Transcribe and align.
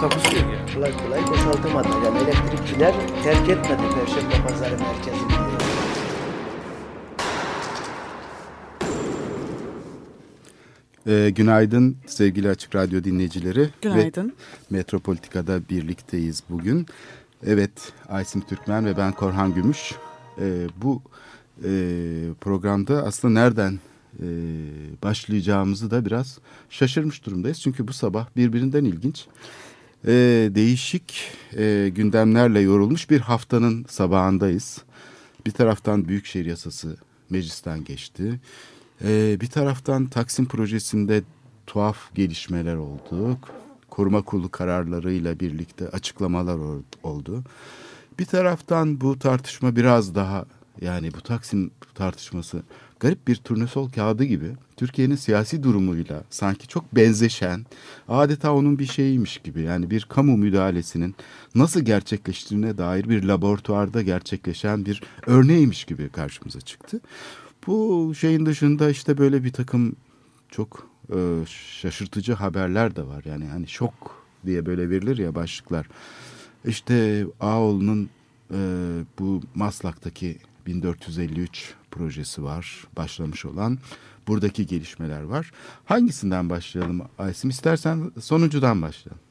Takusuyor 0.00 0.52
ya. 0.52 0.66
kolay 0.74 0.92
kolay 0.96 1.26
boşaltamadı. 1.26 1.88
Yani 2.04 2.18
elektrikçiler 2.18 2.94
terk 3.24 3.48
etmedi 3.48 3.82
Perşembe 3.94 4.48
Pazarı 4.48 4.78
merkezini. 4.78 5.32
Ee, 11.06 11.30
günaydın 11.30 11.96
sevgili 12.06 12.48
Açık 12.48 12.74
Radyo 12.74 13.04
dinleyicileri. 13.04 13.68
Günaydın. 13.82 14.28
Ve 14.28 14.32
Metropolitika'da 14.70 15.60
birlikteyiz 15.70 16.42
bugün. 16.50 16.86
Evet, 17.46 17.92
Aysim 18.08 18.40
Türkmen 18.40 18.86
ve 18.86 18.96
ben 18.96 19.12
Korhan 19.12 19.54
Gümüş. 19.54 19.94
Ee, 20.40 20.66
bu 20.82 21.02
e, 21.64 21.70
programda 22.40 23.02
aslında 23.02 23.40
nereden 23.40 23.78
e, 24.22 24.26
başlayacağımızı 25.02 25.90
da 25.90 26.04
biraz 26.04 26.38
şaşırmış 26.70 27.26
durumdayız. 27.26 27.60
Çünkü 27.60 27.88
bu 27.88 27.92
sabah 27.92 28.26
birbirinden 28.36 28.84
ilginç, 28.84 29.26
e, 30.06 30.12
değişik 30.54 31.30
e, 31.56 31.88
gündemlerle 31.94 32.60
yorulmuş 32.60 33.10
bir 33.10 33.20
haftanın 33.20 33.84
sabahındayız. 33.88 34.78
Bir 35.46 35.50
taraftan 35.50 36.08
Büyükşehir 36.08 36.46
Yasası 36.46 36.96
meclisten 37.30 37.84
geçti. 37.84 38.40
Ee, 39.04 39.36
bir 39.40 39.46
taraftan 39.46 40.06
Taksim 40.06 40.46
projesinde 40.46 41.22
tuhaf 41.66 42.14
gelişmeler 42.14 42.76
oldu. 42.76 43.38
Koruma 43.90 44.22
kurulu 44.22 44.48
kararlarıyla 44.48 45.40
birlikte 45.40 45.88
açıklamalar 45.88 46.58
oldu. 47.02 47.44
Bir 48.18 48.24
taraftan 48.24 49.00
bu 49.00 49.18
tartışma 49.18 49.76
biraz 49.76 50.14
daha 50.14 50.44
yani 50.80 51.14
bu 51.14 51.20
Taksim 51.20 51.70
tartışması 51.94 52.62
garip 53.00 53.28
bir 53.28 53.36
turnusol 53.36 53.90
kağıdı 53.90 54.24
gibi 54.24 54.52
Türkiye'nin 54.76 55.16
siyasi 55.16 55.62
durumuyla 55.62 56.24
sanki 56.30 56.68
çok 56.68 56.96
benzeşen 56.96 57.66
adeta 58.08 58.52
onun 58.54 58.78
bir 58.78 58.86
şeyiymiş 58.86 59.38
gibi 59.38 59.60
yani 59.62 59.90
bir 59.90 60.02
kamu 60.02 60.36
müdahalesinin 60.36 61.14
nasıl 61.54 61.80
gerçekleştiğine 61.80 62.78
dair 62.78 63.08
bir 63.08 63.22
laboratuvarda 63.22 64.02
gerçekleşen 64.02 64.86
bir 64.86 65.02
örneğiymiş 65.26 65.84
gibi 65.84 66.08
karşımıza 66.08 66.60
çıktı. 66.60 67.00
Bu 67.66 68.12
şeyin 68.18 68.46
dışında 68.46 68.90
işte 68.90 69.18
böyle 69.18 69.44
bir 69.44 69.52
takım 69.52 69.96
çok 70.48 70.90
e, 71.14 71.18
şaşırtıcı 71.80 72.32
haberler 72.32 72.96
de 72.96 73.06
var. 73.06 73.22
Yani 73.24 73.44
hani 73.44 73.68
şok 73.68 74.24
diye 74.46 74.66
böyle 74.66 74.90
verilir 74.90 75.18
ya 75.18 75.34
başlıklar. 75.34 75.88
İşte 76.64 77.26
Ağoğlu'nun 77.40 78.10
e, 78.50 78.58
bu 79.18 79.42
Maslak'taki 79.54 80.38
1453 80.66 81.74
projesi 81.96 82.44
var 82.44 82.84
başlamış 82.96 83.44
olan. 83.44 83.78
Buradaki 84.28 84.66
gelişmeler 84.66 85.22
var. 85.22 85.50
Hangisinden 85.84 86.50
başlayalım 86.50 87.02
Aysim? 87.18 87.50
İstersen 87.50 88.12
sonuncudan 88.20 88.82
başlayalım. 88.82 89.22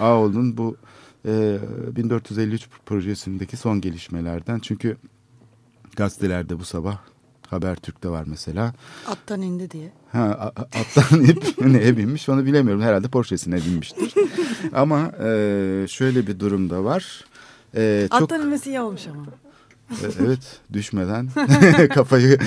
Ağoğlu'nun 0.00 0.56
bu 0.56 0.76
e, 1.26 1.58
1453 1.96 2.68
projesindeki 2.86 3.56
son 3.56 3.80
gelişmelerden. 3.80 4.58
Çünkü 4.58 4.96
gazetelerde 5.96 6.58
bu 6.58 6.64
sabah 6.64 6.98
Habertürk'te 7.46 8.08
var 8.08 8.24
mesela. 8.26 8.72
Attan 9.06 9.42
indi 9.42 9.70
diye. 9.70 9.92
Ha, 10.12 10.52
attan 10.56 11.20
inip 11.20 11.60
neye 11.66 11.96
binmiş 11.96 12.28
onu 12.28 12.46
bilemiyorum. 12.46 12.82
Herhalde 12.82 13.08
Porsche'sine 13.08 13.56
binmiştir. 13.56 14.14
Ama 14.72 15.12
e, 15.22 15.86
şöyle 15.88 16.26
bir 16.26 16.40
durum 16.40 16.70
da 16.70 16.84
var. 16.84 17.24
E, 17.74 18.08
çok, 18.10 18.22
Attan 18.22 18.40
inmesi 18.40 18.70
iyi 18.70 18.80
olmuş 18.80 19.06
ama. 19.06 19.26
E, 19.90 20.06
evet 20.20 20.60
düşmeden 20.72 21.28
kafayı 21.94 22.38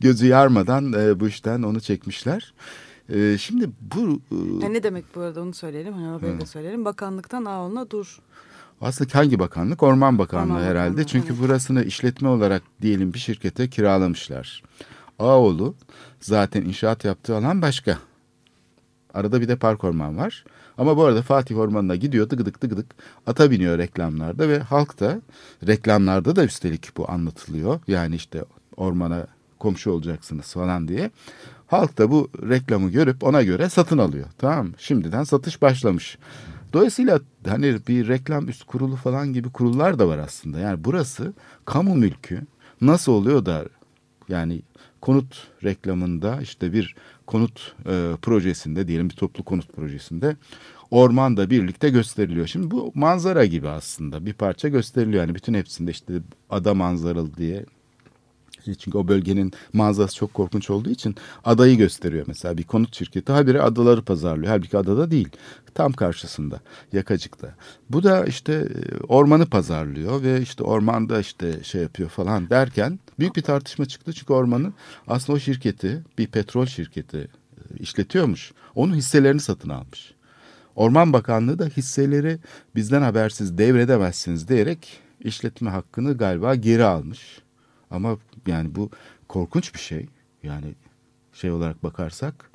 gözü 0.00 0.26
yarmadan 0.26 0.92
e, 0.92 1.20
bu 1.20 1.28
işten 1.28 1.62
onu 1.62 1.80
çekmişler. 1.80 2.54
E, 3.08 3.38
şimdi 3.38 3.70
bu 3.80 4.20
e, 4.60 4.64
Ya 4.64 4.68
ne 4.70 4.82
demek 4.82 5.04
bu 5.14 5.20
arada 5.20 5.42
onu 5.42 5.54
söyleyelim. 5.54 5.94
Hani 5.94 6.06
haberi 6.06 6.40
de 6.40 6.46
söyleyelim. 6.46 6.84
Bakanlıktan 6.84 7.44
Ağol'una 7.44 7.90
dur. 7.90 8.18
aslında 8.80 9.18
hangi 9.18 9.38
bakanlık? 9.38 9.82
Orman 9.82 10.18
Bakanlığı 10.18 10.52
Orman 10.52 10.62
herhalde. 10.64 10.90
Bakanlığı, 10.90 11.06
Çünkü 11.06 11.32
evet. 11.32 11.42
burasını 11.42 11.84
işletme 11.84 12.28
olarak 12.28 12.62
diyelim 12.82 13.14
bir 13.14 13.18
şirkete 13.18 13.68
kiralamışlar. 13.70 14.62
Ağoğlu 15.18 15.74
zaten 16.20 16.62
inşaat 16.62 17.04
yaptığı 17.04 17.36
alan 17.36 17.62
başka. 17.62 17.98
Arada 19.14 19.40
bir 19.40 19.48
de 19.48 19.56
park 19.56 19.84
orman 19.84 20.16
var. 20.18 20.44
Ama 20.78 20.96
bu 20.96 21.04
arada 21.04 21.22
Fatih 21.22 21.58
Ormanı'na 21.58 21.96
gidiyor 21.96 22.28
tıgıdık 22.28 22.60
tıgıdık 22.60 22.86
ata 23.26 23.50
biniyor 23.50 23.78
reklamlarda 23.78 24.48
ve 24.48 24.58
halk 24.58 25.00
da 25.00 25.20
reklamlarda 25.66 26.36
da 26.36 26.44
üstelik 26.44 26.96
bu 26.96 27.10
anlatılıyor. 27.10 27.80
Yani 27.86 28.14
işte 28.14 28.44
ormana 28.76 29.26
komşu 29.58 29.90
olacaksınız 29.90 30.52
falan 30.52 30.88
diye. 30.88 31.10
Halk 31.66 31.98
da 31.98 32.10
bu 32.10 32.28
reklamı 32.48 32.90
görüp 32.90 33.24
ona 33.24 33.42
göre 33.42 33.68
satın 33.68 33.98
alıyor. 33.98 34.26
Tamam? 34.38 34.72
Şimdiden 34.78 35.24
satış 35.24 35.62
başlamış. 35.62 36.18
Dolayısıyla 36.72 37.20
hani 37.48 37.76
bir 37.88 38.08
reklam 38.08 38.48
üst 38.48 38.64
kurulu 38.64 38.96
falan 38.96 39.32
gibi 39.32 39.50
kurullar 39.50 39.98
da 39.98 40.08
var 40.08 40.18
aslında. 40.18 40.58
Yani 40.58 40.84
burası 40.84 41.32
kamu 41.64 41.94
mülkü. 41.94 42.40
Nasıl 42.80 43.12
oluyor 43.12 43.46
da 43.46 43.64
yani 44.28 44.62
konut 45.00 45.48
reklamında 45.64 46.40
işte 46.40 46.72
bir 46.72 46.94
konut 47.26 47.74
e, 47.86 48.12
projesinde 48.22 48.88
diyelim 48.88 49.10
bir 49.10 49.14
toplu 49.14 49.44
konut 49.44 49.72
projesinde 49.72 50.36
orman 50.90 51.36
da 51.36 51.50
birlikte 51.50 51.90
gösteriliyor. 51.90 52.46
Şimdi 52.46 52.70
bu 52.70 52.92
manzara 52.94 53.44
gibi 53.44 53.68
aslında 53.68 54.26
bir 54.26 54.32
parça 54.32 54.68
gösteriliyor. 54.68 55.22
Yani 55.22 55.34
bütün 55.34 55.54
hepsinde 55.54 55.90
işte 55.90 56.14
ada 56.50 56.74
manzaralı 56.74 57.36
diye 57.36 57.64
çünkü 58.64 58.98
o 58.98 59.08
bölgenin 59.08 59.52
manzarası 59.72 60.16
çok 60.16 60.34
korkunç 60.34 60.70
olduğu 60.70 60.90
için 60.90 61.14
adayı 61.44 61.76
gösteriyor 61.76 62.24
mesela 62.28 62.58
bir 62.58 62.62
konut 62.62 62.96
şirketi. 62.96 63.32
Habire 63.32 63.62
adaları 63.62 64.02
pazarlıyor. 64.02 64.48
Halbuki 64.48 64.78
adada 64.78 65.10
değil. 65.10 65.28
Tam 65.74 65.92
karşısında 65.92 66.60
yakacıkta. 66.92 67.54
Bu 67.90 68.02
da 68.02 68.24
işte 68.24 68.52
e, 68.52 69.02
ormanı 69.08 69.46
pazarlıyor 69.46 70.22
ve 70.22 70.40
işte 70.40 70.64
ormanda 70.64 71.20
işte 71.20 71.62
şey 71.62 71.82
yapıyor 71.82 72.08
falan 72.08 72.50
derken 72.50 72.98
büyük 73.18 73.36
bir 73.36 73.42
tartışma 73.42 73.86
çıktı. 73.86 74.12
Çünkü 74.12 74.32
ormanı 74.32 74.72
aslında 75.08 75.36
o 75.36 75.40
şirketi 75.40 76.02
bir 76.18 76.26
petrol 76.26 76.66
şirketi 76.66 77.18
e, 77.18 77.76
işletiyormuş. 77.78 78.52
Onun 78.74 78.94
hisselerini 78.94 79.40
satın 79.40 79.68
almış. 79.68 80.14
Orman 80.76 81.12
Bakanlığı 81.12 81.58
da 81.58 81.66
hisseleri 81.66 82.38
bizden 82.74 83.02
habersiz 83.02 83.58
devredemezsiniz 83.58 84.48
diyerek 84.48 85.00
işletme 85.20 85.70
hakkını 85.70 86.16
galiba 86.16 86.54
geri 86.54 86.84
almış. 86.84 87.43
Ama 87.94 88.18
yani 88.46 88.74
bu 88.74 88.90
korkunç 89.28 89.74
bir 89.74 89.78
şey. 89.78 90.06
Yani 90.42 90.74
şey 91.32 91.50
olarak 91.50 91.82
bakarsak 91.82 92.50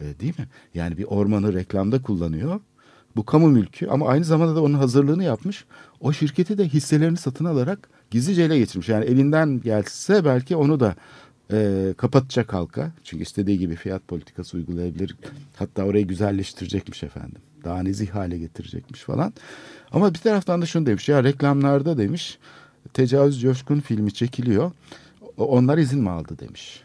e, 0.00 0.20
değil 0.20 0.38
mi? 0.38 0.48
Yani 0.74 0.98
bir 0.98 1.04
ormanı 1.04 1.54
reklamda 1.54 2.02
kullanıyor. 2.02 2.60
Bu 3.16 3.24
kamu 3.24 3.48
mülkü 3.48 3.86
ama 3.86 4.08
aynı 4.08 4.24
zamanda 4.24 4.56
da 4.56 4.62
onun 4.62 4.74
hazırlığını 4.74 5.24
yapmış. 5.24 5.64
O 6.00 6.12
şirketi 6.12 6.58
de 6.58 6.68
hisselerini 6.68 7.16
satın 7.16 7.44
alarak 7.44 7.88
gizlice 8.10 8.42
ele 8.42 8.58
geçirmiş. 8.58 8.88
Yani 8.88 9.04
elinden 9.04 9.60
gelse 9.60 10.24
belki 10.24 10.56
onu 10.56 10.80
da 10.80 10.96
e, 11.52 11.88
kapatacak 11.96 12.52
halka. 12.52 12.92
Çünkü 13.04 13.22
istediği 13.22 13.58
gibi 13.58 13.76
fiyat 13.76 14.08
politikası 14.08 14.56
uygulayabilir. 14.56 15.16
Hatta 15.56 15.84
orayı 15.84 16.06
güzelleştirecekmiş 16.06 17.02
efendim. 17.02 17.42
Daha 17.64 17.82
nezih 17.82 18.10
hale 18.10 18.38
getirecekmiş 18.38 19.00
falan. 19.00 19.32
Ama 19.92 20.14
bir 20.14 20.18
taraftan 20.18 20.62
da 20.62 20.66
şunu 20.66 20.86
demiş. 20.86 21.08
Ya 21.08 21.24
reklamlarda 21.24 21.98
demiş 21.98 22.38
Tecavüz 22.94 23.40
Coşkun 23.40 23.80
filmi 23.80 24.12
çekiliyor. 24.14 24.72
Onlar 25.36 25.78
izin 25.78 26.00
mi 26.00 26.10
aldı 26.10 26.38
demiş. 26.38 26.82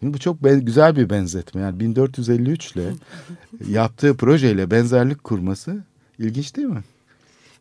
Şimdi 0.00 0.14
bu 0.14 0.18
çok 0.18 0.44
ben- 0.44 0.64
güzel 0.64 0.96
bir 0.96 1.10
benzetme. 1.10 1.60
Yani 1.60 1.80
1453 1.80 2.72
ile 2.72 2.92
yaptığı 3.68 4.16
projeyle 4.16 4.70
benzerlik 4.70 5.24
kurması 5.24 5.84
ilginç 6.18 6.56
değil 6.56 6.68
mi? 6.68 6.84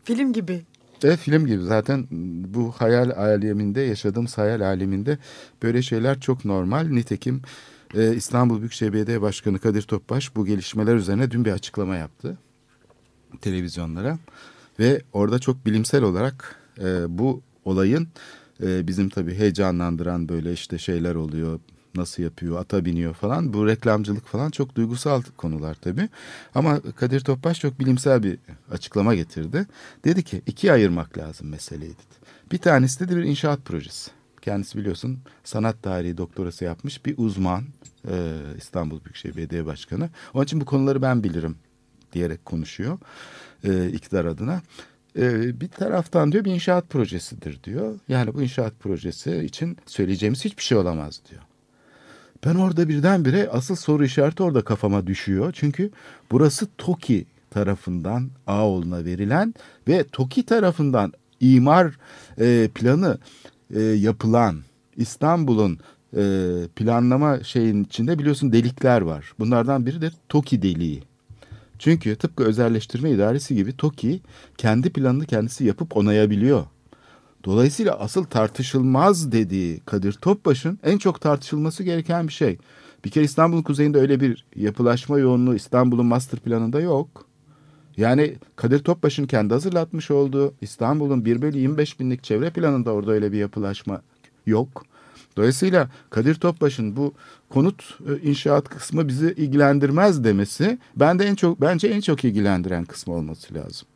Film 0.04 0.34
gibi. 0.34 0.62
Evet 1.04 1.20
film 1.20 1.46
gibi 1.46 1.64
zaten 1.64 2.08
bu 2.54 2.72
hayal 2.72 3.10
aleminde 3.10 3.82
yaşadığımız 3.82 4.38
hayal 4.38 4.62
aleminde 4.62 5.18
böyle 5.64 5.82
şeyler 5.82 6.20
çok 6.20 6.46
normal. 6.46 6.88
Nitekim 6.88 7.42
e, 7.96 8.16
İstanbul 8.16 8.60
Büyükşehir 8.60 8.94
Belediye 8.94 9.22
Başkanı 9.22 9.60
Kadir 9.60 9.82
Topbaş 9.82 10.36
bu 10.36 10.46
gelişmeler 10.46 10.96
üzerine 10.96 11.32
dün 11.32 11.46
bir 11.46 11.52
açıklama 11.52 11.96
yaptı 11.96 12.38
televizyonlara 13.42 14.18
ve 14.80 15.02
orada 15.14 15.40
çok 15.40 15.66
bilimsel 15.66 16.04
olarak 16.04 16.56
e, 16.80 17.18
bu 17.18 17.42
olayın 17.66 18.08
e, 18.64 18.88
bizim 18.88 19.10
tabii 19.10 19.36
heyecanlandıran 19.36 20.30
böyle 20.30 20.54
işte 20.54 20.78
şeyler 20.78 21.16
oluyor 21.16 21.60
nasıl 21.96 22.24
yapıyor, 22.24 22.60
ata 22.60 22.86
biniyor 22.86 23.14
falan. 23.14 23.54
Bu 23.54 23.68
reklamcılık 23.68 24.26
falan 24.28 24.52
çok 24.52 24.76
duygusal 24.76 25.22
konular 25.38 25.74
tabii. 25.82 26.10
Ama 26.56 26.80
Kadir 26.96 27.20
Topbaş 27.20 27.60
çok 27.60 27.80
bilimsel 27.80 28.24
bir 28.24 28.40
açıklama 28.72 29.16
getirdi. 29.16 29.68
Dedi 30.06 30.24
ki 30.24 30.42
ikiye 30.46 30.74
ayırmak 30.74 31.18
lazım 31.18 31.50
meseleyi 31.50 31.92
dedi. 31.92 32.26
Bir 32.52 32.58
tanesi 32.58 33.10
de 33.10 33.16
bir 33.16 33.24
inşaat 33.24 33.66
projesi. 33.66 34.12
Kendisi 34.42 34.78
biliyorsun 34.78 35.20
sanat 35.44 35.84
tarihi 35.84 36.18
doktorası 36.18 36.66
yapmış 36.66 37.06
bir 37.06 37.16
uzman. 37.18 37.64
Ee, 38.10 38.34
İstanbul 38.58 39.04
Büyükşehir 39.06 39.36
Belediye 39.36 39.66
Başkanı. 39.66 40.10
Onun 40.34 40.44
için 40.44 40.62
bu 40.62 40.66
konuları 40.66 41.02
ben 41.02 41.24
bilirim 41.24 41.56
diyerek 42.14 42.46
konuşuyor 42.46 42.98
e, 43.64 43.90
iktidar 43.90 44.26
adına. 44.26 44.62
E, 45.18 45.60
bir 45.62 45.68
taraftan 45.68 46.32
diyor 46.32 46.46
bir 46.46 46.52
inşaat 46.52 46.90
projesidir 46.90 47.64
diyor. 47.64 48.00
Yani 48.08 48.34
bu 48.34 48.42
inşaat 48.42 48.80
projesi 48.80 49.38
için 49.38 49.78
söyleyeceğimiz 49.86 50.46
hiçbir 50.46 50.64
şey 50.64 50.78
olamaz 50.78 51.22
diyor. 51.30 51.42
Ben 52.46 52.56
orada 52.56 52.90
birdenbire 52.90 53.50
asıl 53.50 53.76
soru 53.76 54.06
işareti 54.06 54.44
orada 54.44 54.62
kafama 54.62 55.08
düşüyor. 55.08 55.52
Çünkü 55.56 55.92
burası 56.32 56.68
TOKİ 56.78 57.26
tarafından 57.50 58.30
Ağoğlu'na 58.48 59.06
verilen 59.06 59.54
ve 59.88 60.04
TOKİ 60.12 60.46
tarafından 60.46 61.14
imar 61.40 61.98
e, 62.40 62.70
planı 62.76 63.18
e, 63.76 63.82
yapılan 63.82 64.62
İstanbul'un 64.98 65.80
e, 66.18 66.24
planlama 66.76 67.44
şeyin 67.44 67.84
içinde 67.84 68.20
biliyorsun 68.20 68.54
delikler 68.54 69.02
var. 69.02 69.34
Bunlardan 69.40 69.86
biri 69.86 70.02
de 70.02 70.12
TOKİ 70.30 70.62
deliği. 70.62 71.04
Çünkü 71.80 72.16
tıpkı 72.16 72.44
özelleştirme 72.44 73.12
idaresi 73.12 73.56
gibi 73.56 73.78
TOKİ 73.78 74.22
kendi 74.58 74.90
planını 74.90 75.26
kendisi 75.26 75.66
yapıp 75.66 75.98
onayabiliyor. 75.98 76.66
Dolayısıyla 77.46 78.00
asıl 78.00 78.24
tartışılmaz 78.24 79.32
dediği 79.32 79.80
Kadir 79.80 80.14
Topbaş'ın 80.14 80.80
en 80.84 80.98
çok 80.98 81.22
tartışılması 81.22 81.84
gereken 81.84 82.28
bir 82.28 82.34
şey. 82.34 82.58
Bir 83.06 83.10
kere 83.10 83.24
İstanbul'un 83.24 83.62
kuzeyinde 83.62 83.98
öyle 84.00 84.20
bir 84.20 84.46
yapılaşma 84.56 85.20
yoğunluğu 85.20 85.56
İstanbul'un 85.56 86.06
master 86.06 86.40
planında 86.40 86.80
yok. 86.80 87.26
Yani 87.98 88.36
Kadir 88.56 88.80
Topbaş'ın 88.80 89.26
kendi 89.26 89.54
hazırlatmış 89.54 90.12
olduğu 90.12 90.54
İstanbul'un 90.62 91.26
1 91.26 91.42
bölü 91.42 91.58
25 91.58 92.00
binlik 92.00 92.24
çevre 92.24 92.50
planında 92.50 92.92
orada 92.92 93.12
öyle 93.12 93.32
bir 93.32 93.38
yapılaşma 93.38 94.02
yok. 94.46 94.86
Dolayısıyla 95.38 95.90
Kadir 96.10 96.36
Topbaş'ın 96.36 96.96
bu 96.96 97.14
konut 97.50 98.00
e, 98.10 98.30
inşaat 98.30 98.70
kısmı 98.70 99.08
bizi 99.08 99.34
ilgilendirmez 99.38 100.24
demesi 100.24 100.78
ben 100.96 101.20
de 101.20 101.26
en 101.26 101.36
çok 101.36 101.62
bence 101.62 101.88
en 101.88 102.02
çok 102.02 102.26
ilgilendiren 102.26 102.86
kısmı 102.86 103.14
olması 103.14 103.54
lazım. 103.54 103.88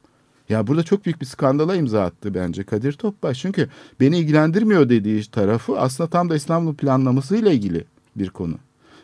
Ya 0.50 0.68
burada 0.68 0.84
çok 0.84 1.06
büyük 1.06 1.22
bir 1.22 1.26
skandala 1.26 1.76
imza 1.76 2.04
attı 2.04 2.34
bence 2.34 2.64
Kadir 2.64 2.94
Topbaş. 2.94 3.40
Çünkü 3.40 3.70
beni 4.00 4.18
ilgilendirmiyor 4.18 4.90
dediği 4.90 5.24
tarafı 5.24 5.80
aslında 5.80 6.10
tam 6.10 6.30
da 6.30 6.36
İstanbul 6.36 6.76
planlamasıyla 6.76 7.52
ilgili 7.52 7.86
bir 8.16 8.30
konu. 8.30 8.56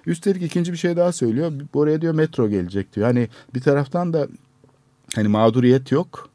Üstelik 0.05 0.43
ikinci 0.43 0.71
bir 0.71 0.77
şey 0.77 0.97
daha 0.97 1.11
söylüyor. 1.11 1.51
Oraya 1.73 2.01
diyor 2.01 2.13
metro 2.13 2.49
gelecek 2.49 2.95
diyor. 2.95 3.07
Hani 3.07 3.29
bir 3.55 3.61
taraftan 3.61 4.13
da 4.13 4.27
hani 5.15 5.27
mağduriyet 5.27 5.91
yok 5.91 6.29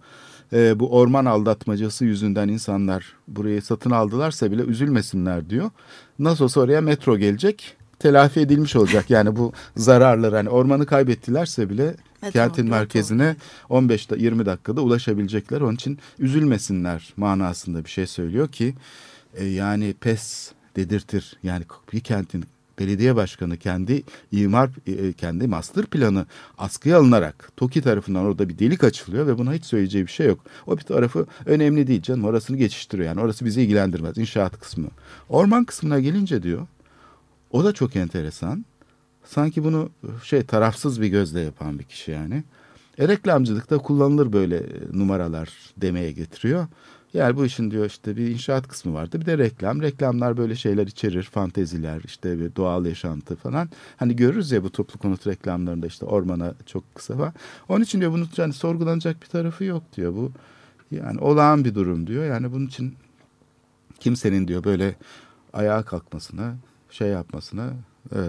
e, 0.52 0.80
bu 0.80 0.96
orman 0.96 1.24
aldatmacası 1.24 2.04
yüzünden 2.04 2.48
insanlar 2.48 3.16
burayı 3.28 3.62
satın 3.62 3.90
aldılarsa 3.90 4.50
bile 4.50 4.62
üzülmesinler 4.62 5.50
diyor. 5.50 5.70
Nasıl 6.18 6.44
olsa 6.44 6.60
oraya 6.60 6.80
metro 6.80 7.18
gelecek 7.18 7.76
telafi 7.98 8.40
edilmiş 8.40 8.76
olacak. 8.76 9.10
Yani 9.10 9.36
bu 9.36 9.52
zararlar 9.76 10.34
hani 10.34 10.48
ormanı 10.48 10.86
kaybettilerse 10.86 11.70
bile 11.70 11.94
metro, 12.22 12.32
kentin 12.32 12.68
merkezine 12.70 13.36
15-20 13.70 14.46
dakikada 14.46 14.80
ulaşabilecekler. 14.80 15.60
Onun 15.60 15.74
için 15.74 15.98
üzülmesinler 16.18 17.12
manasında 17.16 17.84
bir 17.84 17.90
şey 17.90 18.06
söylüyor 18.06 18.48
ki 18.48 18.74
e, 19.34 19.44
yani 19.44 19.94
pes 20.00 20.52
dedirtir. 20.76 21.38
Yani 21.42 21.64
bir 21.92 22.00
kentin 22.00 22.44
belediye 22.80 23.16
başkanı 23.16 23.56
kendi 23.56 24.02
imar 24.32 24.70
e, 24.86 25.12
kendi 25.12 25.46
master 25.46 25.86
planı 25.86 26.26
askıya 26.58 26.98
alınarak 26.98 27.52
TOKİ 27.56 27.82
tarafından 27.82 28.24
orada 28.24 28.48
bir 28.48 28.58
delik 28.58 28.84
açılıyor 28.84 29.26
ve 29.26 29.38
buna 29.38 29.54
hiç 29.54 29.64
söyleyeceği 29.64 30.06
bir 30.06 30.10
şey 30.10 30.26
yok. 30.26 30.40
O 30.66 30.76
bir 30.76 30.82
tarafı 30.82 31.26
önemli 31.46 31.86
değil 31.86 32.02
canım 32.02 32.24
orasını 32.24 32.56
geçiştiriyor 32.56 33.08
yani 33.08 33.20
orası 33.20 33.44
bizi 33.44 33.62
ilgilendirmez 33.62 34.18
inşaat 34.18 34.60
kısmı. 34.60 34.88
Orman 35.28 35.64
kısmına 35.64 36.00
gelince 36.00 36.42
diyor 36.42 36.66
o 37.50 37.64
da 37.64 37.72
çok 37.72 37.96
enteresan. 37.96 38.64
Sanki 39.24 39.64
bunu 39.64 39.90
şey 40.24 40.42
tarafsız 40.42 41.00
bir 41.00 41.08
gözle 41.08 41.40
yapan 41.40 41.78
bir 41.78 41.84
kişi 41.84 42.10
yani. 42.10 42.44
E, 42.98 43.08
reklamcılıkta 43.08 43.78
kullanılır 43.78 44.32
böyle 44.32 44.62
numaralar 44.92 45.50
demeye 45.76 46.12
getiriyor. 46.12 46.66
Yani 47.14 47.36
bu 47.36 47.46
işin 47.46 47.70
diyor 47.70 47.86
işte 47.86 48.16
bir 48.16 48.28
inşaat 48.28 48.68
kısmı 48.68 48.94
vardı 48.94 49.20
bir 49.20 49.26
de 49.26 49.38
reklam. 49.38 49.82
Reklamlar 49.82 50.36
böyle 50.36 50.56
şeyler 50.56 50.86
içerir, 50.86 51.22
fanteziler, 51.22 52.00
işte 52.04 52.38
bir 52.38 52.56
doğal 52.56 52.86
yaşantı 52.86 53.36
falan. 53.36 53.68
Hani 53.96 54.16
görürüz 54.16 54.52
ya 54.52 54.64
bu 54.64 54.72
toplu 54.72 54.98
konut 54.98 55.26
reklamlarında 55.26 55.86
işte 55.86 56.06
ormana 56.06 56.54
çok 56.66 56.94
kısa 56.94 57.18
var. 57.18 57.32
Onun 57.68 57.84
için 57.84 58.00
diyor 58.00 58.12
bunun 58.12 58.28
yani 58.36 58.52
sorgulanacak 58.52 59.22
bir 59.22 59.26
tarafı 59.26 59.64
yok 59.64 59.82
diyor 59.96 60.14
bu. 60.14 60.32
Yani 60.90 61.20
olağan 61.20 61.64
bir 61.64 61.74
durum 61.74 62.06
diyor. 62.06 62.24
Yani 62.24 62.52
bunun 62.52 62.66
için 62.66 62.94
kimsenin 64.00 64.48
diyor 64.48 64.64
böyle 64.64 64.96
ayağa 65.52 65.82
kalkmasına, 65.82 66.54
şey 66.90 67.08
yapmasına, 67.08 67.72
e, 68.12 68.20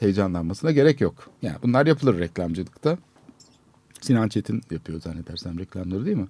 heyecanlanmasına 0.00 0.70
gerek 0.70 1.00
yok. 1.00 1.30
Yani 1.42 1.56
bunlar 1.62 1.86
yapılır 1.86 2.18
reklamcılıkta. 2.18 2.98
Sinan 4.00 4.28
Çetin 4.28 4.62
yapıyor 4.70 5.00
zannedersem 5.00 5.58
reklamları 5.58 6.06
değil 6.06 6.16
mi? 6.16 6.28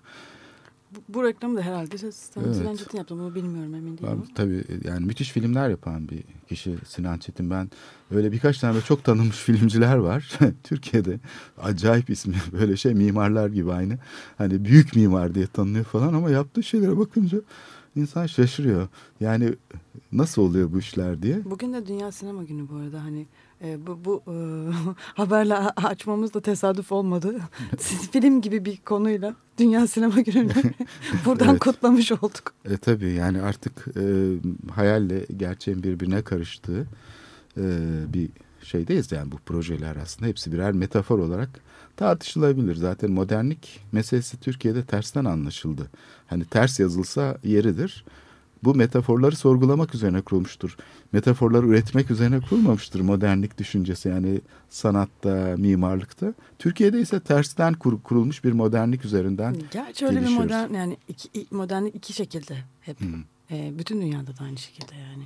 Bu, 0.94 1.14
bu 1.14 1.24
reklamı 1.24 1.56
da 1.56 1.62
herhalde 1.62 2.12
Sinan 2.12 2.54
evet. 2.66 2.78
Çetin 2.78 2.98
yaptı. 2.98 3.14
Bunu 3.14 3.34
bilmiyorum 3.34 3.74
emin 3.74 3.98
değilim. 3.98 4.22
Ben, 4.28 4.34
tabii 4.34 4.64
yani 4.84 5.06
müthiş 5.06 5.30
filmler 5.30 5.68
yapan 5.68 6.08
bir 6.08 6.24
kişi 6.48 6.74
Sinan 6.86 7.18
Çetin. 7.18 7.50
Ben 7.50 7.70
öyle 8.10 8.32
birkaç 8.32 8.58
tane 8.58 8.80
çok 8.80 9.04
tanınmış 9.04 9.36
filmciler 9.44 9.96
var. 9.96 10.38
Türkiye'de 10.64 11.20
acayip 11.62 12.10
ismi 12.10 12.34
böyle 12.52 12.76
şey 12.76 12.94
mimarlar 12.94 13.48
gibi 13.48 13.72
aynı. 13.72 13.98
Hani 14.38 14.64
büyük 14.64 14.96
mimar 14.96 15.34
diye 15.34 15.46
tanınıyor 15.46 15.84
falan 15.84 16.14
ama 16.14 16.30
yaptığı 16.30 16.62
şeylere 16.62 16.98
bakınca 16.98 17.38
insan 17.96 18.26
şaşırıyor. 18.26 18.88
Yani 19.20 19.54
nasıl 20.12 20.42
oluyor 20.42 20.72
bu 20.72 20.78
işler 20.78 21.22
diye. 21.22 21.44
Bugün 21.44 21.72
de 21.72 21.86
Dünya 21.86 22.12
Sinema 22.12 22.44
Günü 22.44 22.68
bu 22.68 22.76
arada. 22.76 23.04
Hani 23.04 23.26
e, 23.62 23.86
bu, 23.86 24.04
bu 24.04 24.22
e, 24.26 24.36
haberle 25.14 25.56
açmamız 25.56 26.34
da 26.34 26.40
tesadüf 26.40 26.92
olmadı. 26.92 27.40
Siz 27.78 28.10
film 28.10 28.40
gibi 28.40 28.64
bir 28.64 28.76
konuyla 28.76 29.34
Dünya 29.58 29.86
Sinema 29.86 30.20
Günü'nü 30.20 30.52
buradan 31.24 31.48
evet. 31.48 31.60
kutlamış 31.60 32.12
olduk. 32.12 32.54
E, 32.64 32.76
tabii 32.76 33.12
yani 33.12 33.42
artık 33.42 33.86
e, 33.96 34.02
hayalle 34.70 35.26
gerçeğin 35.36 35.82
birbirine 35.82 36.22
karıştığı 36.22 36.86
e, 37.56 37.62
bir 38.08 38.28
şeydeyiz. 38.62 39.12
Yani 39.12 39.32
bu 39.32 39.36
projeler 39.36 39.96
aslında 39.96 40.28
hepsi 40.28 40.52
birer 40.52 40.72
metafor 40.72 41.18
olarak 41.18 41.60
tartışılabilir. 41.96 42.74
Zaten 42.74 43.10
modernlik 43.10 43.80
meselesi 43.92 44.40
Türkiye'de 44.40 44.84
tersten 44.84 45.24
anlaşıldı. 45.24 45.90
Hani 46.26 46.44
ters 46.44 46.80
yazılsa 46.80 47.38
yeridir 47.44 48.04
bu 48.64 48.74
metaforları 48.74 49.36
sorgulamak 49.36 49.94
üzerine 49.94 50.20
kurulmuştur. 50.20 50.76
Metaforları 51.12 51.66
üretmek 51.66 52.10
üzerine 52.10 52.40
kurulmamıştır 52.40 53.00
modernlik 53.00 53.58
düşüncesi 53.58 54.08
yani 54.08 54.40
sanatta, 54.70 55.54
mimarlıkta. 55.58 56.34
Türkiye'de 56.58 57.00
ise 57.00 57.20
tersten 57.20 57.74
kur, 57.74 58.02
kurulmuş 58.02 58.44
bir 58.44 58.52
modernlik 58.52 59.04
üzerinden 59.04 59.56
Gerçi 59.70 60.06
öyle 60.06 60.22
bir 60.22 60.28
modern 60.28 60.74
yani 60.74 60.96
iki, 61.08 61.46
modernlik 61.50 61.94
iki 61.94 62.12
şekilde 62.12 62.56
hep. 62.80 63.00
Hmm. 63.00 63.22
E, 63.50 63.78
bütün 63.78 64.02
dünyada 64.02 64.36
da 64.36 64.44
aynı 64.44 64.58
şekilde 64.58 64.94
yani. 64.96 65.24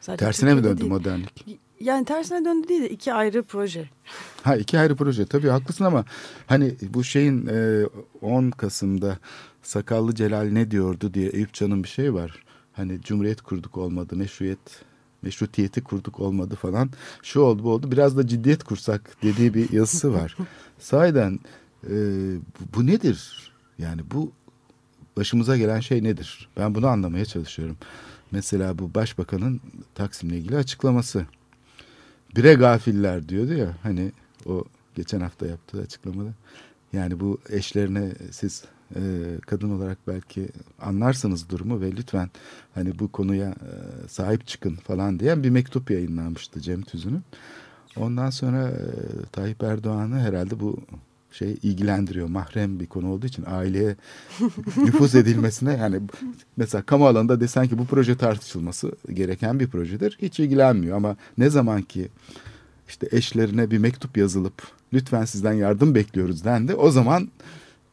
Sadece 0.00 0.24
Tersine 0.24 0.50
Türkiye'de 0.50 0.68
mi 0.68 0.70
döndü 0.70 0.80
değil. 0.80 0.92
modernlik? 0.92 1.60
Yani 1.80 2.04
tersine 2.04 2.44
döndü 2.44 2.68
değil 2.68 2.82
de 2.82 2.90
iki 2.90 3.12
ayrı 3.12 3.42
proje. 3.42 3.88
Ha 4.42 4.56
iki 4.56 4.78
ayrı 4.78 4.96
proje 4.96 5.26
tabii 5.26 5.48
haklısın 5.48 5.84
ama 5.84 6.04
hani 6.46 6.74
bu 6.82 7.04
şeyin 7.04 7.46
e, 7.46 7.86
10 8.22 8.50
Kasım'da 8.50 9.18
Sakallı 9.62 10.14
Celal 10.14 10.48
ne 10.52 10.70
diyordu 10.70 11.14
diye 11.14 11.28
Eyüp 11.28 11.52
Can'ın 11.52 11.84
bir 11.84 11.88
şey 11.88 12.14
var 12.14 12.44
hani 12.78 13.00
cumhuriyet 13.02 13.42
kurduk 13.42 13.76
olmadı, 13.78 14.16
meşruiyet 14.16 14.84
meşrutiyeti 15.22 15.80
kurduk 15.80 16.20
olmadı 16.20 16.54
falan. 16.54 16.90
Şu 17.22 17.40
oldu 17.40 17.64
bu 17.64 17.70
oldu. 17.70 17.92
Biraz 17.92 18.16
da 18.16 18.26
ciddiyet 18.26 18.64
kursak 18.64 19.16
dediği 19.22 19.54
bir 19.54 19.72
yazısı 19.72 20.12
var. 20.12 20.36
Sahiden 20.78 21.40
e, 21.84 21.96
bu, 22.74 22.86
nedir? 22.86 23.52
Yani 23.78 24.02
bu 24.10 24.32
başımıza 25.16 25.56
gelen 25.56 25.80
şey 25.80 26.04
nedir? 26.04 26.48
Ben 26.56 26.74
bunu 26.74 26.86
anlamaya 26.86 27.24
çalışıyorum. 27.24 27.76
Mesela 28.30 28.78
bu 28.78 28.94
başbakanın 28.94 29.60
Taksim'le 29.94 30.32
ilgili 30.32 30.56
açıklaması. 30.56 31.26
Bire 32.36 32.54
gafiller 32.54 33.28
diyordu 33.28 33.54
ya 33.54 33.76
hani 33.82 34.12
o 34.46 34.64
geçen 34.94 35.20
hafta 35.20 35.46
yaptığı 35.46 35.80
açıklamada. 35.80 36.30
Yani 36.92 37.20
bu 37.20 37.38
eşlerine 37.50 38.12
siz 38.30 38.64
e, 38.94 39.00
kadın 39.46 39.70
olarak 39.70 39.98
belki 40.06 40.48
anlarsınız 40.80 41.48
durumu 41.48 41.80
ve 41.80 41.92
lütfen 41.92 42.30
hani 42.74 42.98
bu 42.98 43.12
konuya 43.12 43.48
e, 43.48 44.08
sahip 44.08 44.46
çıkın 44.46 44.74
falan 44.74 45.20
diyen 45.20 45.42
bir 45.42 45.50
mektup 45.50 45.90
yayınlanmıştı 45.90 46.60
Cem 46.60 46.82
Tüzün'ün. 46.82 47.22
Ondan 47.96 48.30
sonra 48.30 48.68
e, 48.68 48.86
Tayyip 49.32 49.62
Erdoğan'ı 49.62 50.20
herhalde 50.20 50.60
bu 50.60 50.80
şey 51.32 51.58
ilgilendiriyor. 51.62 52.28
Mahrem 52.28 52.80
bir 52.80 52.86
konu 52.86 53.10
olduğu 53.10 53.26
için 53.26 53.44
aileye 53.46 53.96
nüfuz 54.76 55.14
edilmesine 55.14 55.76
yani 55.76 56.00
mesela 56.56 56.82
kamu 56.82 57.06
alanında 57.06 57.40
desen 57.40 57.68
ki 57.68 57.78
bu 57.78 57.86
proje 57.86 58.16
tartışılması 58.16 58.92
gereken 59.12 59.60
bir 59.60 59.66
projedir. 59.66 60.18
Hiç 60.22 60.40
ilgilenmiyor 60.40 60.96
ama 60.96 61.16
ne 61.38 61.50
zaman 61.50 61.82
ki 61.82 62.08
işte 62.88 63.08
eşlerine 63.10 63.70
bir 63.70 63.78
mektup 63.78 64.16
yazılıp 64.16 64.62
lütfen 64.92 65.24
sizden 65.24 65.52
yardım 65.52 65.94
bekliyoruz 65.94 66.44
dendi. 66.44 66.74
O 66.74 66.90
zaman 66.90 67.28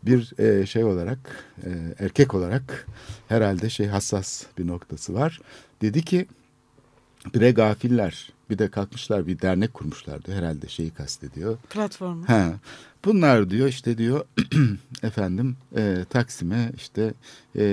bir 0.05 0.39
e, 0.39 0.65
şey 0.65 0.83
olarak 0.83 1.45
e, 1.63 1.69
erkek 1.99 2.33
olarak 2.33 2.87
herhalde 3.27 3.69
şey 3.69 3.87
hassas 3.87 4.43
bir 4.57 4.67
noktası 4.67 5.13
var. 5.13 5.41
Dedi 5.81 6.01
ki 6.01 6.27
bre 7.35 7.51
gafiller 7.51 8.29
bir 8.49 8.57
de 8.57 8.67
kalkmışlar 8.67 9.27
bir 9.27 9.41
dernek 9.41 9.73
kurmuşlardı 9.73 10.33
herhalde 10.33 10.67
şeyi 10.67 10.89
kastediyor. 10.89 11.57
Platformu. 11.57 12.27
Ha, 12.27 12.53
bunlar 13.05 13.49
diyor 13.49 13.67
işte 13.67 13.97
diyor 13.97 14.25
efendim 15.03 15.57
e, 15.77 16.05
Taksim'e 16.09 16.71
işte 16.75 17.13
e, 17.57 17.63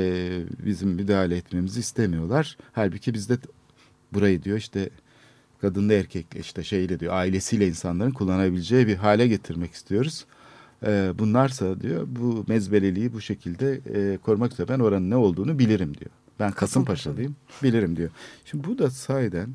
bizim 0.67 0.89
müdahale 0.89 1.37
etmemizi 1.37 1.81
istemiyorlar. 1.81 2.57
Halbuki 2.73 3.15
biz 3.15 3.29
de 3.29 3.39
burayı 4.13 4.43
diyor 4.43 4.59
işte 4.59 4.91
kadınla 5.61 5.93
erkekle 5.93 6.41
işte 6.41 6.65
şeyle 6.65 7.01
diyor 7.01 7.15
ailesiyle 7.15 7.69
insanların 7.69 8.11
kullanabileceği 8.11 8.87
bir 8.87 8.97
hale 8.97 9.29
getirmek 9.29 9.73
istiyoruz. 9.73 10.27
E, 10.87 11.13
bunlarsa 11.19 11.81
diyor 11.81 12.07
bu 12.09 12.45
mezbeleliği 12.49 13.13
bu 13.13 13.21
şekilde 13.21 13.81
e, 13.95 14.19
korumak 14.19 14.53
üzere 14.53 14.69
ben 14.69 14.79
oranın 14.79 15.11
ne 15.11 15.17
olduğunu 15.17 15.59
bilirim 15.59 15.99
diyor. 15.99 16.11
Ben 16.41 16.53
Kasımpaşalıyım 16.53 17.37
bilirim 17.63 17.97
diyor. 17.97 18.11
Şimdi 18.45 18.65
bu 18.65 18.79
da 18.79 18.91
sahiden 18.91 19.49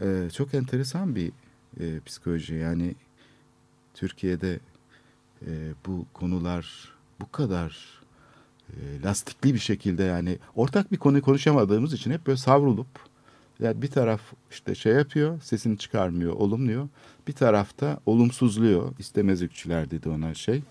e, 0.00 0.28
çok 0.32 0.54
enteresan 0.54 1.14
bir 1.14 1.32
e, 1.80 2.00
psikoloji 2.06 2.54
yani 2.54 2.94
Türkiye'de 3.94 4.60
e, 5.46 5.50
bu 5.86 6.06
konular 6.12 6.94
bu 7.20 7.32
kadar 7.32 8.00
e, 8.70 9.02
lastikli 9.04 9.54
bir 9.54 9.58
şekilde 9.58 10.02
yani 10.02 10.38
ortak 10.54 10.92
bir 10.92 10.96
konuyu 10.96 11.22
konuşamadığımız 11.22 11.92
için 11.92 12.10
hep 12.10 12.26
böyle 12.26 12.36
savrulup 12.36 13.13
yani 13.60 13.82
bir 13.82 13.90
taraf 13.90 14.20
işte 14.50 14.74
şey 14.74 14.92
yapıyor 14.92 15.40
sesini 15.40 15.78
çıkarmıyor 15.78 16.32
olumluyor 16.32 16.88
bir 17.28 17.32
tarafta 17.32 18.00
olumsuzluyor 18.06 18.92
istemezlikçiler 18.98 19.90
dedi 19.90 20.08
ona 20.08 20.34
şey 20.34 20.62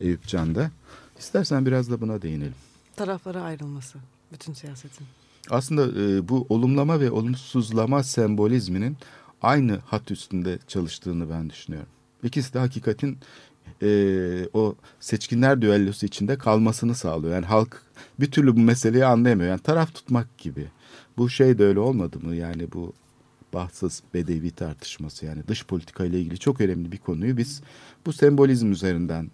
Eyüp 0.00 0.26
Can'da. 0.26 0.70
İstersen 1.18 1.66
biraz 1.66 1.90
da 1.90 2.00
buna 2.00 2.22
değinelim. 2.22 2.54
Taraflara 2.96 3.42
ayrılması 3.42 3.98
bütün 4.32 4.52
siyasetin. 4.52 5.06
Aslında 5.50 6.02
e, 6.02 6.28
bu 6.28 6.46
olumlama 6.48 7.00
ve 7.00 7.10
olumsuzlama 7.10 8.02
sembolizminin 8.02 8.96
aynı 9.42 9.78
hat 9.86 10.10
üstünde 10.10 10.58
çalıştığını 10.68 11.30
ben 11.30 11.50
düşünüyorum. 11.50 11.88
İkisi 12.22 12.54
de 12.54 12.58
hakikatin 12.58 13.18
e, 13.82 13.88
o 14.52 14.74
seçkinler 15.00 15.62
düellosu 15.62 16.06
içinde 16.06 16.38
kalmasını 16.38 16.94
sağlıyor. 16.94 17.34
Yani 17.34 17.46
halk 17.46 17.82
bir 18.20 18.30
türlü 18.30 18.56
bu 18.56 18.60
meseleyi 18.60 19.04
anlayamıyor. 19.04 19.50
Yani 19.50 19.60
taraf 19.60 19.94
tutmak 19.94 20.38
gibi. 20.38 20.66
Bu 21.18 21.30
şey 21.30 21.58
de 21.58 21.64
öyle 21.64 21.80
olmadı 21.80 22.20
mı? 22.20 22.34
Yani 22.34 22.72
bu 22.72 22.92
bahtsız 23.54 24.02
bedevi 24.14 24.50
tartışması 24.50 25.26
yani 25.26 25.42
dış 25.48 25.66
politika 25.66 26.04
ile 26.04 26.20
ilgili 26.20 26.38
çok 26.38 26.60
önemli 26.60 26.92
bir 26.92 26.98
konuyu 26.98 27.36
biz 27.36 27.62
bu 28.06 28.12
sembolizm 28.12 28.72
üzerinden 28.72 29.30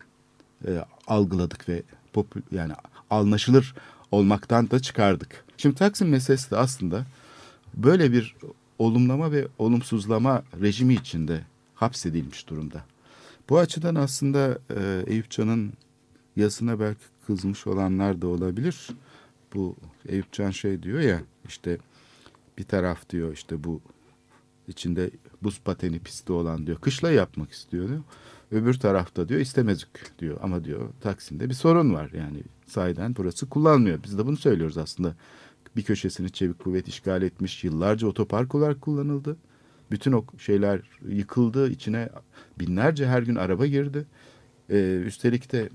e, 0.66 0.84
algıladık 1.06 1.68
ve 1.68 1.82
popü, 2.12 2.42
yani 2.52 2.72
anlaşılır 3.10 3.74
olmaktan 4.10 4.70
da 4.70 4.80
çıkardık. 4.80 5.44
Şimdi 5.56 5.74
Taksim 5.74 6.08
meselesi 6.08 6.50
de 6.50 6.56
aslında 6.56 7.06
böyle 7.74 8.12
bir 8.12 8.36
olumlama 8.78 9.32
ve 9.32 9.48
olumsuzlama 9.58 10.42
rejimi 10.60 10.94
içinde 10.94 11.40
hapsedilmiş 11.74 12.48
durumda. 12.48 12.84
Bu 13.48 13.58
açıdan 13.58 13.94
aslında 13.94 14.58
e, 14.76 15.04
Eyüp 15.06 15.30
Can'ın 15.30 15.72
yazısına 16.36 16.80
belki 16.80 17.00
kızmış 17.26 17.66
olanlar 17.66 18.22
da 18.22 18.26
olabilir. 18.26 18.88
Bu 19.54 19.76
Eyüp 20.08 20.32
Can 20.32 20.50
şey 20.50 20.82
diyor 20.82 21.00
ya 21.00 21.20
işte 21.48 21.78
bir 22.58 22.64
taraf 22.64 23.10
diyor 23.10 23.32
işte 23.32 23.64
bu 23.64 23.80
içinde 24.68 25.10
buz 25.42 25.60
pateni 25.60 25.98
pisti 25.98 26.32
olan 26.32 26.66
diyor 26.66 26.78
kışla 26.78 27.10
yapmak 27.10 27.50
istiyor 27.50 27.88
diyor. 27.88 28.02
Öbür 28.50 28.74
tarafta 28.74 29.28
diyor 29.28 29.40
istemezük 29.40 30.18
diyor 30.18 30.38
ama 30.42 30.64
diyor 30.64 30.88
Taksim'de 31.00 31.48
bir 31.48 31.54
sorun 31.54 31.94
var 31.94 32.10
yani 32.12 32.42
sahiden 32.66 33.16
burası 33.16 33.48
kullanmıyor. 33.48 34.02
Biz 34.04 34.18
de 34.18 34.26
bunu 34.26 34.36
söylüyoruz 34.36 34.78
aslında. 34.78 35.14
Bir 35.76 35.82
köşesini 35.82 36.30
çevik 36.30 36.58
kuvvet 36.58 36.88
işgal 36.88 37.22
etmiş 37.22 37.64
yıllarca 37.64 38.06
otopark 38.06 38.54
olarak 38.54 38.80
kullanıldı. 38.80 39.36
Bütün 39.90 40.12
o 40.12 40.24
şeyler 40.38 40.80
yıkıldı 41.08 41.70
içine 41.70 42.08
binlerce 42.60 43.06
her 43.06 43.22
gün 43.22 43.34
araba 43.34 43.66
girdi. 43.66 44.04
Ee, 44.70 45.02
üstelik 45.06 45.52
de 45.52 45.68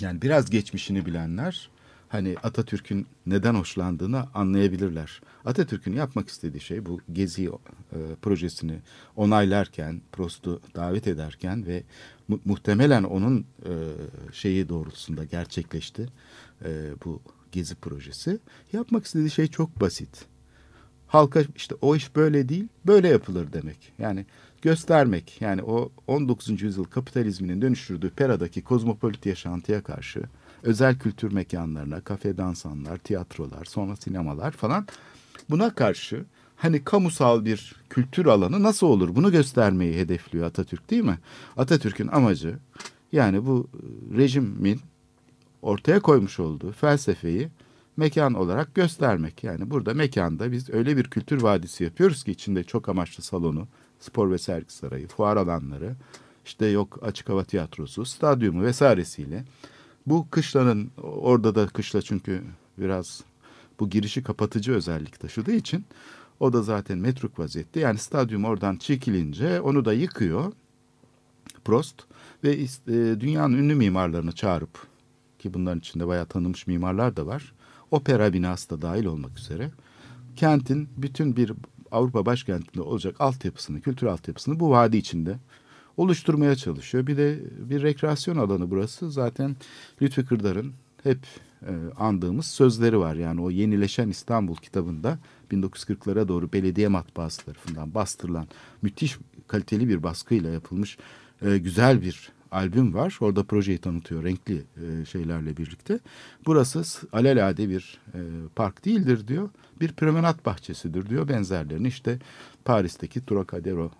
yani 0.00 0.22
biraz 0.22 0.50
geçmişini 0.50 1.06
bilenler 1.06 1.70
hani 2.12 2.36
Atatürk'ün 2.42 3.06
neden 3.26 3.54
hoşlandığını 3.54 4.24
anlayabilirler. 4.34 5.20
Atatürk'ün 5.44 5.92
yapmak 5.92 6.28
istediği 6.28 6.60
şey 6.60 6.86
bu 6.86 7.00
Gezi 7.12 7.44
e, 7.44 7.98
projesini 8.22 8.78
onaylarken, 9.16 10.00
Prost'u 10.12 10.60
davet 10.74 11.06
ederken 11.06 11.66
ve 11.66 11.82
mu 12.28 12.40
muhtemelen 12.44 13.02
onun 13.02 13.40
e, 13.40 13.72
şeyi 14.32 14.68
doğrultusunda 14.68 15.24
gerçekleşti 15.24 16.08
e, 16.64 16.90
bu 17.04 17.20
Gezi 17.52 17.74
projesi. 17.74 18.38
Yapmak 18.72 19.04
istediği 19.04 19.30
şey 19.30 19.46
çok 19.46 19.80
basit. 19.80 20.24
Halka 21.06 21.42
işte 21.56 21.74
o 21.80 21.96
iş 21.96 22.16
böyle 22.16 22.48
değil, 22.48 22.68
böyle 22.86 23.08
yapılır 23.08 23.52
demek. 23.52 23.92
Yani 23.98 24.26
göstermek 24.62 25.40
yani 25.40 25.62
o 25.62 25.92
19. 26.06 26.62
yüzyıl 26.62 26.84
kapitalizminin 26.84 27.62
dönüştürdüğü 27.62 28.10
Pera'daki 28.10 28.62
kozmopolit 28.62 29.26
yaşantıya 29.26 29.82
karşı 29.82 30.22
özel 30.62 30.98
kültür 30.98 31.32
mekanlarına, 31.32 32.00
kafe 32.00 32.36
dansanlar, 32.36 32.98
tiyatrolar, 32.98 33.64
sonra 33.64 33.96
sinemalar 33.96 34.50
falan 34.50 34.86
buna 35.50 35.74
karşı 35.74 36.24
hani 36.56 36.84
kamusal 36.84 37.44
bir 37.44 37.74
kültür 37.90 38.26
alanı 38.26 38.62
nasıl 38.62 38.86
olur 38.86 39.14
bunu 39.14 39.32
göstermeyi 39.32 39.98
hedefliyor 39.98 40.46
Atatürk 40.46 40.90
değil 40.90 41.04
mi? 41.04 41.18
Atatürk'ün 41.56 42.08
amacı 42.08 42.58
yani 43.12 43.46
bu 43.46 43.68
rejimin 44.16 44.80
ortaya 45.62 46.00
koymuş 46.00 46.40
olduğu 46.40 46.72
felsefeyi 46.72 47.48
mekan 47.96 48.34
olarak 48.34 48.74
göstermek. 48.74 49.44
Yani 49.44 49.70
burada 49.70 49.94
mekanda 49.94 50.52
biz 50.52 50.70
öyle 50.70 50.96
bir 50.96 51.04
kültür 51.04 51.42
vadisi 51.42 51.84
yapıyoruz 51.84 52.24
ki 52.24 52.30
içinde 52.30 52.64
çok 52.64 52.88
amaçlı 52.88 53.22
salonu, 53.22 53.68
spor 54.00 54.30
ve 54.30 54.38
sergi 54.38 54.72
sarayı, 54.72 55.08
fuar 55.08 55.36
alanları, 55.36 55.94
işte 56.44 56.66
yok 56.66 56.98
açık 57.02 57.28
hava 57.28 57.44
tiyatrosu, 57.44 58.04
stadyumu 58.04 58.62
vesairesiyle 58.62 59.44
bu 60.06 60.26
kışlanın 60.30 60.90
orada 61.02 61.54
da 61.54 61.66
kışla 61.66 62.02
çünkü 62.02 62.42
biraz 62.78 63.20
bu 63.80 63.90
girişi 63.90 64.22
kapatıcı 64.22 64.72
özellik 64.72 65.20
taşıdığı 65.20 65.52
için 65.52 65.84
o 66.40 66.52
da 66.52 66.62
zaten 66.62 66.98
metruk 66.98 67.38
vaziyette. 67.38 67.80
Yani 67.80 67.98
stadyum 67.98 68.44
oradan 68.44 68.76
çekilince 68.76 69.60
onu 69.60 69.84
da 69.84 69.92
yıkıyor 69.92 70.52
Prost 71.64 71.94
ve 72.44 72.50
e, 72.52 72.66
dünyanın 73.20 73.58
ünlü 73.58 73.74
mimarlarını 73.74 74.32
çağırıp 74.32 74.86
ki 75.38 75.54
bunların 75.54 75.78
içinde 75.78 76.06
bayağı 76.06 76.26
tanınmış 76.26 76.66
mimarlar 76.66 77.16
da 77.16 77.26
var. 77.26 77.52
Opera 77.90 78.32
binası 78.32 78.70
da 78.70 78.82
dahil 78.82 79.04
olmak 79.04 79.38
üzere 79.38 79.70
kentin 80.36 80.88
bütün 80.96 81.36
bir 81.36 81.52
Avrupa 81.92 82.26
başkentinde 82.26 82.82
olacak 82.82 83.16
altyapısını, 83.18 83.80
kültür 83.80 84.06
altyapısını 84.06 84.60
bu 84.60 84.70
vadi 84.70 84.96
içinde 84.96 85.38
oluşturmaya 85.96 86.56
çalışıyor. 86.56 87.06
Bir 87.06 87.16
de 87.16 87.40
bir 87.58 87.82
rekreasyon 87.82 88.36
alanı 88.36 88.70
burası. 88.70 89.10
Zaten 89.10 89.56
Lütfi 90.02 90.24
Kırdar'ın 90.24 90.72
hep 91.02 91.18
e, 91.62 91.72
andığımız 91.98 92.46
sözleri 92.46 92.98
var. 92.98 93.14
Yani 93.14 93.40
o 93.40 93.50
yenileşen 93.50 94.08
İstanbul 94.08 94.56
kitabında 94.56 95.18
1940'lara 95.52 96.28
doğru 96.28 96.52
belediye 96.52 96.88
matbaası 96.88 97.44
tarafından 97.44 97.94
bastırılan 97.94 98.46
müthiş 98.82 99.18
kaliteli 99.48 99.88
bir 99.88 100.02
baskıyla 100.02 100.50
yapılmış 100.50 100.98
e, 101.42 101.58
güzel 101.58 102.02
bir 102.02 102.32
albüm 102.52 102.94
var. 102.94 103.18
Orada 103.20 103.44
projeyi 103.44 103.78
tanıtıyor 103.78 104.24
renkli 104.24 104.56
e, 104.56 105.04
şeylerle 105.04 105.56
birlikte. 105.56 105.98
Burası 106.46 107.08
alelade 107.12 107.68
bir 107.68 107.98
e, 108.14 108.20
park 108.56 108.84
değildir 108.84 109.28
diyor. 109.28 109.50
Bir 109.80 109.92
promenat 109.92 110.46
bahçesidir 110.46 111.08
diyor. 111.08 111.28
Benzerlerini 111.28 111.88
işte 111.88 112.18
Paris'teki 112.64 113.26
Trocadero 113.26 113.90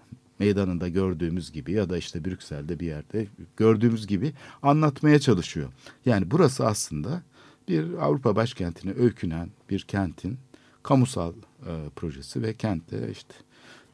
meydanında 0.43 0.89
gördüğümüz 0.89 1.53
gibi 1.53 1.73
ya 1.73 1.91
da 1.91 1.99
işte 1.99 2.25
Brüksel'de 2.25 2.81
bir 2.81 2.87
yerde 2.87 3.27
gördüğümüz 3.57 4.07
gibi 4.07 4.33
anlatmaya 4.63 5.19
çalışıyor. 5.19 5.69
Yani 6.07 6.31
burası 6.31 6.67
aslında 6.67 7.23
bir 7.69 7.93
Avrupa 7.93 8.37
başkentine 8.37 8.93
öykünen 8.93 9.49
bir 9.71 9.81
kentin 9.81 10.39
kamusal 10.83 11.33
e, 11.67 11.73
projesi 11.97 12.43
ve 12.43 12.55
kentte 12.55 13.11
işte 13.13 13.35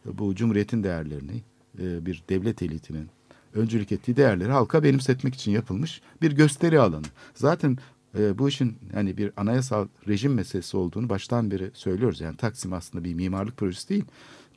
bu 0.05 0.35
cumhuriyetin 0.35 0.83
değerlerini 0.83 1.43
e, 1.79 2.07
bir 2.07 2.23
devlet 2.29 2.63
elitinin 2.63 3.09
öncülük 3.55 3.93
ettiği 3.93 4.17
değerleri 4.17 4.51
halka 4.51 4.83
benimsetmek 4.83 5.35
için 5.35 5.53
yapılmış 5.53 6.01
bir 6.23 6.33
gösteri 6.33 6.81
alanı. 6.81 7.07
Zaten 7.35 7.79
e, 8.19 8.39
bu 8.39 8.49
işin 8.49 8.79
yani 8.95 9.17
bir 9.17 9.33
anayasal 9.37 9.89
rejim 10.09 10.35
meselesi 10.35 10.77
olduğunu 10.77 11.09
baştan 11.09 11.51
beri 11.51 11.71
söylüyoruz. 11.75 12.21
Yani 12.21 12.37
Taksim 12.37 12.73
aslında 12.73 13.05
bir 13.05 13.15
mimarlık 13.15 13.57
projesi 13.57 13.89
değil, 13.89 14.05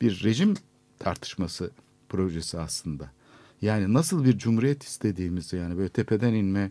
bir 0.00 0.24
rejim 0.24 0.54
tartışması 1.02 1.70
projesi 2.08 2.58
aslında. 2.58 3.10
Yani 3.62 3.94
nasıl 3.94 4.24
bir 4.24 4.38
cumhuriyet 4.38 4.82
istediğimizi 4.82 5.56
yani 5.56 5.78
böyle 5.78 5.88
tepeden 5.88 6.34
inme 6.34 6.70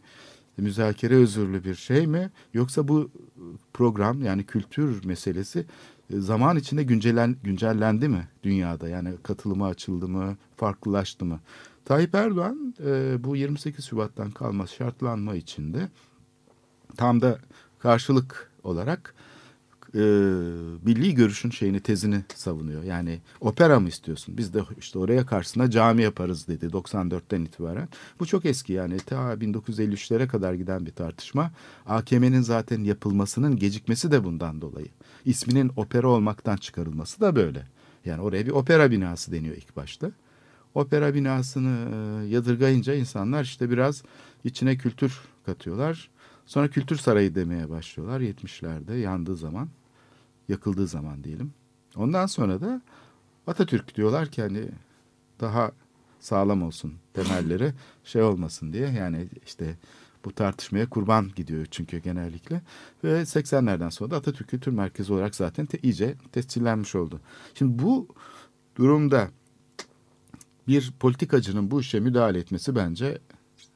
müzakere 0.57 1.15
özürlü 1.15 1.63
bir 1.63 1.75
şey 1.75 2.07
mi 2.07 2.29
yoksa 2.53 2.87
bu 2.87 3.11
program 3.73 4.21
yani 4.21 4.43
kültür 4.43 5.05
meselesi 5.05 5.65
e, 6.13 6.19
zaman 6.19 6.57
içinde 6.57 6.83
güncellen, 6.83 7.35
güncellendi 7.43 8.07
mi 8.09 8.27
dünyada 8.43 8.89
yani 8.89 9.13
katılıma 9.23 9.67
açıldı 9.67 10.07
mı 10.07 10.37
farklılaştı 10.57 11.25
mı? 11.25 11.39
Tayyip 11.85 12.15
Erdoğan 12.15 12.75
e, 12.85 13.23
bu 13.23 13.35
28 13.35 13.85
Şubat'tan 13.85 14.31
kalma 14.31 14.67
şartlanma 14.67 15.35
içinde 15.35 15.89
tam 16.97 17.21
da 17.21 17.39
karşılık 17.79 18.51
olarak 18.63 19.15
e, 19.95 19.99
milli 20.85 21.15
görüşün 21.15 21.49
şeyini 21.49 21.79
tezini 21.79 22.23
savunuyor. 22.35 22.83
Yani 22.83 23.19
opera 23.41 23.79
mı 23.79 23.87
istiyorsun? 23.89 24.37
Biz 24.37 24.53
de 24.53 24.59
işte 24.77 24.99
oraya 24.99 25.25
karşısında 25.25 25.69
cami 25.69 26.01
yaparız 26.01 26.47
dedi 26.47 26.65
94'ten 26.65 27.41
itibaren. 27.41 27.89
Bu 28.19 28.25
çok 28.25 28.45
eski 28.45 28.73
yani 28.73 28.97
ta 28.97 29.33
1953'lere 29.33 30.27
kadar 30.27 30.53
giden 30.53 30.85
bir 30.85 30.91
tartışma. 30.91 31.51
AKM'nin 31.85 32.41
zaten 32.41 32.83
yapılmasının 32.83 33.55
gecikmesi 33.55 34.11
de 34.11 34.23
bundan 34.23 34.61
dolayı. 34.61 34.87
İsminin 35.25 35.71
opera 35.75 36.07
olmaktan 36.07 36.57
çıkarılması 36.57 37.21
da 37.21 37.35
böyle. 37.35 37.67
Yani 38.05 38.21
oraya 38.21 38.45
bir 38.45 38.51
opera 38.51 38.91
binası 38.91 39.31
deniyor 39.31 39.55
ilk 39.55 39.75
başta. 39.75 40.11
Opera 40.73 41.13
binasını 41.13 41.77
e, 41.93 42.27
yadırgayınca 42.27 42.93
insanlar 42.93 43.43
işte 43.43 43.69
biraz 43.69 44.03
içine 44.43 44.77
kültür 44.77 45.21
katıyorlar. 45.45 46.09
Sonra 46.45 46.67
kültür 46.67 46.95
sarayı 46.95 47.35
demeye 47.35 47.69
başlıyorlar 47.69 48.21
70'lerde 48.21 48.97
yandığı 48.97 49.35
zaman 49.35 49.69
yakıldığı 50.51 50.87
zaman 50.87 51.23
diyelim. 51.23 51.53
Ondan 51.95 52.25
sonra 52.25 52.61
da 52.61 52.81
Atatürk 53.47 53.95
diyorlar 53.95 54.27
ki 54.27 54.41
hani 54.41 54.69
daha 55.39 55.71
sağlam 56.19 56.63
olsun 56.63 56.93
temelleri 57.13 57.73
şey 58.03 58.21
olmasın 58.21 58.73
diye 58.73 58.89
yani 58.89 59.27
işte 59.45 59.77
bu 60.25 60.35
tartışmaya 60.35 60.89
kurban 60.89 61.31
gidiyor 61.35 61.65
çünkü 61.71 61.97
genellikle 61.97 62.61
ve 63.03 63.21
80'lerden 63.21 63.89
sonra 63.89 64.11
da 64.11 64.17
Atatürk 64.17 64.49
Kültür 64.49 64.71
Merkezi 64.71 65.13
olarak 65.13 65.35
zaten 65.35 65.65
te, 65.65 65.77
iyice 65.83 66.15
tescillenmiş 66.31 66.95
oldu. 66.95 67.19
Şimdi 67.53 67.83
bu 67.83 68.07
durumda 68.75 69.29
bir 70.67 70.93
politikacının 70.99 71.71
bu 71.71 71.81
işe 71.81 71.99
müdahale 71.99 72.39
etmesi 72.39 72.75
bence 72.75 73.17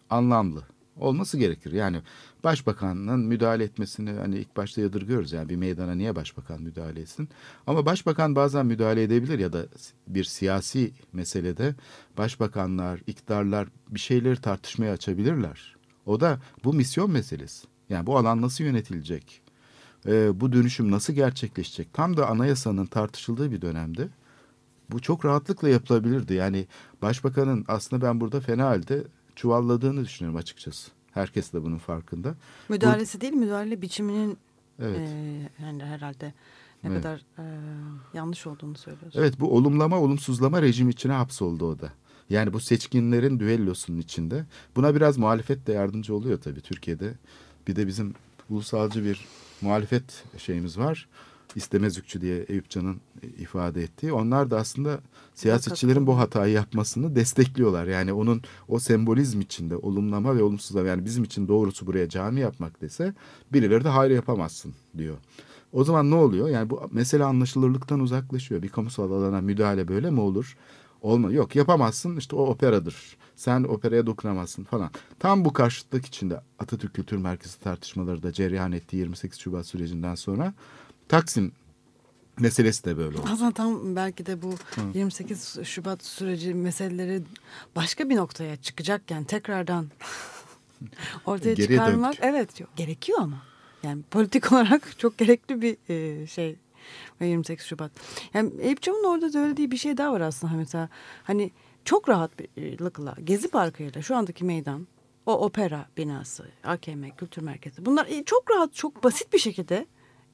anlamlı 0.10 0.64
olması 0.96 1.38
gerekir. 1.38 1.72
Yani 1.72 2.02
başbakanın 2.46 3.20
müdahale 3.20 3.64
etmesini 3.64 4.12
hani 4.12 4.38
ilk 4.38 4.58
başta 4.58 4.82
yadırgıyoruz 4.82 5.32
yani 5.32 5.50
bir 5.50 5.56
meydana 5.56 5.96
niye 5.96 6.16
başbakan 6.16 6.62
müdahale 6.62 7.02
etsin. 7.02 7.30
Ama 7.68 7.86
başbakan 7.86 8.36
bazen 8.36 8.66
müdahale 8.66 9.04
edebilir 9.04 9.40
ya 9.40 9.54
da 9.54 9.66
bir 10.08 10.24
siyasi 10.24 10.92
meselede 11.14 11.76
başbakanlar, 12.18 13.00
iktidarlar 13.08 13.68
bir 13.90 14.00
şeyleri 14.00 14.42
tartışmaya 14.42 14.94
açabilirler. 14.94 15.76
O 16.06 16.20
da 16.20 16.40
bu 16.64 16.74
misyon 16.74 17.12
meselesi. 17.12 17.68
Yani 17.90 18.06
bu 18.06 18.18
alan 18.18 18.42
nasıl 18.42 18.64
yönetilecek? 18.64 19.42
Ee, 20.08 20.42
bu 20.42 20.54
dönüşüm 20.54 20.92
nasıl 20.92 21.14
gerçekleşecek? 21.14 21.94
Tam 21.94 22.18
da 22.18 22.30
anayasanın 22.30 22.86
tartışıldığı 22.86 23.52
bir 23.52 23.62
dönemde 23.62 24.08
bu 24.92 25.00
çok 25.00 25.26
rahatlıkla 25.26 25.70
yapılabilirdi. 25.70 26.34
Yani 26.34 26.68
başbakanın 27.02 27.66
aslında 27.68 28.06
ben 28.06 28.22
burada 28.22 28.40
fena 28.40 28.66
halde 28.66 29.04
çuvalladığını 29.36 30.04
düşünüyorum 30.04 30.40
açıkçası. 30.40 30.92
Herkes 31.16 31.54
de 31.54 31.64
bunun 31.64 31.78
farkında. 31.78 32.36
Müdahalesi 32.70 33.18
Bu, 33.18 33.22
değil 33.22 33.34
müdahale 33.34 33.82
biçiminin 33.82 34.38
evet. 34.80 35.00
e, 35.00 35.64
yani 35.64 35.84
herhalde 35.84 36.34
ne 36.84 36.90
evet. 36.90 37.04
kadar 37.04 37.20
e, 37.40 37.44
yanlış 38.14 38.48
olduğunu 38.48 38.78
söylüyorsun. 38.78 39.20
Evet 39.20 39.40
bu 39.40 39.56
olumlama 39.56 40.00
olumsuzlama 40.00 40.62
rejim 40.62 40.90
içine 40.90 41.14
hapsoldu 41.14 41.66
o 41.66 41.80
da. 41.80 41.90
Yani 42.30 42.54
bu 42.54 42.60
seçkinlerin 42.60 43.40
düellosunun 43.40 43.98
içinde. 43.98 44.46
Buna 44.76 44.96
biraz 44.96 45.18
muhalefet 45.18 45.68
de 45.68 45.74
yardımcı 45.74 46.16
oluyor 46.16 46.42
tabii 46.42 46.62
Türkiye'de. 46.62 47.14
Bir 47.68 47.76
de 47.76 47.88
bizim 47.88 48.14
ulusalcı 48.50 49.04
bir 49.04 49.26
muhalefet 49.62 50.24
şeyimiz 50.38 50.78
var 50.78 51.08
istemezükçü 51.56 52.22
diye 52.22 52.38
Eyüp 52.38 52.70
Can'ın 52.70 53.02
ifade 53.38 53.84
ettiği. 53.84 54.14
Onlar 54.14 54.52
da 54.52 54.58
aslında 54.58 55.00
siyasetçilerin 55.34 56.08
bu 56.08 56.18
hatayı 56.18 56.54
yapmasını 56.54 57.16
destekliyorlar. 57.16 57.86
Yani 57.88 58.14
onun 58.14 58.42
o 58.68 58.80
sembolizm 58.80 59.42
içinde 59.42 59.76
olumlama 59.76 60.36
ve 60.36 60.44
olumsuzlama 60.44 60.88
yani 60.88 61.06
bizim 61.06 61.24
için 61.24 61.48
doğrusu 61.48 61.88
buraya 61.88 62.10
cami 62.10 62.40
yapmak 62.40 62.82
dese 62.82 63.14
birileri 63.54 63.84
de 63.84 63.90
hayır 63.90 64.12
yapamazsın 64.12 64.74
diyor. 64.98 65.18
O 65.72 65.84
zaman 65.84 66.12
ne 66.12 66.16
oluyor? 66.16 66.50
Yani 66.50 66.70
bu 66.70 66.90
mesele 66.92 67.24
anlaşılırlıktan 67.24 68.00
uzaklaşıyor. 68.00 68.62
Bir 68.62 68.70
kamusal 68.70 69.12
alana 69.12 69.42
müdahale 69.42 69.88
böyle 69.88 70.12
mi 70.12 70.20
olur? 70.20 70.58
Olma 71.02 71.32
yok 71.32 71.56
yapamazsın 71.56 72.18
işte 72.18 72.36
o 72.36 72.46
operadır. 72.46 73.18
Sen 73.36 73.64
operaya 73.64 74.08
dokunamazsın 74.08 74.64
falan. 74.64 74.90
Tam 75.20 75.46
bu 75.46 75.54
karşıtlık 75.54 76.06
içinde 76.06 76.42
Atatürk 76.60 76.94
Kültür 76.94 77.18
Merkezi 77.18 77.60
tartışmaları 77.60 78.24
da 78.24 78.32
cereyan 78.32 78.72
ettiği 78.72 78.98
28 78.98 79.40
Şubat 79.40 79.66
sürecinden 79.66 80.16
sonra 80.16 80.54
Taksim 81.10 81.52
meselesi 82.40 82.84
de 82.86 82.98
böyle 82.98 83.18
oldu. 83.18 83.28
Aslında 83.32 83.52
tam 83.52 83.96
belki 83.96 84.26
de 84.26 84.42
bu 84.42 84.52
Hı. 84.52 84.82
28 84.94 85.60
Şubat 85.64 86.04
süreci 86.04 86.54
meseleleri 86.54 87.22
başka 87.76 88.10
bir 88.10 88.16
noktaya 88.16 88.56
çıkacakken 88.56 89.24
tekrardan 89.24 89.88
ortaya 91.26 91.54
Geriye 91.54 91.68
çıkarmak 91.68 92.14
döndük. 92.14 92.24
evet 92.24 92.50
gerekiyor 92.76 93.20
ama. 93.22 93.42
Yani 93.84 94.02
politik 94.12 94.52
olarak 94.52 95.00
çok 95.00 95.18
gerekli 95.18 95.62
bir 95.62 95.78
e, 95.90 96.28
şey 96.28 96.56
28 97.22 97.66
Şubat. 97.66 97.92
Yani 98.34 98.52
Eyüp 98.62 98.82
Cam'ın 98.82 99.04
orada 99.04 99.30
söylediği 99.30 99.72
bir 99.72 99.78
şey 99.78 99.98
daha 99.98 100.14
var 100.14 100.22
aslında 100.22 100.54
mesela. 100.54 100.90
Hani 101.24 101.52
çok 101.86 102.10
rahatlıkla 102.10 103.16
Gezi 103.24 103.48
Parkı'yla 103.48 104.02
şu 104.02 104.16
andaki 104.16 104.46
meydan 104.46 104.88
o 105.26 105.46
opera 105.46 105.86
binası, 105.98 106.46
AKM, 106.64 107.10
kültür 107.18 107.42
merkezi 107.42 107.86
bunlar 107.86 108.08
e, 108.08 108.24
çok 108.24 108.52
rahat, 108.52 108.74
çok 108.74 109.04
basit 109.04 109.34
bir 109.34 109.40
şekilde 109.40 109.76
e, 109.76 109.86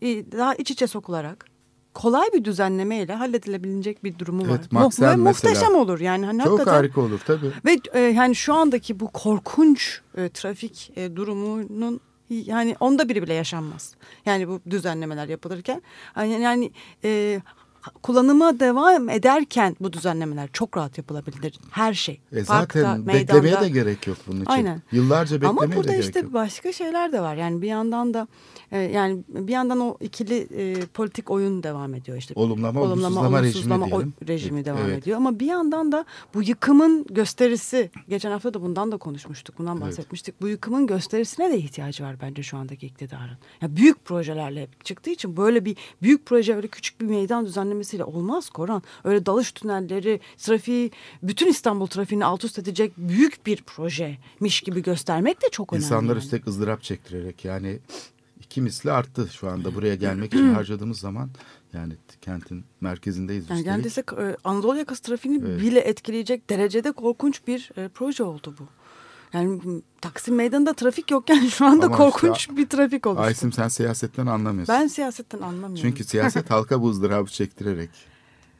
daha 0.01 0.55
iç 0.55 0.71
içe 0.71 0.87
sokularak 0.87 1.45
kolay 1.93 2.27
bir 2.33 2.45
düzenlemeyle 2.45 3.15
halledilebilecek 3.15 4.03
bir 4.03 4.19
durumu 4.19 4.43
evet, 4.49 4.73
var. 4.73 4.83
Mu 4.83 4.89
ve 4.99 5.15
muhteşem 5.15 5.75
olur 5.75 5.99
yani. 5.99 6.25
Hani 6.25 6.43
Çok 6.43 6.67
harika 6.67 7.01
olur 7.01 7.19
tabii. 7.25 7.51
Ve 7.65 7.77
e, 7.93 7.99
yani 7.99 8.35
şu 8.35 8.53
andaki 8.53 8.99
bu 8.99 9.07
korkunç 9.07 10.01
e, 10.17 10.29
trafik 10.29 10.91
e, 10.95 11.15
durumunun 11.15 11.99
yani 12.29 12.75
onda 12.79 13.09
biri 13.09 13.23
bile 13.23 13.33
yaşanmaz. 13.33 13.95
Yani 14.25 14.47
bu 14.47 14.59
düzenlemeler 14.69 15.27
yapılırken 15.27 15.81
yani, 16.17 16.41
yani 16.41 16.71
e, 17.03 17.41
kullanıma 18.03 18.59
devam 18.59 19.09
ederken 19.09 19.75
bu 19.79 19.93
düzenlemeler 19.93 20.49
çok 20.53 20.77
rahat 20.77 20.97
yapılabilir. 20.97 21.59
Her 21.71 21.93
şey. 21.93 22.21
E 22.31 22.43
zaten 22.43 22.83
Parkta, 22.83 23.07
beklemeye 23.07 23.41
meydanda. 23.41 23.65
de 23.65 23.69
gerek 23.69 24.07
yok 24.07 24.17
bunun 24.27 24.41
için. 24.41 24.51
Aynen. 24.51 24.81
Yıllarca 24.91 25.35
beklemeye 25.35 25.65
Ama 25.65 25.75
burada 25.75 25.91
de 25.91 25.99
işte 25.99 26.11
gerek 26.11 26.23
yok. 26.23 26.33
başka 26.33 26.73
şeyler 26.73 27.11
de 27.11 27.21
var. 27.21 27.35
Yani 27.35 27.61
bir 27.61 27.67
yandan 27.67 28.13
da 28.13 28.27
e, 28.71 28.79
yani 28.79 29.23
bir 29.27 29.51
yandan 29.51 29.79
o 29.79 29.97
ikili 30.01 30.47
e, 30.55 30.85
politik 30.85 31.31
oyun 31.31 31.63
devam 31.63 31.93
ediyor 31.93 32.17
işte. 32.17 32.33
Olumlama, 32.37 32.81
olumsuzlama, 32.81 33.19
olumsuzlama 33.19 33.87
rejimi, 33.87 34.13
o, 34.23 34.27
rejimi 34.27 34.65
devam 34.65 34.81
evet. 34.85 35.01
ediyor. 35.01 35.17
Ama 35.17 35.39
bir 35.39 35.45
yandan 35.45 35.91
da 35.91 36.05
bu 36.33 36.43
yıkımın 36.43 37.05
gösterisi 37.09 37.91
geçen 38.09 38.31
hafta 38.31 38.53
da 38.53 38.61
bundan 38.61 38.91
da 38.91 38.97
konuşmuştuk. 38.97 39.59
Bundan 39.59 39.81
bahsetmiştik. 39.81 40.33
Evet. 40.35 40.41
Bu 40.41 40.47
yıkımın 40.47 40.87
gösterisine 40.87 41.51
de 41.51 41.57
ihtiyacı 41.57 42.03
var 42.03 42.15
bence 42.21 42.43
şu 42.43 42.57
andaki 42.57 42.85
iktidarın. 42.85 43.37
Ya 43.61 43.75
büyük 43.75 44.05
projelerle 44.05 44.67
çıktığı 44.83 45.09
için 45.09 45.37
böyle 45.37 45.65
bir 45.65 45.77
büyük 46.01 46.25
proje 46.25 46.55
öyle 46.55 46.67
küçük 46.67 47.01
bir 47.01 47.05
meydan 47.05 47.45
düzenlemesiyle 47.71 48.03
olmaz 48.03 48.49
Koran. 48.49 48.83
Öyle 49.03 49.25
dalış 49.25 49.51
tünelleri, 49.51 50.19
trafiği, 50.37 50.91
bütün 51.23 51.47
İstanbul 51.47 51.87
trafiğini 51.87 52.25
alt 52.25 52.43
üst 52.43 52.59
edecek 52.59 52.93
büyük 52.97 53.45
bir 53.45 53.63
projemiş 53.63 54.61
gibi 54.61 54.81
göstermek 54.83 55.41
de 55.41 55.49
çok 55.51 55.73
önemli. 55.73 55.85
İnsanlar 55.85 56.15
yani. 56.15 56.23
üstelik 56.23 56.47
ızdırap 56.47 56.83
çektirerek 56.83 57.45
yani 57.45 57.79
iki 58.39 58.61
misli 58.61 58.91
arttı 58.91 59.27
şu 59.31 59.49
anda 59.49 59.75
buraya 59.75 59.95
gelmek 59.95 60.33
için 60.33 60.53
harcadığımız 60.53 60.99
zaman 60.99 61.29
yani 61.73 61.93
kentin 62.21 62.63
merkezindeyiz 62.81 63.49
yani. 63.49 63.65
Neredeyse 63.65 64.03
e, 64.19 64.35
Anadolu 64.43 64.77
yakası 64.77 65.01
trafiğini 65.01 65.43
evet. 65.45 65.61
bile 65.61 65.79
etkileyecek 65.79 66.49
derecede 66.49 66.91
korkunç 66.91 67.47
bir 67.47 67.71
e, 67.77 67.87
proje 67.87 68.23
oldu 68.23 68.55
bu. 68.59 68.80
Yani 69.33 69.81
Taksim 70.01 70.35
Meydanı'nda 70.35 70.73
trafik 70.73 71.11
yokken 71.11 71.39
şu 71.47 71.65
anda 71.65 71.85
Ama 71.85 71.97
korkunç 71.97 72.37
işte, 72.37 72.57
bir 72.57 72.69
trafik 72.69 73.07
oluştu. 73.07 73.23
Aysim 73.23 73.51
sen 73.51 73.67
siyasetten 73.67 74.25
anlamıyorsun. 74.25 74.75
Ben 74.75 74.87
siyasetten 74.87 75.41
anlamıyorum. 75.41 75.75
Çünkü 75.75 76.03
siyaset 76.03 76.49
halka 76.51 76.81
bu 76.81 76.89
ızdırabı 76.89 77.29
çektirerek 77.29 77.89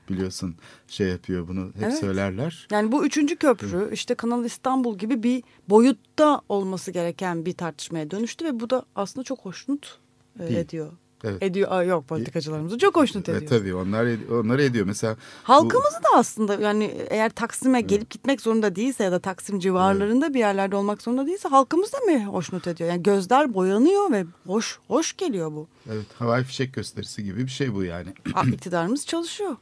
biliyorsun 0.10 0.56
şey 0.88 1.08
yapıyor 1.08 1.48
bunu 1.48 1.66
hep 1.66 1.84
evet. 1.84 1.98
söylerler. 1.98 2.68
Yani 2.72 2.92
bu 2.92 3.06
üçüncü 3.06 3.36
köprü 3.36 3.90
işte 3.94 4.16
Kanal 4.16 4.46
İstanbul 4.46 4.98
gibi 4.98 5.24
bir 5.24 5.44
boyutta 5.70 6.42
olması 6.50 6.92
gereken 6.92 7.46
bir 7.46 7.54
tartışmaya 7.54 8.12
dönüştü 8.12 8.46
ve 8.46 8.60
bu 8.60 8.70
da 8.70 8.86
aslında 8.96 9.24
çok 9.24 9.40
hoşnut 9.40 10.00
e, 10.40 10.60
ediyor. 10.60 10.92
Evet. 11.24 11.44
Ediyor. 11.44 11.72
Aa, 11.72 11.84
yok 11.84 12.08
politikacılarımızı 12.08 12.78
çok 12.78 12.96
hoşnut 12.96 13.30
ediyor. 13.30 13.38
Evet, 13.42 13.50
tabii 13.50 13.76
onlar 13.76 14.08
onları 14.40 14.64
ediyor. 14.64 14.86
Mesela 14.86 15.18
halkımızı 15.44 16.00
bu... 16.00 16.04
da 16.04 16.20
aslında 16.20 16.56
yani 16.56 16.84
eğer 17.10 17.30
Taksim'e 17.30 17.80
evet. 17.80 17.90
gelip 17.90 18.10
gitmek 18.10 18.42
zorunda 18.42 18.76
değilse 18.76 19.04
ya 19.04 19.12
da 19.12 19.20
Taksim 19.20 19.60
civarlarında 19.60 20.26
evet. 20.26 20.36
bir 20.36 20.40
yerlerde 20.40 20.76
olmak 20.76 21.02
zorunda 21.02 21.28
değilse 21.28 21.50
halkımız 21.50 21.94
da 21.94 21.98
mı 21.98 22.26
hoşnut 22.26 22.68
ediyor? 22.68 22.90
Yani 22.90 23.04
gözler 23.04 23.54
boyanıyor 23.54 24.12
ve 24.12 24.26
hoş 24.46 24.80
hoş 24.88 25.18
geliyor 25.18 25.52
bu. 25.52 25.68
Evet 25.92 26.06
havai 26.20 26.44
fişek 26.44 26.74
gösterisi 26.74 27.24
gibi 27.24 27.46
bir 27.46 27.52
şey 27.52 27.74
bu 27.74 27.84
yani. 27.84 28.14
Aa, 28.34 28.44
iktidarımız 28.54 29.06
çalışıyor. 29.06 29.56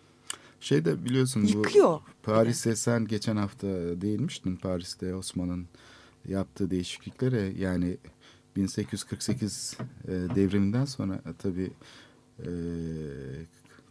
Şeyde 0.60 1.06
biliyorsun 1.06 1.44
bu 1.44 1.48
Yıkıyor. 1.48 2.00
Paris'e 2.24 2.76
sen 2.76 3.08
geçen 3.08 3.38
hafta 3.38 3.68
değinmiştin 4.02 4.56
Paris'te 4.56 5.16
Osman'ın 5.16 5.68
yaptığı 6.28 6.72
değişikliklere 6.72 7.54
yani 7.58 7.98
1848 8.60 9.78
e, 10.08 10.12
devriminden 10.12 10.86
sonra 10.86 11.16
e, 11.16 11.34
tabii 11.38 11.72
e, 12.40 12.50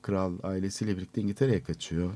kral 0.02 0.38
ailesiyle 0.42 0.96
birlikte 0.96 1.20
İngiltere'ye 1.20 1.62
kaçıyor. 1.62 2.12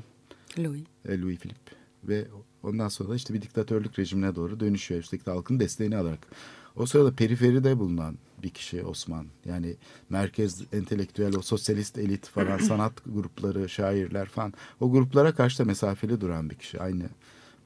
Louis. 0.59 0.83
e, 1.05 1.21
Louis 1.21 1.39
Philippe 1.39 1.71
ve 2.03 2.27
ondan 2.63 2.87
sonra 2.87 3.09
da 3.09 3.15
işte 3.15 3.33
bir 3.33 3.41
diktatörlük 3.41 3.99
rejimine 3.99 4.35
doğru 4.35 4.59
dönüşüyor. 4.59 5.01
Üstelik 5.01 5.25
de 5.25 5.31
halkın 5.31 5.59
desteğini 5.59 5.97
alarak. 5.97 6.27
O 6.75 6.85
sırada 6.85 7.15
periferide 7.15 7.79
bulunan 7.79 8.17
bir 8.43 8.49
kişi 8.49 8.83
Osman. 8.83 9.27
Yani 9.45 9.75
merkez 10.09 10.61
entelektüel, 10.73 11.35
o 11.37 11.41
sosyalist 11.41 11.97
elit 11.97 12.27
falan, 12.27 12.57
sanat 12.67 12.93
grupları, 13.05 13.69
şairler 13.69 14.25
falan. 14.29 14.53
O 14.79 14.91
gruplara 14.91 15.35
karşı 15.35 15.59
da 15.59 15.65
mesafeli 15.65 16.21
duran 16.21 16.49
bir 16.49 16.55
kişi. 16.55 16.81
Aynı 16.81 17.09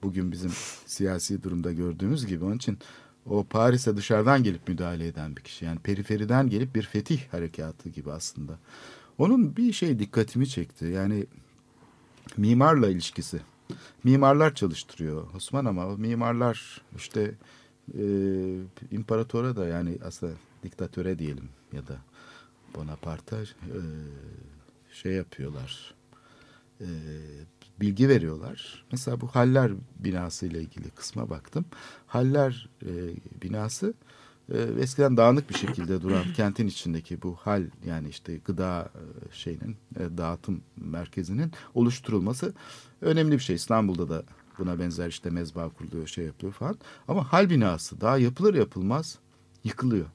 bugün 0.03 0.31
bizim 0.31 0.51
siyasi 0.85 1.43
durumda 1.43 1.71
gördüğümüz 1.71 2.25
gibi. 2.25 2.45
Onun 2.45 2.55
için 2.55 2.77
o 3.29 3.43
Paris'e 3.43 3.97
dışarıdan 3.97 4.43
gelip 4.43 4.67
müdahale 4.67 5.07
eden 5.07 5.35
bir 5.35 5.41
kişi. 5.41 5.65
Yani 5.65 5.79
periferiden 5.79 6.49
gelip 6.49 6.75
bir 6.75 6.83
fetih 6.83 7.19
harekatı 7.31 7.89
gibi 7.89 8.11
aslında. 8.11 8.59
Onun 9.17 9.57
bir 9.57 9.73
şey 9.73 9.99
dikkatimi 9.99 10.49
çekti. 10.49 10.85
Yani 10.85 11.25
mimarla 12.37 12.89
ilişkisi. 12.89 13.41
Mimarlar 14.03 14.55
çalıştırıyor 14.55 15.33
Osman 15.35 15.65
ama 15.65 15.95
mimarlar 15.95 16.81
işte 16.95 17.35
e, 17.93 18.03
imparatora 18.91 19.55
da 19.55 19.67
yani 19.67 19.97
aslında 20.05 20.33
diktatöre 20.63 21.19
diyelim 21.19 21.49
ya 21.73 21.87
da 21.87 21.97
Bonaparte'a 22.75 23.41
e, 23.41 23.81
şey 24.91 25.13
yapıyorlar. 25.13 25.93
E, 26.81 26.87
bilgi 27.81 28.09
veriyorlar. 28.09 28.85
Mesela 28.91 29.21
bu 29.21 29.27
Haller 29.27 29.71
binası 29.99 30.45
ile 30.45 30.61
ilgili 30.61 30.89
kısma 30.89 31.29
baktım. 31.29 31.65
Haller 32.07 32.69
e, 32.81 32.91
binası 33.43 33.93
e, 34.53 34.57
eskiden 34.79 35.17
dağınık 35.17 35.49
bir 35.49 35.55
şekilde 35.55 36.01
duran 36.01 36.23
kentin 36.35 36.67
içindeki 36.67 37.21
bu 37.21 37.35
hal 37.35 37.63
yani 37.85 38.09
işte 38.09 38.37
gıda 38.37 38.91
e, 38.95 39.01
şeyinin 39.35 39.77
e, 39.99 40.17
dağıtım 40.17 40.61
merkezinin 40.77 41.51
oluşturulması 41.73 42.53
önemli 43.01 43.31
bir 43.31 43.39
şey. 43.39 43.55
İstanbul'da 43.55 44.09
da 44.09 44.23
buna 44.59 44.79
benzer 44.79 45.07
işte 45.07 45.29
mezba 45.29 45.69
kuruluyor 45.69 46.07
şey 46.07 46.25
yapıyor 46.25 46.53
falan. 46.53 46.77
Ama 47.07 47.33
hal 47.33 47.49
binası 47.49 48.01
daha 48.01 48.17
yapılır 48.17 48.53
yapılmaz 48.53 49.19
yıkılıyor. 49.63 50.05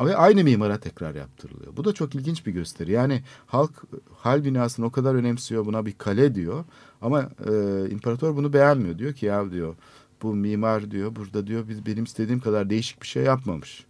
Ve 0.00 0.16
aynı 0.16 0.44
mimara 0.44 0.80
tekrar 0.80 1.14
yaptırılıyor. 1.14 1.76
Bu 1.76 1.84
da 1.84 1.92
çok 1.92 2.14
ilginç 2.14 2.46
bir 2.46 2.52
gösteri. 2.52 2.92
Yani 2.92 3.22
halk 3.46 3.70
hal 4.16 4.44
binasını 4.44 4.86
o 4.86 4.90
kadar 4.90 5.14
önemsiyor 5.14 5.66
buna 5.66 5.86
bir 5.86 5.92
kale 5.92 6.34
diyor. 6.34 6.64
Ama 7.02 7.20
e, 7.22 7.52
imparator 7.90 8.36
bunu 8.36 8.52
beğenmiyor. 8.52 8.98
Diyor 8.98 9.12
ki 9.12 9.26
ya 9.26 9.50
diyor 9.50 9.74
bu 10.22 10.34
mimar 10.34 10.90
diyor 10.90 11.16
burada 11.16 11.46
diyor 11.46 11.68
biz 11.68 11.86
benim 11.86 12.04
istediğim 12.04 12.40
kadar 12.40 12.70
değişik 12.70 13.02
bir 13.02 13.06
şey 13.06 13.22
yapmamış. 13.22 13.84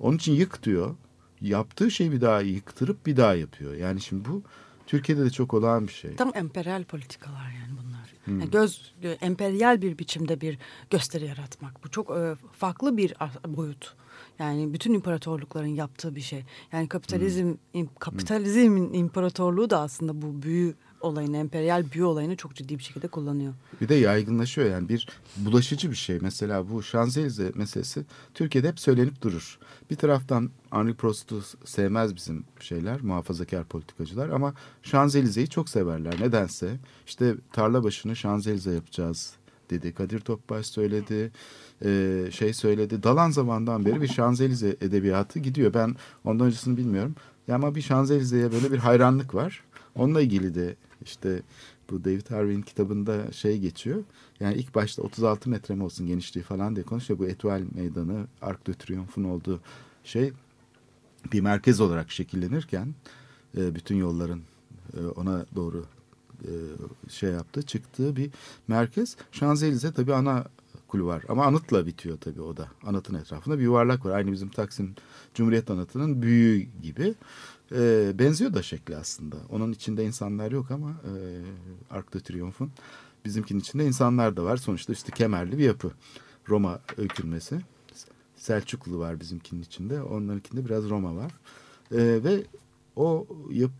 Onun 0.00 0.16
için 0.16 0.32
yık 0.32 0.62
diyor. 0.62 0.94
Yaptığı 1.40 1.90
şeyi 1.90 2.12
bir 2.12 2.20
daha 2.20 2.40
yıktırıp 2.40 3.06
bir 3.06 3.16
daha 3.16 3.34
yapıyor. 3.34 3.74
Yani 3.74 4.00
şimdi 4.00 4.28
bu 4.28 4.42
Türkiye'de 4.86 5.24
de 5.24 5.30
çok 5.30 5.54
olağan 5.54 5.86
bir 5.86 5.92
şey. 5.92 6.16
Tam 6.16 6.32
emperyal 6.34 6.84
politikalar 6.84 7.50
yani 7.60 7.78
bunlar. 7.82 8.12
Yani 8.26 8.50
göz 8.50 8.94
e, 9.02 9.10
emperyal 9.10 9.82
bir 9.82 9.98
biçimde 9.98 10.40
bir 10.40 10.58
gösteri 10.90 11.24
yaratmak. 11.24 11.84
Bu 11.84 11.90
çok 11.90 12.10
e, 12.10 12.34
farklı 12.52 12.96
bir 12.96 13.14
boyut. 13.46 13.94
Yani 14.38 14.72
bütün 14.72 14.94
imparatorlukların 14.94 15.66
yaptığı 15.66 16.16
bir 16.16 16.20
şey. 16.20 16.44
Yani 16.72 16.88
kapitalizm 16.88 17.54
im- 17.74 17.88
kapitalizmin 17.98 18.92
imparatorluğu 18.92 19.70
da 19.70 19.80
aslında 19.80 20.22
bu 20.22 20.42
büyü 20.42 20.74
olayını, 21.00 21.36
emperyal 21.36 21.84
büyü 21.92 22.04
olayını 22.04 22.36
çok 22.36 22.54
ciddi 22.54 22.78
bir 22.78 22.82
şekilde 22.82 23.08
kullanıyor. 23.08 23.54
Bir 23.80 23.88
de 23.88 23.94
yaygınlaşıyor 23.94 24.70
yani 24.70 24.88
bir 24.88 25.08
bulaşıcı 25.36 25.90
bir 25.90 25.96
şey. 25.96 26.18
Mesela 26.22 26.70
bu 26.70 26.82
Şanzelize 26.82 27.52
meselesi 27.54 28.04
Türkiye'de 28.34 28.68
hep 28.68 28.80
söylenip 28.80 29.22
durur. 29.22 29.58
Bir 29.90 29.96
taraftan 29.96 30.50
Henri 30.70 30.94
Prost'u 30.94 31.42
sevmez 31.64 32.16
bizim 32.16 32.44
şeyler, 32.60 33.00
muhafazakar 33.00 33.64
politikacılar 33.64 34.28
ama 34.28 34.54
Şanzelize'yi 34.82 35.48
çok 35.48 35.68
severler. 35.68 36.20
Nedense 36.20 36.76
işte 37.06 37.34
tarla 37.52 37.84
başını 37.84 38.16
Şanzelize 38.16 38.72
yapacağız 38.74 39.32
dedi. 39.70 39.94
Kadir 39.94 40.20
Topbaş 40.20 40.66
söyledi, 40.66 41.32
e, 41.84 42.22
şey 42.30 42.52
söyledi. 42.52 43.02
Dalan 43.02 43.30
zamandan 43.30 43.84
beri 43.84 44.02
bir 44.02 44.08
Şanzelize 44.08 44.76
edebiyatı 44.80 45.38
gidiyor. 45.38 45.74
Ben 45.74 45.96
ondan 46.24 46.46
öncesini 46.46 46.76
bilmiyorum. 46.76 47.14
Ya 47.48 47.54
ama 47.54 47.74
bir 47.74 47.82
Şanzelize'ye 47.82 48.52
böyle 48.52 48.72
bir 48.72 48.78
hayranlık 48.78 49.34
var. 49.34 49.64
Onunla 49.94 50.20
ilgili 50.20 50.54
de 50.54 50.76
işte 51.04 51.42
bu 51.90 52.04
David 52.04 52.30
Harvey'in 52.30 52.62
kitabında 52.62 53.32
şey 53.32 53.58
geçiyor. 53.58 54.02
Yani 54.40 54.54
ilk 54.54 54.74
başta 54.74 55.02
36 55.02 55.50
metre 55.50 55.74
mi 55.74 55.82
olsun 55.82 56.06
genişliği 56.06 56.44
falan 56.44 56.76
diye 56.76 56.84
konuşuyor. 56.84 57.18
Bu 57.18 57.26
Etoile 57.26 57.64
Meydanı, 57.74 58.26
Arc 58.42 58.66
de 58.66 58.74
Triomphe'un 58.74 59.24
olduğu 59.24 59.60
şey 60.04 60.32
bir 61.32 61.40
merkez 61.40 61.80
olarak 61.80 62.10
şekillenirken 62.10 62.94
e, 63.56 63.74
bütün 63.74 63.96
yolların 63.96 64.42
e, 64.96 65.06
ona 65.06 65.46
doğru 65.54 65.84
e, 66.44 66.52
şey 67.10 67.30
yaptığı, 67.30 67.62
çıktığı 67.62 68.16
bir 68.16 68.30
merkez. 68.68 69.16
Şanzelize 69.32 69.92
tabii 69.92 70.14
ana 70.14 70.44
kulvar 70.88 71.22
ama 71.28 71.44
anıtla 71.44 71.86
bitiyor 71.86 72.18
tabii 72.18 72.40
o 72.40 72.56
da. 72.56 72.68
Anıtın 72.86 73.14
etrafında 73.14 73.58
bir 73.58 73.62
yuvarlak 73.62 74.04
var. 74.04 74.10
Aynı 74.10 74.32
bizim 74.32 74.48
Taksim 74.48 74.94
Cumhuriyet 75.34 75.70
Anıtı'nın 75.70 76.22
büyüğü 76.22 76.66
gibi. 76.82 77.14
E, 77.72 78.12
benziyor 78.18 78.54
da 78.54 78.62
şekli 78.62 78.96
aslında. 78.96 79.36
Onun 79.50 79.72
içinde 79.72 80.04
insanlar 80.04 80.52
yok 80.52 80.70
ama 80.70 80.90
e, 80.90 81.12
Arc 81.90 82.12
de 82.12 82.20
Triomphe'un 82.20 82.72
bizimkinin 83.24 83.60
içinde 83.60 83.86
insanlar 83.86 84.36
da 84.36 84.44
var. 84.44 84.56
Sonuçta 84.56 84.92
işte 84.92 85.12
kemerli 85.12 85.58
bir 85.58 85.64
yapı. 85.64 85.92
Roma 86.48 86.80
öykünmesi. 86.96 87.60
Selçuklu 88.36 88.98
var 88.98 89.20
bizimkinin 89.20 89.62
içinde. 89.62 90.02
Onlarınkinde 90.02 90.64
biraz 90.64 90.90
Roma 90.90 91.16
var. 91.16 91.32
E, 91.92 92.24
ve 92.24 92.44
o 92.96 93.26
yap, 93.50 93.70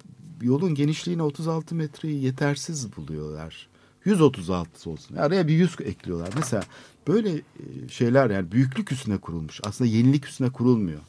yolun 0.40 0.74
genişliğine 0.74 1.22
36 1.22 1.74
metreyi 1.74 2.24
yetersiz 2.24 2.96
buluyorlar. 2.96 3.68
136 4.04 4.90
olsun. 4.90 5.16
Araya 5.16 5.48
bir 5.48 5.54
100 5.54 5.76
ekliyorlar. 5.80 6.28
Mesela 6.36 6.62
böyle 7.08 7.30
e, 7.30 7.88
şeyler 7.90 8.30
yani 8.30 8.52
büyüklük 8.52 8.92
üstüne 8.92 9.18
kurulmuş. 9.18 9.60
Aslında 9.64 9.90
yenilik 9.90 10.26
üstüne 10.26 10.50
kurulmuyor. 10.50 11.00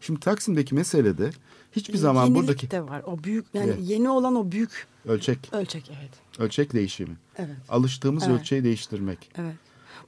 Şimdi 0.00 0.20
Taksim'deki 0.20 0.74
meselede 0.74 1.30
hiçbir 1.72 1.98
zaman 1.98 2.24
Yenilik 2.24 2.40
buradaki 2.42 2.70
de 2.70 2.82
var. 2.82 3.02
O 3.06 3.24
büyük 3.24 3.46
yani 3.54 3.70
Evet. 3.70 3.78
yeni 3.82 4.08
olan 4.10 4.34
o 4.34 4.52
büyük 4.52 4.86
ölçek 5.04 5.38
ölçek 5.52 5.90
evet. 6.00 6.10
ölçek 6.38 6.72
değişimi. 6.72 7.16
Evet. 7.36 7.56
Alıştığımız 7.68 8.24
Evet. 8.26 8.40
ölçeği 8.40 8.64
değiştirmek. 8.64 9.30
Evet. 9.38 9.54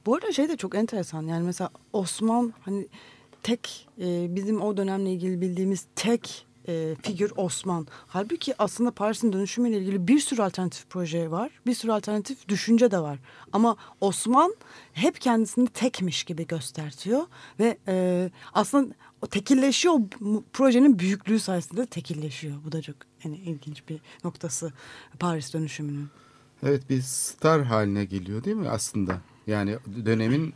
Bu 0.05 0.15
arada 0.15 0.31
şey 0.31 0.49
de 0.49 0.57
çok 0.57 0.75
enteresan. 0.75 1.27
Yani 1.27 1.45
mesela 1.45 1.69
Osman 1.93 2.53
hani 2.61 2.87
tek 3.43 3.87
e, 3.99 4.35
bizim 4.35 4.61
o 4.61 4.77
dönemle 4.77 5.13
ilgili 5.13 5.41
bildiğimiz 5.41 5.85
tek 5.95 6.45
e, 6.67 6.95
figür 7.01 7.33
Osman. 7.35 7.87
Halbuki 8.07 8.61
aslında 8.61 8.91
Paris'in 8.91 9.33
dönüşümüyle 9.33 9.77
ilgili 9.77 10.07
bir 10.07 10.19
sürü 10.19 10.41
alternatif 10.41 10.89
proje 10.89 11.31
var. 11.31 11.51
Bir 11.65 11.73
sürü 11.73 11.91
alternatif 11.91 12.47
düşünce 12.47 12.91
de 12.91 12.99
var. 12.99 13.19
Ama 13.51 13.75
Osman 14.01 14.55
hep 14.93 15.21
kendisini 15.21 15.67
tekmiş 15.67 16.23
gibi 16.23 16.47
göstertiyor 16.47 17.23
ve 17.59 17.77
e, 17.87 18.29
aslında 18.53 18.93
o 19.21 19.27
tekilleşiyor 19.27 19.95
o 19.95 20.01
projenin 20.53 20.99
büyüklüğü 20.99 21.39
sayesinde 21.39 21.81
de 21.81 21.85
tekilleşiyor. 21.85 22.55
Bu 22.65 22.71
da 22.71 22.81
çok 22.81 22.95
yani 23.23 23.37
ilginç 23.37 23.89
bir 23.89 23.99
noktası 24.23 24.73
Paris 25.19 25.53
dönüşümünün. 25.53 26.09
Evet 26.63 26.89
bir 26.89 27.01
star 27.01 27.63
haline 27.63 28.05
geliyor 28.05 28.43
değil 28.43 28.55
mi 28.55 28.69
aslında? 28.69 29.21
Yani 29.47 29.77
dönemin 30.05 30.53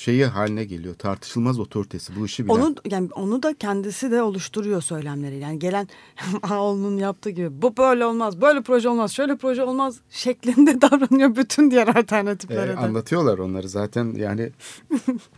şeyi 0.00 0.26
haline 0.26 0.64
geliyor. 0.64 0.94
Tartışılmaz 0.94 1.58
otoritesi 1.58 2.16
bu 2.16 2.26
işi 2.26 2.44
bilen. 2.44 2.54
Onu 2.54 2.74
yani 2.90 3.08
onu 3.12 3.42
da 3.42 3.54
kendisi 3.54 4.10
de 4.10 4.22
oluşturuyor 4.22 4.82
söylemleri. 4.82 5.38
Yani 5.38 5.58
gelen 5.58 5.88
Ağoğlu'nun 6.42 6.96
yaptığı 6.96 7.30
gibi 7.30 7.62
bu 7.62 7.76
böyle 7.76 8.04
olmaz, 8.04 8.40
böyle 8.40 8.62
proje 8.62 8.88
olmaz, 8.88 9.12
şöyle 9.12 9.36
proje 9.36 9.62
olmaz 9.62 9.96
şeklinde 10.10 10.80
davranıyor 10.90 11.36
bütün 11.36 11.70
diğer 11.70 11.88
Ee, 11.88 11.92
alternatiflere 11.92 12.72
de. 12.72 12.76
anlatıyorlar 12.76 13.38
onları 13.38 13.68
zaten 13.68 14.14
yani 14.14 14.50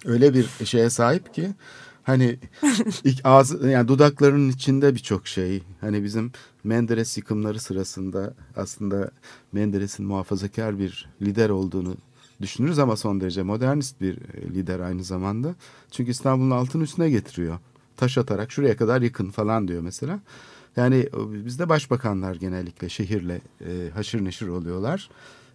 öyle 0.04 0.34
bir 0.34 0.46
şeye 0.64 0.90
sahip 0.90 1.34
ki 1.34 1.50
hani 2.02 2.38
ilk 3.04 3.20
ağzı 3.24 3.68
yani 3.68 3.88
dudaklarının 3.88 4.48
içinde 4.48 4.94
birçok 4.94 5.26
şey 5.26 5.62
hani 5.80 6.04
bizim 6.04 6.32
Menderes 6.64 7.16
yıkımları 7.16 7.60
sırasında 7.60 8.34
aslında 8.56 9.10
Menderes'in 9.52 10.06
muhafazakar 10.06 10.78
bir 10.78 11.08
lider 11.22 11.50
olduğunu 11.50 11.96
düşünürüz 12.42 12.78
ama 12.78 12.96
son 12.96 13.20
derece 13.20 13.42
modernist 13.42 14.00
bir 14.00 14.16
e, 14.18 14.42
lider 14.54 14.80
aynı 14.80 15.04
zamanda. 15.04 15.54
Çünkü 15.90 16.10
İstanbul'un 16.10 16.50
altın 16.50 16.80
üstüne 16.80 17.10
getiriyor. 17.10 17.58
Taş 17.96 18.18
atarak 18.18 18.52
şuraya 18.52 18.76
kadar 18.76 19.02
yıkın 19.02 19.30
falan 19.30 19.68
diyor 19.68 19.82
mesela. 19.82 20.20
Yani 20.76 21.08
o- 21.16 21.32
bizde 21.32 21.68
başbakanlar 21.68 22.34
genellikle 22.34 22.88
şehirle 22.88 23.40
e, 23.60 23.90
haşır 23.94 24.24
neşir 24.24 24.48
oluyorlar. 24.48 25.10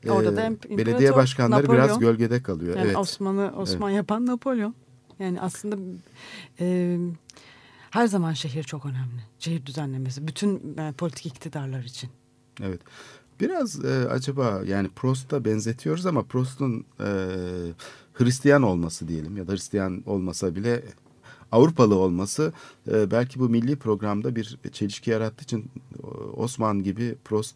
Orada 0.09 0.35
da 0.35 0.41
Ee, 0.41 0.47
imp- 0.47 0.69
belediye 0.69 0.93
imparator, 0.93 1.15
başkanları 1.17 1.63
biraz 1.71 1.89
Napolyon. 1.89 1.99
gölgede 1.99 2.43
kalıyor. 2.43 2.75
Yani 2.77 2.85
evet. 2.85 2.97
Osman'ı 2.97 3.53
Osman 3.57 3.89
yapan 3.89 4.25
Napolyon. 4.25 4.75
Yani 5.19 5.41
aslında 5.41 5.77
e, 6.59 6.97
her 7.91 8.07
zaman 8.07 8.33
şehir 8.33 8.63
çok 8.63 8.85
önemli. 8.85 9.21
Şehir 9.39 9.65
düzenlemesi 9.65 10.27
bütün 10.27 10.77
e, 10.77 10.91
politik 10.91 11.25
iktidarlar 11.25 11.83
için. 11.83 12.09
Evet. 12.63 12.81
Biraz 13.39 13.85
e, 13.85 14.09
acaba 14.09 14.61
yani 14.65 14.89
Prost'a 14.95 15.45
benzetiyoruz 15.45 16.05
ama 16.05 16.23
Prost'un 16.23 16.85
e, 16.99 17.07
Hristiyan 18.13 18.63
olması 18.63 19.07
diyelim 19.07 19.37
ya 19.37 19.47
da 19.47 19.51
Hristiyan 19.51 20.03
olmasa 20.05 20.55
bile 20.55 20.83
Avrupalı 21.51 21.95
olması 21.95 22.53
e, 22.91 23.11
belki 23.11 23.39
bu 23.39 23.49
milli 23.49 23.75
programda 23.75 24.35
bir 24.35 24.57
çelişki 24.71 25.09
yarattığı 25.11 25.43
için 25.43 25.71
Osman 26.35 26.83
gibi 26.83 27.15
Prost 27.25 27.55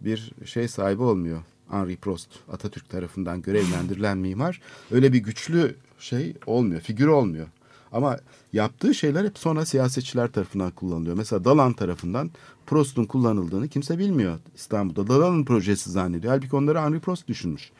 bir 0.00 0.32
şey 0.44 0.68
sahibi 0.68 1.02
olmuyor. 1.02 1.42
Henri 1.70 1.96
Prost 1.96 2.28
Atatürk 2.52 2.88
tarafından 2.90 3.42
görevlendirilen 3.42 4.18
mimar 4.18 4.60
öyle 4.90 5.12
bir 5.12 5.18
güçlü 5.18 5.76
şey 5.98 6.34
olmuyor, 6.46 6.80
figür 6.80 7.06
olmuyor. 7.06 7.46
Ama 7.92 8.18
yaptığı 8.52 8.94
şeyler 8.94 9.24
hep 9.24 9.38
sonra 9.38 9.66
siyasetçiler 9.66 10.32
tarafından 10.32 10.70
kullanılıyor. 10.70 11.16
Mesela 11.16 11.44
Dalan 11.44 11.72
tarafından 11.72 12.30
Prost'un 12.66 13.04
kullanıldığını 13.04 13.68
kimse 13.68 13.98
bilmiyor 13.98 14.38
İstanbul'da. 14.54 15.08
Dalan'ın 15.08 15.44
projesi 15.44 15.90
zannediyor. 15.90 16.32
Halbuki 16.32 16.56
onları 16.56 16.78
Henri 16.78 17.00
Prost 17.00 17.28
düşünmüş. 17.28 17.70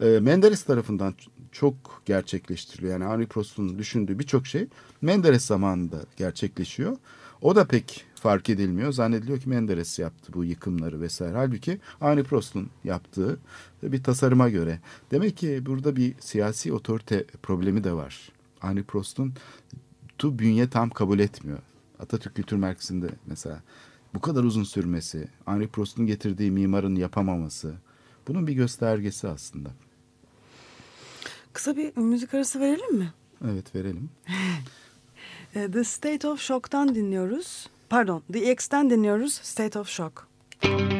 E, 0.00 0.06
Menderes 0.06 0.62
tarafından 0.62 1.14
çok 1.52 1.74
gerçekleştiriliyor. 2.04 2.92
Yani 2.92 3.04
Henri 3.04 3.26
Prost'un 3.26 3.78
düşündüğü 3.78 4.18
birçok 4.18 4.46
şey 4.46 4.66
Menderes 5.02 5.44
zamanında 5.44 6.00
gerçekleşiyor. 6.16 6.96
O 7.42 7.56
da 7.56 7.64
pek 7.64 8.04
fark 8.14 8.50
edilmiyor. 8.50 8.92
Zannediliyor 8.92 9.40
ki 9.40 9.48
Menderes 9.48 9.98
yaptı 9.98 10.32
bu 10.32 10.44
yıkımları 10.44 11.00
vesaire. 11.00 11.36
Halbuki 11.36 11.80
Henri 12.00 12.24
Prost'un 12.24 12.70
yaptığı 12.84 13.38
bir 13.82 14.02
tasarıma 14.02 14.48
göre. 14.48 14.80
Demek 15.10 15.36
ki 15.36 15.66
burada 15.66 15.96
bir 15.96 16.14
siyasi 16.20 16.72
otorite 16.72 17.24
problemi 17.42 17.84
de 17.84 17.92
var. 17.92 18.35
Henri 18.66 18.82
Prost'un 18.82 19.32
tu 20.18 20.38
bünye 20.38 20.70
tam 20.70 20.90
kabul 20.90 21.18
etmiyor. 21.18 21.58
Atatürk 21.98 22.34
Kültür 22.34 22.56
Merkezi'nde 22.56 23.08
mesela 23.26 23.62
bu 24.14 24.20
kadar 24.20 24.44
uzun 24.44 24.64
sürmesi, 24.64 25.28
Henri 25.44 25.68
Prost'un 25.68 26.06
getirdiği 26.06 26.50
mimarın 26.50 26.96
yapamaması 26.96 27.74
bunun 28.28 28.46
bir 28.46 28.52
göstergesi 28.52 29.28
aslında. 29.28 29.70
Kısa 31.52 31.76
bir 31.76 31.96
müzik 31.96 32.34
arası 32.34 32.60
verelim 32.60 32.96
mi? 32.96 33.12
Evet 33.44 33.74
verelim. 33.74 34.10
The 35.52 35.84
State 35.84 36.28
of 36.28 36.40
Shock'tan 36.40 36.94
dinliyoruz. 36.94 37.68
Pardon, 37.88 38.22
The 38.32 38.52
X'ten 38.52 38.90
dinliyoruz. 38.90 39.32
State 39.32 39.78
of 39.78 39.88
Shock. 39.88 40.26
I'm 40.62 40.95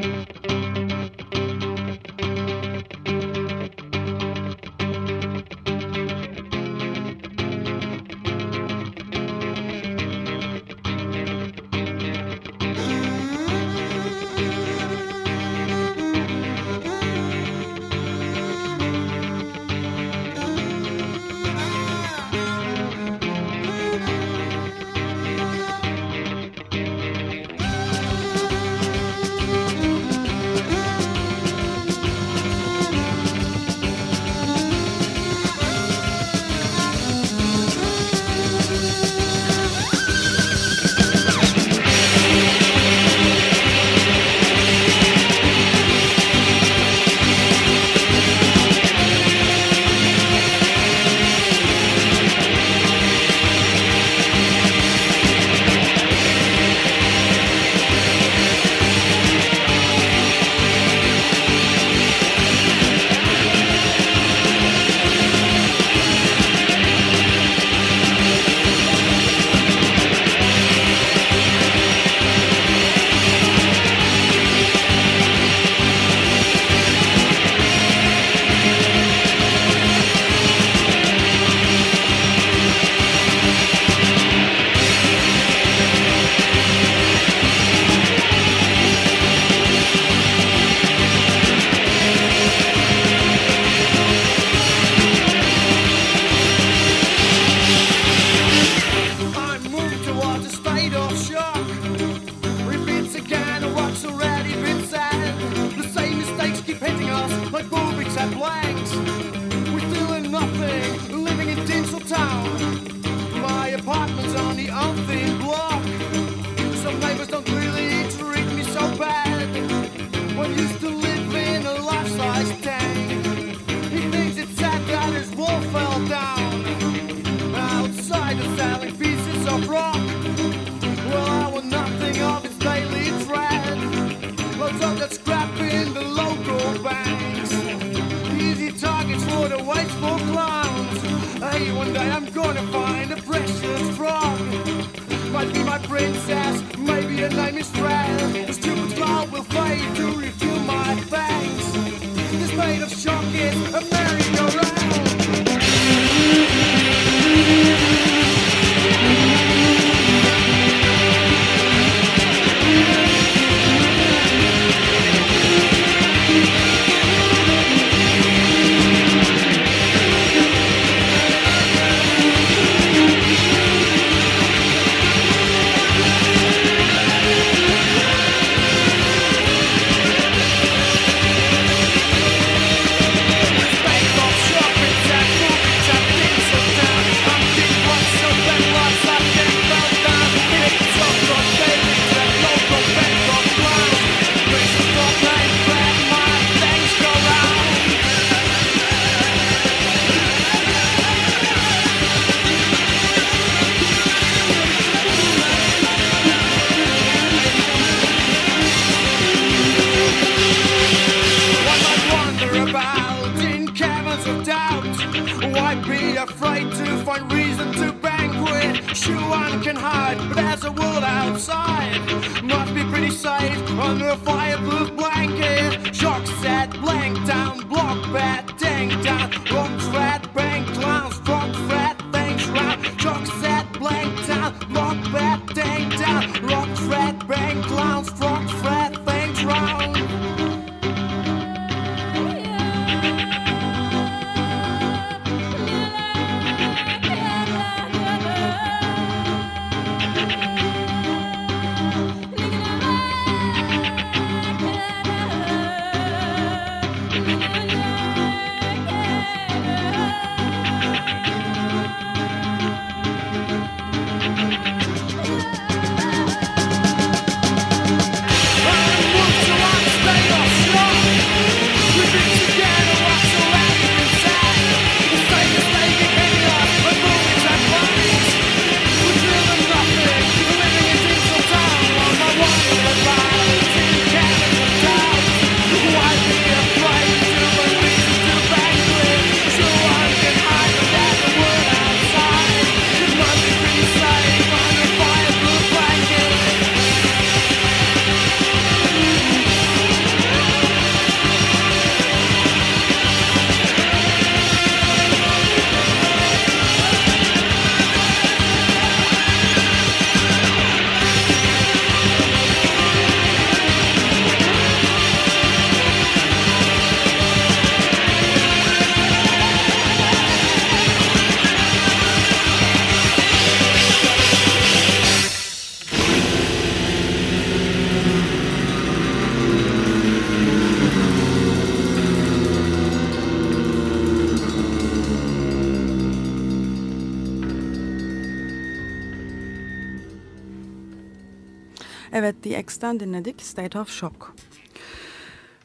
Evet, 342.67 342.73
The 342.73 342.73
X'ten 342.73 343.01
dinledik. 343.01 343.43
State 343.43 343.79
of 343.79 343.89
Shock. 343.89 344.35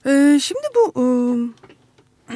Ee, 0.06 0.40
şimdi 0.42 0.68
bu 0.76 0.94
e, 0.98 2.36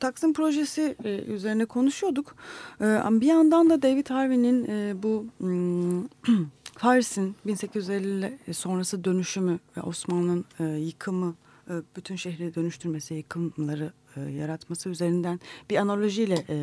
Taksim 0.00 0.32
projesi 0.32 0.96
e, 1.04 1.18
üzerine 1.18 1.64
konuşuyorduk. 1.64 2.36
E, 2.80 2.84
bir 3.10 3.26
yandan 3.26 3.70
da 3.70 3.82
David 3.82 4.10
Harvey'nin 4.10 4.66
e, 4.68 4.94
bu 5.02 5.26
Paris'in 6.78 7.36
1850 7.46 8.38
sonrası 8.52 9.04
dönüşümü 9.04 9.58
ve 9.76 9.82
Osmanlı'nın 9.82 10.44
e, 10.60 10.64
yıkımı, 10.64 11.34
e, 11.70 11.72
bütün 11.96 12.16
şehri 12.16 12.54
dönüştürmesi, 12.54 13.14
yıkımları 13.14 13.92
e, 14.16 14.20
yaratması 14.20 14.88
üzerinden 14.88 15.40
bir 15.70 15.76
analojiyle 15.76 16.44
e, 16.48 16.56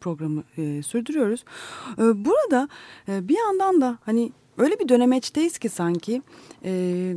programı 0.00 0.44
e, 0.56 0.82
sürdürüyoruz. 0.82 1.44
E, 1.98 2.24
burada 2.24 2.68
e, 3.08 3.28
bir 3.28 3.38
yandan 3.38 3.80
da 3.80 3.98
hani 4.04 4.32
öyle 4.60 4.78
bir 4.78 4.88
dönemeçteyiz 4.88 5.58
ki 5.58 5.68
sanki 5.68 6.22
e, 6.64 7.14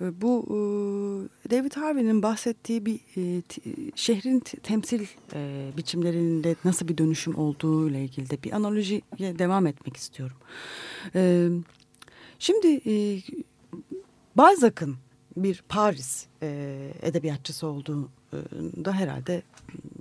bu 0.00 0.44
e, 0.46 1.50
David 1.50 1.72
Harvey'nin 1.72 2.22
bahsettiği 2.22 2.86
bir 2.86 2.94
e, 3.16 3.42
t- 3.42 3.60
şehrin 3.94 4.40
temsil 4.40 5.06
e, 5.34 5.70
biçimlerinde 5.76 6.56
nasıl 6.64 6.88
bir 6.88 6.98
dönüşüm 6.98 7.38
olduğu 7.38 7.90
ile 7.90 8.04
ilgili 8.04 8.30
de 8.30 8.42
bir 8.42 8.52
analojiye 8.52 9.02
devam 9.18 9.66
etmek 9.66 9.96
istiyorum. 9.96 10.36
E, 11.14 11.48
şimdi 12.38 12.80
e, 12.90 13.22
Balzac'ın 14.36 14.96
bir 15.36 15.64
Paris 15.68 16.26
e, 16.42 16.90
edebiyatçısı 17.02 17.66
olduğunda 17.66 18.92
herhalde 18.92 19.42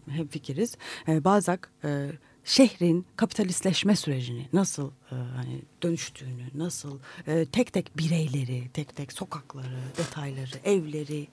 hemfikiriz. 0.09 0.77
E, 1.07 1.23
Balzac 1.23 1.59
e, 1.83 2.09
şehrin 2.45 3.05
kapitalistleşme 3.15 3.95
sürecini 3.95 4.47
nasıl 4.53 4.87
e, 4.87 5.15
hani 5.35 5.61
dönüştüğünü, 5.83 6.43
nasıl 6.55 6.99
e, 7.27 7.45
tek 7.45 7.73
tek 7.73 7.97
bireyleri, 7.97 8.69
tek 8.73 8.95
tek 8.95 9.13
sokakları, 9.13 9.79
detayları, 9.97 10.57
evleri 10.63 11.27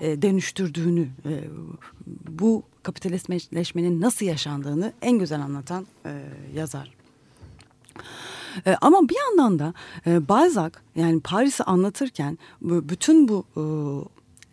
e, 0.00 0.22
dönüştürdüğünü, 0.22 1.08
e, 1.24 1.44
bu 2.28 2.62
kapitalistleşmenin 2.82 4.00
nasıl 4.00 4.26
yaşandığını 4.26 4.92
en 5.02 5.18
güzel 5.18 5.40
anlatan 5.40 5.86
e, 6.06 6.22
yazar. 6.54 6.98
E, 8.66 8.76
ama 8.80 9.08
bir 9.08 9.16
yandan 9.16 9.58
da 9.58 9.74
e, 10.06 10.28
Balzac 10.28 10.74
yani 10.96 11.20
Paris'i 11.20 11.64
anlatırken 11.64 12.38
bütün 12.60 13.28
bu 13.28 13.44
e, 13.56 13.62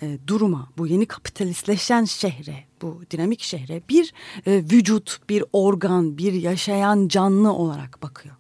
e, 0.02 0.18
duruma, 0.28 0.70
bu 0.78 0.88
yeni 0.88 1.06
kapitalistleşen 1.06 2.06
şehre, 2.06 2.64
bu 2.82 3.02
dinamik 3.12 3.42
şehre 3.42 3.82
bir 3.90 4.14
e, 4.46 4.52
vücut, 4.54 5.20
bir 5.30 5.44
organ, 5.54 6.18
bir 6.18 6.34
yaşayan 6.34 7.08
canlı 7.08 7.54
olarak 7.54 8.02
bakıyor. 8.02 8.36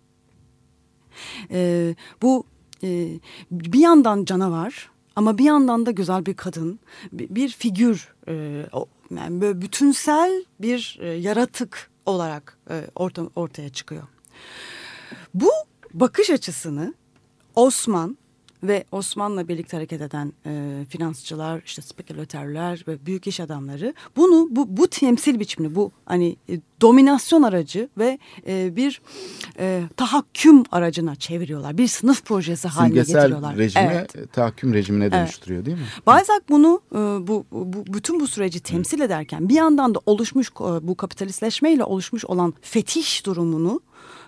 E, 1.51 1.95
bu 2.21 2.43
e, 2.83 3.19
bir 3.51 3.79
yandan 3.79 4.25
canavar 4.25 4.89
ama 5.15 5.37
bir 5.37 5.43
yandan 5.43 5.85
da 5.85 5.91
güzel 5.91 6.25
bir 6.25 6.33
kadın, 6.33 6.79
bir, 7.11 7.35
bir 7.35 7.49
figür, 7.49 8.13
e, 8.27 8.65
yani 9.15 9.41
böyle 9.41 9.61
bütünsel 9.61 10.45
bir 10.61 10.97
e, 11.01 11.07
yaratık 11.07 11.91
olarak 12.05 12.57
e, 12.69 12.87
orta, 12.95 13.29
ortaya 13.35 13.69
çıkıyor. 13.69 14.03
Bu 15.33 15.49
bakış 15.93 16.29
açısını 16.29 16.93
Osman 17.55 18.17
ve 18.67 18.83
Osman'la 18.91 19.47
birlikte 19.47 19.77
hareket 19.77 20.01
eden 20.01 20.33
e, 20.45 20.85
finansçılar, 20.89 21.61
işte 21.65 21.81
spekülatörler 21.81 22.83
ve 22.87 23.05
büyük 23.05 23.27
iş 23.27 23.39
adamları 23.39 23.93
bunu 24.15 24.47
bu, 24.51 24.77
bu 24.77 24.87
temsil 24.87 25.39
biçimini, 25.39 25.75
bu 25.75 25.91
hani 26.05 26.35
e, 26.49 26.59
dominasyon 26.81 27.43
aracı 27.43 27.89
ve 27.97 28.19
e, 28.47 28.75
bir 28.75 29.01
e, 29.59 29.83
tahakküm 29.97 30.63
aracına 30.71 31.15
çeviriyorlar. 31.15 31.77
Bir 31.77 31.87
sınıf 31.87 32.25
projesi 32.25 32.67
haline 32.67 32.95
getiriyorlar. 32.95 33.51
Simgesel 33.51 33.57
rejime, 33.57 33.93
Evet. 33.95 34.15
e, 34.15 34.27
tahakküm 34.27 34.73
rejimine 34.73 35.11
dönüştürüyor 35.11 35.65
değil 35.65 35.77
mi? 35.77 35.83
Balzac 36.05 36.39
bunu 36.49 36.81
e, 36.91 36.97
bu, 36.97 37.45
bu 37.51 37.93
bütün 37.93 38.19
bu 38.19 38.27
süreci 38.27 38.59
temsil 38.59 38.99
ederken 38.99 39.49
bir 39.49 39.55
yandan 39.55 39.95
da 39.95 39.99
oluşmuş 40.05 40.49
e, 40.49 40.87
bu 40.87 40.95
kapitalistleşmeyle 40.95 41.83
oluşmuş 41.83 42.25
olan 42.25 42.53
fetiş 42.61 43.25
durumunu 43.25 43.81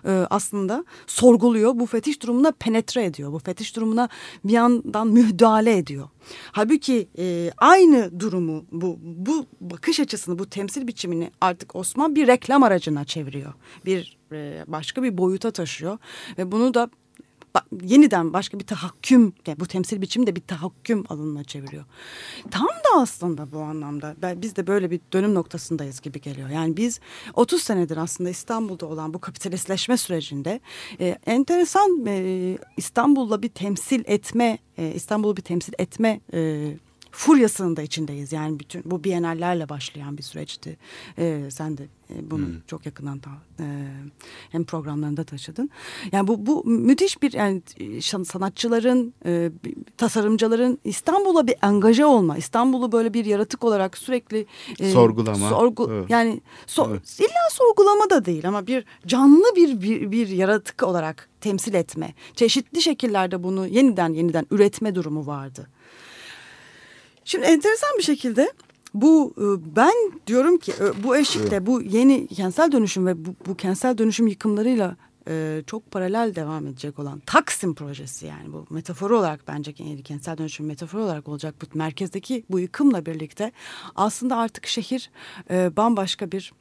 e, 0.04 0.10
aslında 0.30 0.84
sorguluyor. 1.06 1.78
Bu 1.78 1.86
fetiş 1.86 2.22
durumuna 2.22 2.52
penetre 2.52 3.04
ediyor. 3.04 3.32
Bu 3.32 3.38
fetiş 3.38 3.76
durumuna 3.76 4.08
bir 4.44 4.52
yandan 4.52 5.08
müdahale 5.08 5.76
ediyor. 5.76 6.08
Halbuki 6.52 7.08
e, 7.18 7.50
aynı 7.56 8.20
durumu 8.20 8.64
bu 8.72 8.98
bu 9.02 9.46
bakış 9.60 10.00
açısını 10.00 10.38
bu 10.38 10.50
temsil 10.50 10.86
biçimini 10.86 11.30
artık 11.40 11.76
Osman 11.76 12.14
bir 12.16 12.26
reklam 12.26 12.62
aracına 12.62 13.04
çeviriyor. 13.04 13.52
Bir 13.86 14.18
e, 14.32 14.64
başka 14.66 15.02
bir 15.02 15.18
boyuta 15.18 15.50
taşıyor 15.50 15.98
ve 16.38 16.52
bunu 16.52 16.74
da 16.74 16.90
yeniden 17.82 18.32
başka 18.32 18.58
bir 18.58 18.66
tahakküm 18.66 19.32
yani 19.46 19.60
bu 19.60 19.66
temsil 19.66 20.00
biçimi 20.00 20.26
de 20.26 20.36
bir 20.36 20.40
tahakküm 20.40 21.04
alanına 21.08 21.44
çeviriyor. 21.44 21.84
Tam 22.50 22.66
da 22.66 23.00
aslında 23.00 23.52
bu 23.52 23.60
anlamda 23.60 24.14
biz 24.42 24.56
de 24.56 24.66
böyle 24.66 24.90
bir 24.90 25.00
dönüm 25.12 25.34
noktasındayız 25.34 26.00
gibi 26.00 26.20
geliyor. 26.20 26.48
Yani 26.48 26.76
biz 26.76 27.00
30 27.34 27.62
senedir 27.62 27.96
aslında 27.96 28.30
İstanbul'da 28.30 28.86
olan 28.86 29.14
bu 29.14 29.18
kapitalistleşme 29.18 29.96
sürecinde 29.96 30.60
e, 31.00 31.18
enteresan 31.26 32.06
e, 32.06 32.58
İstanbul'la 32.76 33.42
bir 33.42 33.48
temsil 33.48 34.02
etme 34.06 34.58
e, 34.78 34.92
İstanbul'u 34.94 35.36
bir 35.36 35.42
temsil 35.42 35.72
etme 35.78 36.20
e, 36.32 36.72
furyasının 37.10 37.76
da 37.76 37.82
içindeyiz. 37.82 38.32
Yani 38.32 38.60
bütün 38.60 38.82
bu 38.84 39.04
bienallerle 39.04 39.68
başlayan 39.68 40.18
bir 40.18 40.22
süreçti. 40.22 40.76
E, 41.18 41.48
sen 41.50 41.78
de 41.78 41.86
e, 42.10 42.30
bunu 42.30 42.44
çok 42.66 42.86
yakından 42.86 43.22
da, 43.22 43.28
e, 43.60 43.64
hem 44.52 44.64
programlarında 44.64 45.24
taşıdın. 45.24 45.70
Yani 46.12 46.28
bu 46.28 46.46
bu 46.46 46.64
müthiş 46.64 47.22
bir 47.22 47.32
yani 47.32 47.62
şan- 48.00 48.24
sanatçıların, 48.24 49.14
e, 49.26 49.50
tasarımcıların 49.96 50.78
İstanbul'a 50.84 51.46
bir 51.46 51.54
angaje 51.62 52.04
olma, 52.06 52.36
İstanbul'u 52.36 52.92
böyle 52.92 53.14
bir 53.14 53.24
yaratık 53.24 53.64
olarak 53.64 53.98
sürekli 53.98 54.46
e, 54.80 54.90
Sorgulama. 54.90 55.48
sorgu 55.48 55.88
Evet. 55.92 56.10
yani 56.10 56.40
so- 56.66 56.90
Evet. 56.90 57.20
illa 57.20 57.48
sorgulama 57.50 58.10
da 58.10 58.24
değil 58.24 58.48
ama 58.48 58.66
bir 58.66 58.84
canlı 59.06 59.44
bir, 59.56 59.80
bir 59.82 60.10
bir 60.10 60.28
yaratık 60.28 60.82
olarak 60.82 61.28
temsil 61.40 61.74
etme, 61.74 62.14
çeşitli 62.34 62.82
şekillerde 62.82 63.42
bunu 63.42 63.66
yeniden 63.66 64.12
yeniden 64.12 64.46
üretme 64.50 64.94
durumu 64.94 65.26
vardı. 65.26 65.66
Şimdi 67.24 67.46
enteresan 67.46 67.90
bir 67.98 68.02
şekilde 68.02 68.52
bu 68.94 69.34
e, 69.38 69.76
ben 69.76 69.94
diyorum 70.26 70.58
ki 70.58 70.72
e, 70.72 71.02
bu 71.04 71.16
eşikte 71.16 71.66
bu 71.66 71.82
yeni 71.82 72.26
kentsel 72.26 72.72
dönüşüm 72.72 73.06
ve 73.06 73.24
bu, 73.24 73.34
bu 73.46 73.56
kentsel 73.56 73.98
dönüşüm 73.98 74.26
yıkımlarıyla 74.26 74.96
e, 75.28 75.62
çok 75.66 75.90
paralel 75.90 76.34
devam 76.34 76.66
edecek 76.66 76.98
olan 76.98 77.22
Taksim 77.26 77.74
projesi 77.74 78.26
yani 78.26 78.52
bu 78.52 78.66
metaforu 78.70 79.18
olarak 79.18 79.48
bence 79.48 79.74
yeni 79.78 80.02
kentsel 80.02 80.38
dönüşüm 80.38 80.66
metaforu 80.66 81.02
olarak 81.02 81.28
olacak 81.28 81.54
bu 81.62 81.78
merkezdeki 81.78 82.44
bu 82.50 82.60
yıkımla 82.60 83.06
birlikte 83.06 83.52
aslında 83.96 84.36
artık 84.36 84.66
şehir 84.66 85.10
e, 85.50 85.76
bambaşka 85.76 86.32
bir 86.32 86.52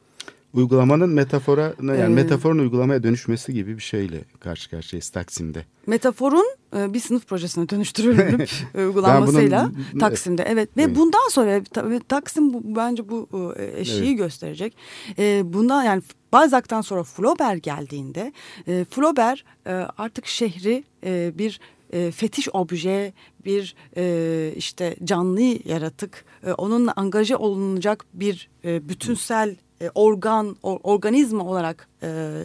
Uygulamanın 0.54 1.10
metafora 1.10 1.74
yani 1.82 2.02
Ee, 2.02 2.08
metaforun 2.08 2.58
uygulamaya 2.60 3.04
dönüşmesi 3.04 3.54
gibi 3.54 3.78
bir 3.78 3.82
şeyle 3.84 4.24
karşı 4.40 4.70
karşıyayız 4.70 5.10
Taksim'de. 5.10 5.66
metaforun 5.88 6.46
e, 6.78 6.94
bir 6.94 7.00
sınıf 7.00 7.28
projesine 7.28 7.70
dönüştürülüp 7.70 8.50
uygulanmasıyla 8.78 9.72
bunun- 9.94 10.00
Taksim'de 10.00 10.44
evet 10.44 10.78
ve 10.78 10.82
Evet. 10.82 10.96
bundan 10.96 11.30
sonra 11.30 11.64
tabii 11.64 12.00
Taksim 12.08 12.54
bu, 12.54 12.62
bence 12.76 13.10
bu 13.10 13.28
e, 13.58 13.80
eşiği 13.82 14.16
gösterecek. 14.16 14.78
E, 15.20 15.42
bundan 15.54 15.84
yani 15.84 16.02
Balzac'tan 16.34 16.82
sonra 16.82 17.04
Flaubert 17.04 17.64
geldiğinde 17.64 18.34
e, 18.68 18.86
Flaubert 18.90 19.44
e, 19.68 19.72
artık 19.98 20.28
şehri 20.28 20.84
e, 21.06 21.32
bir 21.38 21.60
e, 21.94 22.12
fetiş 22.12 22.50
obje, 22.54 23.14
bir 23.46 23.76
e, 23.98 24.54
işte 24.56 24.96
canlı 25.04 25.42
yaratık, 25.70 26.26
e, 26.46 26.52
onunla 26.52 26.94
angaje 26.96 27.36
olunacak 27.36 28.06
bir 28.14 28.50
e, 28.66 28.90
bütünsel 28.90 29.56
e, 29.82 29.90
organ, 29.96 30.58
or- 30.64 30.80
organizma 30.84 31.44
olarak 31.44 31.88
e, 32.04 32.42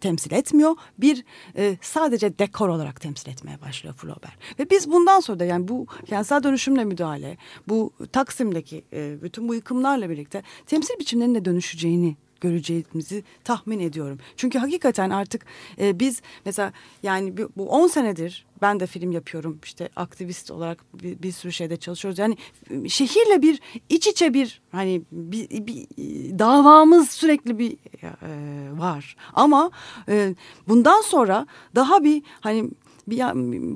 temsil 0.00 0.32
etmiyor. 0.32 0.76
Bir 0.98 1.24
e, 1.56 1.78
sadece 1.82 2.38
dekor 2.38 2.68
olarak 2.68 3.00
temsil 3.00 3.30
etmeye 3.30 3.60
başlıyor 3.60 3.94
Flaubert. 3.94 4.58
Ve 4.58 4.70
biz 4.70 4.92
bundan 4.92 5.20
sonra 5.20 5.40
da 5.40 5.44
yani 5.44 5.68
bu 5.68 5.86
kentsel 6.06 6.42
dönüşümle 6.42 6.84
müdahale, 6.84 7.36
bu 7.68 7.92
Taksim'deki 8.12 8.84
e, 8.92 9.22
bütün 9.22 9.48
bu 9.48 9.54
yıkımlarla 9.54 10.10
birlikte 10.10 10.42
temsil 10.66 10.98
biçimlerinin 10.98 11.34
de 11.34 11.44
dönüşeceğini 11.44 12.16
göreceğimizi 12.40 13.24
tahmin 13.44 13.80
ediyorum. 13.80 14.18
Çünkü 14.36 14.58
hakikaten 14.58 15.10
artık 15.10 15.46
e, 15.78 16.00
biz 16.00 16.22
mesela 16.44 16.72
yani 17.02 17.34
bu 17.56 17.68
10 17.68 17.86
senedir 17.86 18.46
ben 18.62 18.80
de 18.80 18.86
film 18.86 19.12
yapıyorum 19.12 19.58
işte 19.64 19.88
aktivist 19.96 20.50
olarak 20.50 20.84
bir, 21.02 21.22
bir 21.22 21.32
sürü 21.32 21.52
şeyde 21.52 21.76
çalışıyoruz. 21.76 22.18
Yani 22.18 22.36
e, 22.70 22.88
şehirle 22.88 23.42
bir 23.42 23.60
iç 23.88 24.06
içe 24.06 24.34
bir 24.34 24.60
hani 24.72 25.02
bir, 25.12 25.66
bir 25.66 25.82
e, 25.82 26.38
davamız 26.38 27.10
sürekli 27.10 27.58
bir 27.58 27.72
e, 27.72 28.78
var. 28.78 29.16
Ama 29.34 29.70
e, 30.08 30.34
bundan 30.68 31.00
sonra 31.02 31.46
daha 31.74 32.04
bir 32.04 32.22
hani 32.40 32.70
bir, 33.08 33.20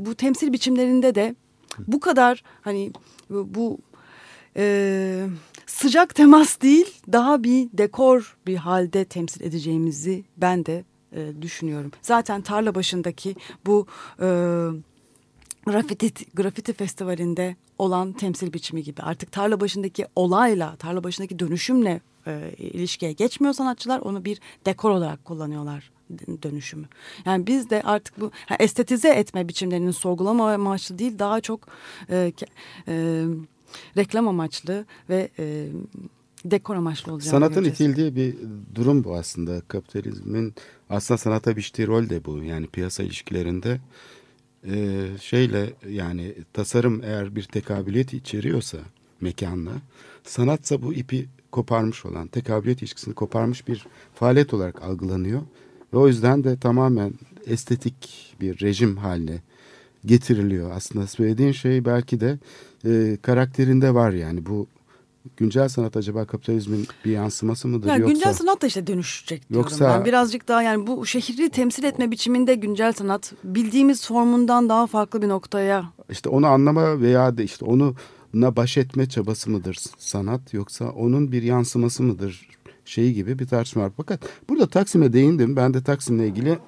bu 0.06 0.14
temsil 0.14 0.52
biçimlerinde 0.52 1.14
de 1.14 1.34
bu 1.78 2.00
kadar 2.00 2.42
hani 2.62 2.92
bu, 3.30 3.54
bu 3.54 3.78
e, 4.56 5.26
sıcak 5.66 6.14
temas 6.14 6.60
değil 6.60 7.00
daha 7.12 7.44
bir 7.44 7.68
dekor 7.72 8.36
bir 8.46 8.56
halde 8.56 9.04
temsil 9.04 9.44
edeceğimizi 9.44 10.24
ben 10.36 10.66
de 10.66 10.84
e, 11.12 11.42
düşünüyorum. 11.42 11.92
Zaten 12.02 12.42
tarla 12.42 12.74
başındaki 12.74 13.36
bu 13.66 13.86
e, 14.20 14.26
grafiti, 15.66 16.12
grafiti 16.34 16.72
festivalinde 16.72 17.56
olan 17.78 18.12
temsil 18.12 18.52
biçimi 18.52 18.82
gibi 18.82 19.02
artık 19.02 19.32
tarla 19.32 19.60
başındaki 19.60 20.06
olayla 20.16 20.76
tarla 20.76 21.04
başındaki 21.04 21.38
dönüşümle 21.38 22.00
e, 22.26 22.54
ilişkiye 22.58 23.12
geçmiyor 23.12 23.54
sanatçılar 23.54 24.00
onu 24.00 24.24
bir 24.24 24.40
dekor 24.66 24.90
olarak 24.90 25.24
kullanıyorlar 25.24 25.92
dönüşümü. 26.42 26.86
Yani 27.24 27.46
biz 27.46 27.70
de 27.70 27.82
artık 27.84 28.20
bu 28.20 28.30
estetize 28.58 29.08
etme 29.08 29.48
biçimlerinin 29.48 29.90
sorgulama 29.90 30.52
amaçlı 30.52 30.98
değil 30.98 31.18
daha 31.18 31.40
çok 31.40 31.60
e, 32.10 32.32
e, 32.88 33.24
reklam 33.96 34.28
amaçlı 34.28 34.84
ve 35.08 35.28
e, 35.38 35.68
dekor 36.44 36.76
amaçlı 36.76 37.12
olacağını 37.12 37.30
Sanatın 37.30 37.64
göreceğiz. 37.64 37.80
itildiği 37.80 38.16
bir 38.16 38.36
durum 38.74 39.04
bu 39.04 39.14
aslında. 39.16 39.60
Kapitalizmin 39.68 40.54
aslında 40.90 41.18
sanata 41.18 41.56
biçtiği 41.56 41.88
rol 41.88 42.08
de 42.08 42.24
bu. 42.24 42.38
Yani 42.44 42.66
piyasa 42.66 43.02
ilişkilerinde 43.02 43.80
e, 44.66 45.06
şeyle 45.20 45.72
yani 45.88 46.34
tasarım 46.52 47.02
eğer 47.04 47.36
bir 47.36 47.42
tekabiliyet 47.42 48.12
içeriyorsa 48.12 48.78
mekanla 49.20 49.72
sanatsa 50.24 50.82
bu 50.82 50.94
ipi 50.94 51.28
koparmış 51.52 52.06
olan 52.06 52.28
tekabiliyet 52.28 52.82
ilişkisini 52.82 53.14
koparmış 53.14 53.68
bir 53.68 53.86
faaliyet 54.14 54.54
olarak 54.54 54.82
algılanıyor. 54.82 55.42
Ve 55.94 55.98
o 55.98 56.08
yüzden 56.08 56.44
de 56.44 56.56
tamamen 56.56 57.12
estetik 57.46 58.34
bir 58.40 58.60
rejim 58.60 58.96
haline 58.96 59.42
getiriliyor. 60.04 60.70
Aslında 60.70 61.06
söylediğin 61.06 61.52
şey 61.52 61.84
belki 61.84 62.20
de 62.20 62.38
e, 62.84 63.18
karakterinde 63.22 63.94
var 63.94 64.10
yani 64.10 64.46
bu 64.46 64.66
güncel 65.36 65.68
sanat 65.68 65.96
acaba 65.96 66.24
kapitalizmin 66.24 66.86
bir 67.04 67.10
yansıması 67.10 67.68
mıdır 67.68 67.88
Ya 67.88 67.96
yoksa 67.96 68.12
güncel 68.12 68.32
sanat 68.32 68.62
da 68.62 68.66
işte 68.66 68.86
dönüşecek 68.86 69.50
diyorum. 69.50 69.70
Yoksa- 69.70 69.88
ben 69.98 70.04
birazcık 70.04 70.48
daha 70.48 70.62
yani 70.62 70.86
bu 70.86 71.06
şehri 71.06 71.50
temsil 71.50 71.84
etme 71.84 72.10
biçiminde 72.10 72.54
güncel 72.54 72.92
sanat 72.92 73.32
bildiğimiz 73.44 74.06
formundan 74.06 74.68
daha 74.68 74.86
farklı 74.86 75.22
bir 75.22 75.28
noktaya 75.28 75.84
işte 76.10 76.28
onu 76.28 76.46
anlama 76.46 77.00
veya 77.00 77.38
da 77.38 77.42
işte 77.42 77.64
onunla 77.64 78.56
baş 78.56 78.76
etme 78.78 79.08
çabası 79.08 79.50
mıdır 79.50 79.78
sanat 79.98 80.54
yoksa 80.54 80.90
onun 80.90 81.32
bir 81.32 81.42
yansıması 81.42 82.02
mıdır 82.02 82.48
şeyi 82.84 83.14
gibi 83.14 83.38
bir 83.38 83.46
tartışma 83.46 83.82
var. 83.82 83.92
Fakat 83.96 84.20
burada 84.48 84.66
Taksim'e 84.66 85.12
değindim. 85.12 85.56
Ben 85.56 85.74
de 85.74 85.82
Taksim'le 85.82 86.20
ilgili 86.22 86.58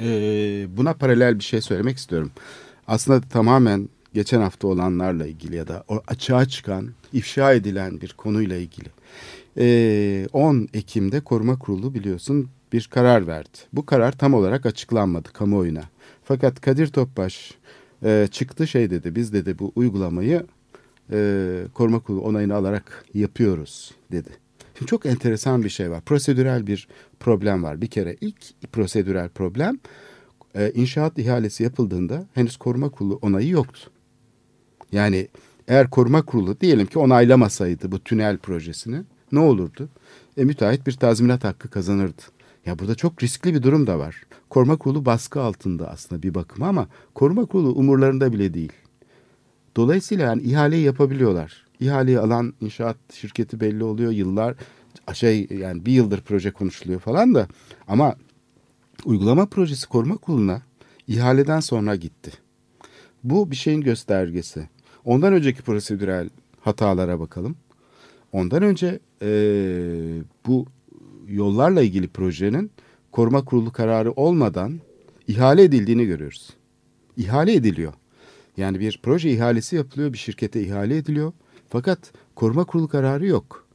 e, 0.00 0.06
buna 0.76 0.92
paralel 0.94 1.38
bir 1.38 1.44
şey 1.44 1.60
söylemek 1.60 1.96
istiyorum. 1.98 2.30
Aslında 2.86 3.20
tamamen 3.20 3.88
geçen 4.14 4.40
hafta 4.40 4.68
olanlarla 4.68 5.26
ilgili 5.26 5.56
ya 5.56 5.68
da 5.68 5.84
açığa 6.06 6.44
çıkan, 6.44 6.88
ifşa 7.12 7.52
edilen 7.52 8.00
bir 8.00 8.12
konuyla 8.12 8.56
ilgili. 8.56 8.88
E, 9.58 10.28
10 10.32 10.68
Ekim'de 10.74 11.20
Koruma 11.20 11.58
Kurulu 11.58 11.94
biliyorsun 11.94 12.48
bir 12.72 12.88
karar 12.92 13.26
verdi. 13.26 13.58
Bu 13.72 13.86
karar 13.86 14.12
tam 14.12 14.34
olarak 14.34 14.66
açıklanmadı 14.66 15.32
kamuoyuna. 15.32 15.82
Fakat 16.24 16.60
Kadir 16.60 16.86
Topbaş 16.86 17.54
e, 18.04 18.28
çıktı 18.30 18.66
şey 18.66 18.90
dedi 18.90 19.14
biz 19.14 19.32
dedi 19.32 19.58
bu 19.58 19.72
uygulamayı 19.76 20.46
e, 21.12 21.48
koruma 21.74 22.00
kurulu 22.00 22.20
onayını 22.20 22.54
alarak 22.54 23.04
yapıyoruz 23.14 23.94
dedi. 24.12 24.28
Şimdi 24.78 24.90
çok 24.90 25.06
enteresan 25.06 25.64
bir 25.64 25.68
şey 25.68 25.90
var. 25.90 26.00
Prosedürel 26.00 26.66
bir 26.66 26.88
problem 27.20 27.62
var. 27.62 27.80
Bir 27.80 27.86
kere 27.86 28.16
ilk 28.20 28.72
prosedürel 28.72 29.28
problem 29.28 29.78
e, 30.54 30.72
inşaat 30.74 31.18
ihalesi 31.18 31.62
yapıldığında 31.62 32.26
henüz 32.34 32.56
koruma 32.56 32.88
kurulu 32.88 33.18
onayı 33.22 33.48
yoktu. 33.48 33.90
Yani 34.92 35.28
eğer 35.68 35.90
koruma 35.90 36.22
kurulu 36.22 36.60
diyelim 36.60 36.86
ki 36.86 36.98
onaylamasaydı 36.98 37.92
bu 37.92 37.98
tünel 37.98 38.38
projesini 38.38 39.02
ne 39.32 39.38
olurdu? 39.38 39.88
E, 40.36 40.44
müteahhit 40.44 40.86
bir 40.86 40.92
tazminat 40.92 41.44
hakkı 41.44 41.70
kazanırdı. 41.70 42.22
Ya 42.66 42.78
burada 42.78 42.94
çok 42.94 43.22
riskli 43.22 43.54
bir 43.54 43.62
durum 43.62 43.86
da 43.86 43.98
var. 43.98 44.22
Koruma 44.50 44.76
kurulu 44.76 45.04
baskı 45.04 45.40
altında 45.40 45.90
aslında 45.90 46.22
bir 46.22 46.34
bakıma 46.34 46.68
ama 46.68 46.88
koruma 47.14 47.46
kurulu 47.46 47.72
umurlarında 47.72 48.32
bile 48.32 48.54
değil. 48.54 48.72
Dolayısıyla 49.76 50.26
yani 50.26 50.42
ihaleyi 50.42 50.84
yapabiliyorlar. 50.84 51.66
İhaleyi 51.80 52.18
alan 52.18 52.54
inşaat 52.60 52.96
şirketi 53.12 53.60
belli 53.60 53.84
oluyor 53.84 54.12
yıllar 54.12 54.54
şey 55.12 55.48
yani 55.50 55.86
bir 55.86 55.92
yıldır 55.92 56.20
proje 56.20 56.50
konuşuluyor 56.50 57.00
falan 57.00 57.34
da 57.34 57.48
ama 57.88 58.16
uygulama 59.04 59.46
projesi 59.46 59.88
koruma 59.88 60.16
kuruluna 60.16 60.62
ihaleden 61.08 61.60
sonra 61.60 61.96
gitti. 61.96 62.32
Bu 63.24 63.50
bir 63.50 63.56
şeyin 63.56 63.80
göstergesi. 63.80 64.68
Ondan 65.04 65.32
önceki 65.32 65.62
prosedürel 65.62 66.28
hatalara 66.60 67.20
bakalım. 67.20 67.56
Ondan 68.32 68.62
önce 68.62 68.98
eee, 69.22 70.22
bu 70.46 70.66
yollarla 71.28 71.82
ilgili 71.82 72.08
projenin 72.08 72.70
koruma 73.12 73.44
kurulu 73.44 73.72
kararı 73.72 74.12
olmadan 74.12 74.80
ihale 75.28 75.62
edildiğini 75.62 76.06
görüyoruz. 76.06 76.50
İhale 77.16 77.54
ediliyor. 77.54 77.92
Yani 78.56 78.80
bir 78.80 79.00
proje 79.02 79.30
ihalesi 79.30 79.76
yapılıyor, 79.76 80.12
bir 80.12 80.18
şirkete 80.18 80.62
ihale 80.62 80.96
ediliyor. 80.96 81.32
Fakat 81.68 82.12
koruma 82.36 82.64
kurulu 82.64 82.88
kararı 82.88 83.26
yok. 83.26 83.66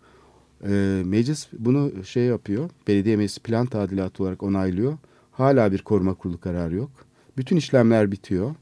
Ee, 0.64 1.02
meclis 1.06 1.48
bunu 1.60 1.92
şey 2.06 2.24
yapıyor, 2.24 2.70
belediye 2.88 3.16
meclisi 3.18 3.40
plan 3.40 3.66
tadilatı 3.66 4.24
olarak 4.24 4.44
onaylıyor. 4.44 4.98
Hala 5.32 5.72
bir 5.72 5.82
koruma 5.82 6.14
kurulu 6.14 6.40
kararı 6.40 6.76
yok. 6.76 6.92
Bütün 7.38 7.56
işlemler 7.58 8.12
bitiyor. 8.12 8.56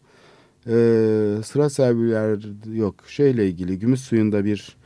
Ee, 0.67 1.37
sıra 1.43 1.69
serviler 1.69 2.39
yok. 2.73 2.95
Şeyle 3.07 3.47
ilgili 3.47 3.79
gümüş 3.79 3.99
suyunda 3.99 4.45
bir 4.45 4.77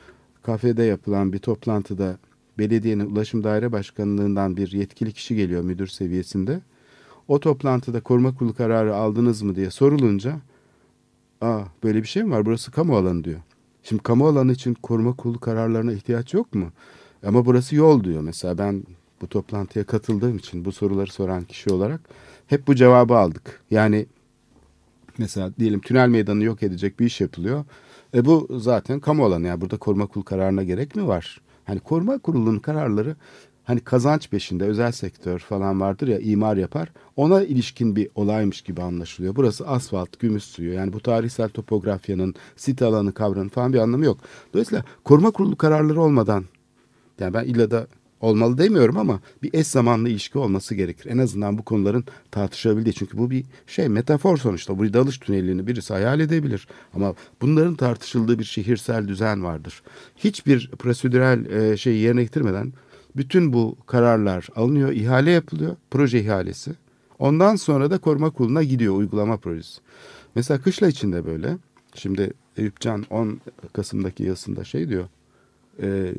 kafede 0.44 0.84
yapılan 0.84 1.34
bir 1.34 1.40
toplantıda 1.40 2.18
belediyenin 2.58 3.06
ulaşım 3.06 3.44
daire 3.44 3.72
başkanlığından 3.72 4.58
bir 4.58 4.72
yetkili 4.72 5.12
kişi 5.12 5.36
geliyor 5.36 5.64
müdür 5.64 5.88
seviyesinde. 5.88 6.62
O 7.28 7.40
toplantıda 7.40 8.02
koruma 8.02 8.36
kurulu 8.36 8.54
kararı 8.54 8.96
aldınız 8.96 9.42
mı 9.42 9.56
diye 9.56 9.72
sorulunca 9.72 10.36
aa 11.42 11.64
böyle 11.84 12.04
bir 12.04 12.08
şey 12.08 12.24
mi 12.24 12.32
var 12.32 12.46
burası 12.46 12.72
kamu 12.72 12.98
alanı 12.98 13.24
diyor. 13.24 13.40
Şimdi 13.84 14.04
kamu 14.04 14.28
alanı 14.28 14.52
için 14.52 14.74
koruma 14.74 15.16
kurulu 15.16 15.40
kararlarına 15.40 15.94
ihtiyaç 15.94 16.34
yok 16.34 16.56
mu? 16.56 16.72
Ama 17.26 17.46
burası 17.46 17.76
yol 17.76 18.04
diyor. 18.04 18.22
Mesela 18.22 18.58
ben 18.58 18.84
bu 19.22 19.28
toplantıya 19.28 19.86
katıldığım 19.86 20.38
için 20.38 20.66
bu 20.66 20.72
soruları 20.72 21.12
soran 21.12 21.44
kişi 21.44 21.70
olarak 21.70 22.02
hep 22.48 22.68
bu 22.68 22.76
cevabı 22.76 23.16
aldık. 23.18 23.62
Yani 23.72 24.06
mesela 25.20 25.52
diyelim 25.60 25.82
tünel 25.82 26.10
meydanı 26.10 26.44
yok 26.44 26.64
edecek 26.64 27.00
bir 27.00 27.06
iş 27.06 27.22
yapılıyor. 27.22 27.66
E 28.14 28.26
bu 28.26 28.48
zaten 28.60 29.00
kamu 29.00 29.26
alanı 29.26 29.48
yani 29.48 29.62
burada 29.62 29.78
koruma 29.78 30.06
kurulu 30.08 30.26
kararına 30.26 30.64
gerek 30.64 30.96
mi 30.96 31.08
var? 31.08 31.42
Hani 31.66 31.80
koruma 31.80 32.18
kurulunun 32.18 32.60
kararları 32.60 33.16
hani 33.70 33.80
kazanç 33.80 34.30
peşinde 34.30 34.64
özel 34.64 34.92
sektör 34.92 35.40
falan 35.40 35.82
vardır 35.82 36.08
ya 36.08 36.20
imar 36.20 36.58
yapar. 36.58 36.90
Ona 37.16 37.44
ilişkin 37.44 37.96
bir 37.96 38.10
olaymış 38.16 38.62
gibi 38.62 38.82
anlaşılıyor. 38.82 39.36
Burası 39.36 39.68
asfalt, 39.68 40.20
gümüş 40.20 40.44
suyu. 40.44 40.74
Yani 40.74 40.94
bu 40.94 41.00
tarihsel 41.00 41.50
topografyanın 41.50 42.36
sit 42.56 42.82
alanı 42.82 43.14
kavramı 43.14 43.50
falan 43.50 43.74
bir 43.74 43.80
anlamı 43.80 44.06
yok. 44.06 44.18
Dolayısıyla 44.54 44.84
koruma 45.04 45.32
kurulu 45.32 45.56
kararları 45.56 46.02
olmadan 46.02 46.46
yani 47.20 47.34
ben 47.34 47.44
illa 47.44 47.72
da 47.72 47.88
olmalı 48.22 48.58
demiyorum 48.58 48.98
ama 48.98 49.20
bir 49.44 49.54
eş 49.54 49.68
zamanlı 49.68 50.10
ilişki 50.10 50.38
olması 50.38 50.76
gerekir. 50.76 51.06
En 51.10 51.18
azından 51.18 51.58
bu 51.58 51.64
konuların 51.64 52.06
tartışabildiği. 52.32 52.94
Çünkü 52.94 53.18
bu 53.18 53.30
bir 53.32 53.46
şey 53.68 53.90
metafor 53.90 54.38
sonuçta. 54.38 54.78
Bu 54.78 54.94
dalış 54.94 55.18
tünelini 55.18 55.68
birisi 55.68 55.94
hayal 55.94 56.20
edebilir. 56.20 56.68
Ama 56.94 57.14
bunların 57.42 57.76
tartışıldığı 57.76 58.40
bir 58.40 58.44
şehirsel 58.44 59.08
düzen 59.08 59.44
vardır. 59.44 59.82
Hiçbir 60.18 60.72
prosedürel 60.80 61.46
e, 61.46 61.78
şey 61.78 61.98
yerine 61.98 62.24
getirmeden 62.24 62.74
bütün 63.16 63.54
bu 63.54 63.78
kararlar 63.88 64.48
alınıyor, 64.56 64.92
ihale 64.92 65.32
yapılıyor, 65.32 65.76
proje 65.92 66.22
ihalesi. 66.22 66.72
Ondan 67.20 67.56
sonra 67.56 67.92
da 67.92 67.98
koruma 67.98 68.30
kuruluna 68.30 68.64
gidiyor 68.64 68.96
uygulama 68.96 69.38
projesi. 69.38 69.82
Mesela 70.36 70.62
kışla 70.62 70.88
içinde 70.88 71.26
böyle. 71.26 71.58
Şimdi 71.96 72.34
Eyüp 72.58 72.80
Can 72.80 73.06
10 73.10 73.42
Kasım'daki 73.74 74.24
yazısında 74.24 74.64
şey 74.64 74.90
diyor. 74.90 75.06
E, 75.82 76.14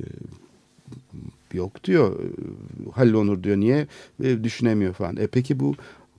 yok 1.55 1.85
diyor. 1.85 2.17
Hallolur 2.93 3.43
diyor. 3.43 3.57
Niye 3.57 3.87
e, 4.23 4.45
düşünemiyor 4.45 4.95
falan. 4.95 5.17
E 5.17 5.27
peki 5.27 5.61
bu 5.61 5.75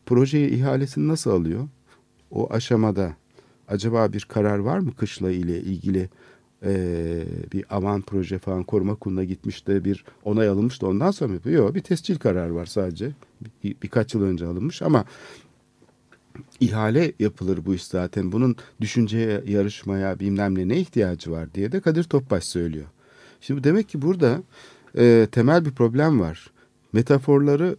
projeyi 0.05 0.49
ihalesini 0.49 1.07
nasıl 1.07 1.32
alıyor? 1.32 1.67
O 2.32 2.53
aşamada 2.53 3.13
acaba 3.67 4.13
bir 4.13 4.25
karar 4.29 4.57
var 4.57 4.79
mı 4.79 4.95
kışla 4.95 5.32
ile 5.32 5.59
ilgili 5.59 6.09
e, 6.65 6.73
bir 7.53 7.75
avan 7.75 8.01
proje 8.01 8.39
falan 8.39 8.63
koruma 8.63 8.95
kuruluna 8.95 9.23
gitmiş 9.23 9.67
de 9.67 9.86
bir 9.86 10.05
onay 10.23 10.47
alınmış 10.47 10.82
da 10.82 10.88
ondan 10.88 11.11
sonra 11.11 11.34
mı? 11.34 11.51
Yok 11.51 11.75
bir 11.75 11.82
tescil 11.82 12.15
karar 12.15 12.49
var 12.49 12.65
sadece. 12.65 13.11
Bir, 13.63 13.75
birkaç 13.84 14.13
yıl 14.13 14.23
önce 14.23 14.45
alınmış 14.45 14.82
ama 14.82 15.05
ihale 16.59 17.11
yapılır 17.19 17.65
bu 17.65 17.75
iş 17.75 17.84
zaten. 17.84 18.32
Bunun 18.32 18.55
düşünceye, 18.82 19.43
yarışmaya 19.47 20.19
bilmem 20.19 20.57
ne 20.57 20.67
ne 20.67 20.79
ihtiyacı 20.79 21.32
var 21.32 21.53
diye 21.53 21.71
de 21.71 21.79
Kadir 21.79 22.03
Topbaş 22.03 22.43
söylüyor. 22.43 22.86
Şimdi 23.41 23.63
demek 23.63 23.89
ki 23.89 24.01
burada 24.01 24.43
e, 24.98 25.28
temel 25.32 25.66
bir 25.66 25.72
problem 25.72 26.20
var. 26.20 26.52
Metaforları 26.94 27.76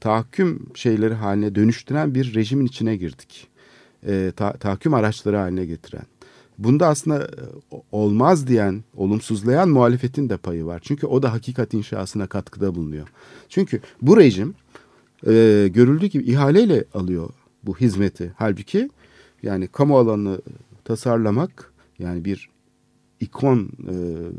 tahakküm 0.00 0.66
şeyleri 0.74 1.14
haline 1.14 1.54
dönüştüren 1.54 2.14
bir 2.14 2.34
rejimin 2.34 2.66
içine 2.66 2.96
girdik. 2.96 3.48
E, 4.06 4.32
ta, 4.36 4.52
tahakküm 4.52 4.94
araçları 4.94 5.36
haline 5.36 5.64
getiren. 5.64 6.04
Bunda 6.58 6.88
aslında 6.88 7.28
olmaz 7.92 8.46
diyen, 8.46 8.84
olumsuzlayan 8.96 9.68
muhalefetin 9.68 10.28
de 10.28 10.36
payı 10.36 10.66
var. 10.66 10.80
Çünkü 10.84 11.06
o 11.06 11.22
da 11.22 11.32
hakikat 11.32 11.74
inşasına 11.74 12.26
katkıda 12.26 12.74
bulunuyor. 12.74 13.08
Çünkü 13.48 13.80
bu 14.02 14.16
rejim 14.16 14.54
e, 15.26 15.68
görüldüğü 15.74 16.06
gibi 16.06 16.24
ihaleyle 16.24 16.84
alıyor 16.94 17.30
bu 17.62 17.76
hizmeti. 17.76 18.32
Halbuki 18.36 18.90
yani 19.42 19.68
kamu 19.68 19.98
alanını 19.98 20.40
tasarlamak 20.84 21.72
yani 21.98 22.24
bir 22.24 22.48
ikon 23.24 23.68
e, 23.88 23.94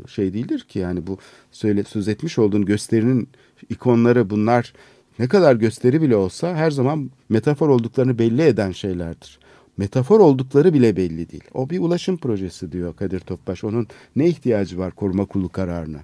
şey 0.08 0.34
değildir 0.34 0.60
ki 0.60 0.78
yani 0.78 1.06
bu 1.06 1.18
söyle 1.50 1.84
söz 1.84 2.08
etmiş 2.08 2.38
olduğun 2.38 2.64
gösterinin 2.64 3.28
ikonları 3.70 4.30
bunlar 4.30 4.72
ne 5.18 5.28
kadar 5.28 5.56
gösteri 5.56 6.02
bile 6.02 6.16
olsa 6.16 6.54
her 6.54 6.70
zaman 6.70 7.10
metafor 7.28 7.68
olduklarını 7.68 8.18
belli 8.18 8.42
eden 8.42 8.72
şeylerdir. 8.72 9.38
Metafor 9.76 10.20
oldukları 10.20 10.74
bile 10.74 10.96
belli 10.96 11.30
değil. 11.30 11.44
O 11.54 11.70
bir 11.70 11.80
ulaşım 11.80 12.16
projesi 12.16 12.72
diyor 12.72 12.96
Kadir 12.96 13.20
Topbaş. 13.20 13.64
Onun 13.64 13.86
ne 14.16 14.28
ihtiyacı 14.28 14.78
var 14.78 14.90
koruma 14.90 15.24
kurulu 15.24 15.48
kararına? 15.48 16.00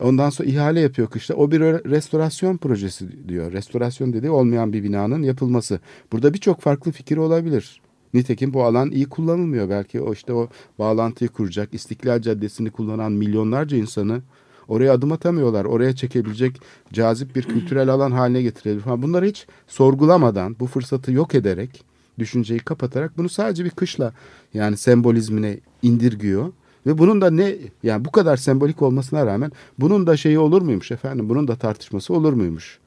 Ondan 0.00 0.30
sonra 0.30 0.48
ihale 0.48 0.80
yapıyor 0.80 1.10
kışta. 1.10 1.34
O 1.34 1.50
bir 1.50 1.60
restorasyon 1.60 2.56
projesi 2.56 3.28
diyor. 3.28 3.52
Restorasyon 3.52 4.12
dediği 4.12 4.30
olmayan 4.30 4.72
bir 4.72 4.82
binanın 4.84 5.22
yapılması. 5.22 5.80
Burada 6.12 6.34
birçok 6.34 6.60
farklı 6.60 6.92
fikir 6.92 7.16
olabilir. 7.16 7.80
Nitekim 8.16 8.54
bu 8.54 8.64
alan 8.64 8.90
iyi 8.90 9.08
kullanılmıyor. 9.08 9.70
Belki 9.70 10.00
o 10.00 10.12
işte 10.12 10.32
o 10.32 10.48
bağlantıyı 10.78 11.28
kuracak, 11.30 11.74
İstiklal 11.74 12.22
Caddesi'ni 12.22 12.70
kullanan 12.70 13.12
milyonlarca 13.12 13.76
insanı 13.76 14.20
oraya 14.68 14.92
adım 14.92 15.12
atamıyorlar. 15.12 15.64
Oraya 15.64 15.96
çekebilecek 15.96 16.60
cazip 16.92 17.36
bir 17.36 17.42
kültürel 17.42 17.88
alan 17.88 18.12
haline 18.12 18.42
getirebilir 18.42 18.82
falan. 18.82 19.02
Bunları 19.02 19.26
hiç 19.26 19.46
sorgulamadan, 19.66 20.56
bu 20.60 20.66
fırsatı 20.66 21.12
yok 21.12 21.34
ederek, 21.34 21.84
düşünceyi 22.18 22.60
kapatarak 22.60 23.18
bunu 23.18 23.28
sadece 23.28 23.64
bir 23.64 23.70
kışla 23.70 24.12
yani 24.54 24.76
sembolizmine 24.76 25.60
indirgiyor. 25.82 26.52
Ve 26.86 26.98
bunun 26.98 27.20
da 27.20 27.30
ne 27.30 27.56
yani 27.82 28.04
bu 28.04 28.10
kadar 28.10 28.36
sembolik 28.36 28.82
olmasına 28.82 29.26
rağmen 29.26 29.52
bunun 29.78 30.06
da 30.06 30.16
şeyi 30.16 30.38
olur 30.38 30.62
muymuş 30.62 30.90
efendim? 30.90 31.28
Bunun 31.28 31.48
da 31.48 31.56
tartışması 31.56 32.14
olur 32.14 32.32
muymuş? 32.32 32.78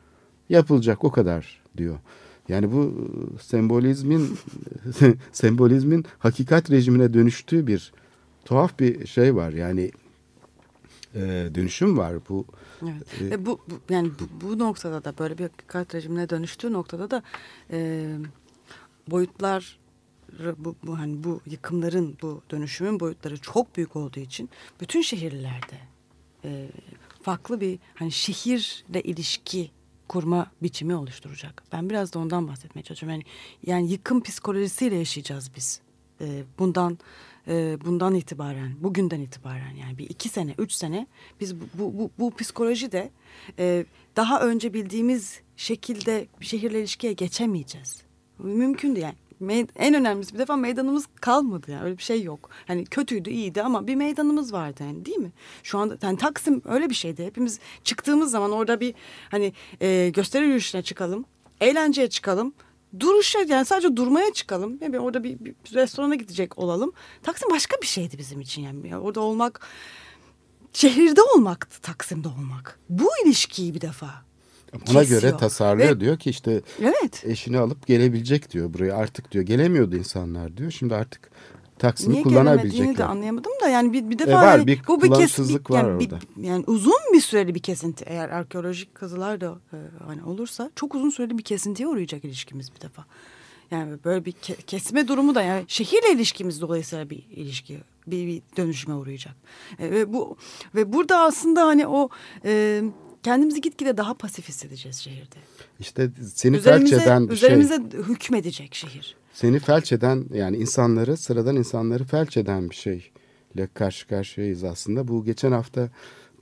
Yapılacak 0.50 1.04
o 1.04 1.12
kadar 1.12 1.62
diyor. 1.78 1.96
Yani 2.50 2.72
bu 2.72 2.94
sembolizmin 3.42 4.38
sembolizmin 5.32 6.06
hakikat 6.20 6.72
rejimine 6.72 7.14
dönüştüğü 7.14 7.68
bir 7.68 7.94
tuhaf 8.46 8.80
bir 8.80 9.08
şey 9.08 9.36
var. 9.36 9.52
Yani 9.52 9.92
e, 11.16 11.50
dönüşüm 11.56 11.98
var 11.98 12.16
bu. 12.30 12.46
Evet. 12.84 13.32
E, 13.32 13.46
bu, 13.46 13.60
bu 13.70 13.94
yani 13.94 14.12
bu, 14.20 14.48
bu 14.48 14.60
noktada 14.60 15.04
da 15.04 15.14
böyle 15.20 15.38
bir 15.38 15.44
hakikat 15.44 15.96
rejimine 15.96 16.30
dönüştüğü 16.30 16.74
noktada 16.74 17.12
da 17.12 17.24
e, 17.72 18.08
boyutlar 19.08 19.80
bu, 20.58 20.76
bu 20.84 21.00
hani 21.00 21.24
bu 21.24 21.42
yıkımların 21.46 22.18
bu 22.22 22.42
dönüşümün 22.52 23.00
boyutları 23.00 23.38
çok 23.38 23.78
büyük 23.78 23.96
olduğu 23.96 24.20
için 24.20 24.50
bütün 24.82 25.02
şehirlerde 25.02 25.78
e, 26.46 26.70
farklı 27.22 27.62
bir 27.62 27.80
hani 27.96 28.12
şehirle 28.12 29.02
ilişki 29.02 29.72
kurma 30.10 30.52
biçimi 30.64 30.96
oluşturacak. 30.96 31.64
Ben 31.72 31.90
biraz 31.90 32.14
da 32.14 32.20
ondan 32.20 32.48
bahsetmeye 32.48 32.84
çalışıyorum. 32.84 33.20
Yani, 33.20 33.24
yani 33.66 33.92
yıkım 33.92 34.24
psikolojisiyle 34.24 34.96
yaşayacağız 34.96 35.52
biz. 35.56 35.82
E, 36.22 36.44
bundan 36.60 36.98
e, 37.48 37.78
bundan 37.86 38.16
itibaren, 38.16 38.84
bugünden 38.84 39.22
itibaren 39.22 39.76
yani 39.76 39.98
bir 39.98 40.10
iki 40.10 40.30
sene, 40.30 40.56
üç 40.58 40.72
sene 40.72 41.08
biz 41.40 41.56
bu, 41.56 41.64
bu, 41.74 41.94
bu, 42.00 42.12
bu 42.20 42.36
psikoloji 42.36 42.92
de 42.92 43.12
e, 43.60 43.86
daha 44.16 44.42
önce 44.42 44.74
bildiğimiz 44.74 45.42
şekilde 45.58 46.28
şehirle 46.40 46.80
ilişkiye 46.80 47.14
geçemeyeceğiz. 47.14 48.02
Mümkün 48.40 48.96
değil 48.96 49.06
yani 49.06 49.16
en 49.76 49.94
önemlisi 49.94 50.34
bir 50.34 50.40
defa 50.40 50.56
meydanımız 50.56 51.06
kalmadı 51.22 51.72
yani 51.72 51.84
öyle 51.84 51.98
bir 51.98 52.04
şey 52.04 52.24
yok. 52.24 52.50
Hani 52.68 52.86
kötüydü 52.86 53.30
iyiydi 53.30 53.64
ama 53.64 53.88
bir 53.88 53.96
meydanımız 53.96 54.54
vardı 54.54 54.84
yani 54.84 55.06
değil 55.06 55.18
mi? 55.18 55.32
Şu 55.64 55.78
anda 55.78 55.98
yani 56.02 56.18
Taksim 56.18 56.62
öyle 56.66 56.90
bir 56.90 56.96
şeydi. 56.96 57.26
Hepimiz 57.26 57.60
çıktığımız 57.84 58.32
zaman 58.32 58.52
orada 58.52 58.80
bir 58.80 58.94
hani 59.32 59.54
e, 59.82 60.10
gösteri 60.10 60.46
yürüyüşüne 60.46 60.82
çıkalım. 60.82 61.26
Eğlenceye 61.62 62.10
çıkalım. 62.10 62.54
Duruşa 63.00 63.40
yani 63.48 63.66
sadece 63.66 63.96
durmaya 63.96 64.34
çıkalım. 64.34 64.78
Yani 64.82 65.00
orada 65.00 65.24
bir, 65.24 65.40
bir 65.40 65.56
restorana 65.74 66.16
gidecek 66.16 66.58
olalım. 66.58 66.92
Taksim 67.24 67.50
başka 67.52 67.82
bir 67.82 67.88
şeydi 67.88 68.18
bizim 68.18 68.42
için 68.42 68.62
yani. 68.62 68.88
yani 68.88 69.02
orada 69.02 69.20
olmak 69.20 69.68
şehirde 70.74 71.22
olmaktı 71.22 71.82
Taksim'de 71.82 72.28
olmak. 72.28 72.80
Bu 72.90 73.10
ilişkiyi 73.26 73.74
bir 73.74 73.82
defa 73.82 74.29
ona 74.74 75.00
kesiyor. 75.00 75.22
göre 75.22 75.38
tasarlıyor 75.38 75.96
Ve, 75.96 76.00
diyor 76.00 76.18
ki 76.18 76.30
işte 76.30 76.62
evet. 76.82 77.24
eşini 77.26 77.58
alıp 77.58 77.88
gelebilecek 77.88 78.52
diyor 78.52 78.74
buraya 78.74 78.96
artık 78.96 79.32
diyor 79.32 79.44
gelemiyordu 79.44 79.96
insanlar 79.96 80.58
diyor 80.58 80.72
şimdi 80.72 80.96
artık 80.96 81.32
Taksim'i 81.80 82.14
Niye 82.14 82.24
kullanabilecekler. 82.24 82.98
de 82.98 83.04
anlayamadım 83.04 83.52
da 83.64 83.70
yani 83.70 83.94
bir, 83.94 84.10
bir 84.10 84.20
defa 84.20 84.32
e 84.32 84.36
var, 84.36 84.58
yani, 84.58 84.68
bir 84.68 84.82
bu 84.88 85.02
bir 85.02 85.14
kesinlik 85.14 85.72
var 85.72 85.84
yani, 85.84 85.88
orada. 85.88 86.20
Bir, 86.38 86.44
yani 86.44 86.64
uzun 86.68 87.00
bir 87.14 87.22
süreli 87.22 87.56
bir 87.56 87.60
kesinti 87.60 88.06
eğer 88.08 88.30
arkeolojik 88.30 88.96
kazılar 88.96 89.42
da 89.42 89.60
e, 89.74 89.78
hani 90.08 90.24
olursa 90.24 90.72
çok 90.76 90.96
uzun 90.96 91.10
süreli 91.10 91.38
bir 91.38 91.44
kesintiye 91.44 91.88
uğrayacak 91.88 92.26
ilişkimiz 92.26 92.76
bir 92.76 92.82
defa. 92.82 93.06
Yani 93.72 93.98
böyle 94.06 94.26
bir 94.26 94.32
ke 94.32 94.56
kesme 94.56 95.08
durumu 95.08 95.36
da 95.36 95.42
yani 95.42 95.64
şehirle 95.68 96.12
ilişkimiz 96.14 96.62
dolayısıyla 96.62 97.10
bir 97.10 97.26
ilişki 97.32 97.78
bir, 98.08 98.28
bir 98.28 98.42
dönüşüme 98.58 98.96
uğrayacak. 98.96 99.36
E, 99.80 99.92
ve 99.92 100.14
bu 100.14 100.38
ve 100.76 100.94
burada 100.94 101.20
aslında 101.20 101.66
hani 101.68 101.88
o 101.88 102.10
e, 102.46 102.82
kendimizi 103.24 103.62
gitgide 103.62 103.98
daha 103.98 104.14
pasif 104.14 104.48
hissedeceğiz 104.50 104.98
şehirde. 104.98 105.36
İşte 105.80 106.10
seni 106.34 106.58
üzerimize, 106.58 106.96
felç 106.96 107.04
eden 107.04 107.28
üzerimize 107.28 107.76
şey. 107.92 108.02
hükmedecek 108.02 108.76
şehir. 108.76 109.16
Seni 109.34 109.60
felç 109.60 109.92
eden 109.92 110.26
yani 110.34 110.58
insanları 110.58 111.18
sıradan 111.18 111.56
insanları 111.56 112.04
felç 112.04 112.38
eden 112.38 112.70
bir 112.70 112.76
şeyle 112.76 113.68
karşı 113.74 114.08
karşıyayız 114.08 114.64
aslında. 114.64 115.08
Bu 115.08 115.26
geçen 115.26 115.52
hafta 115.52 115.90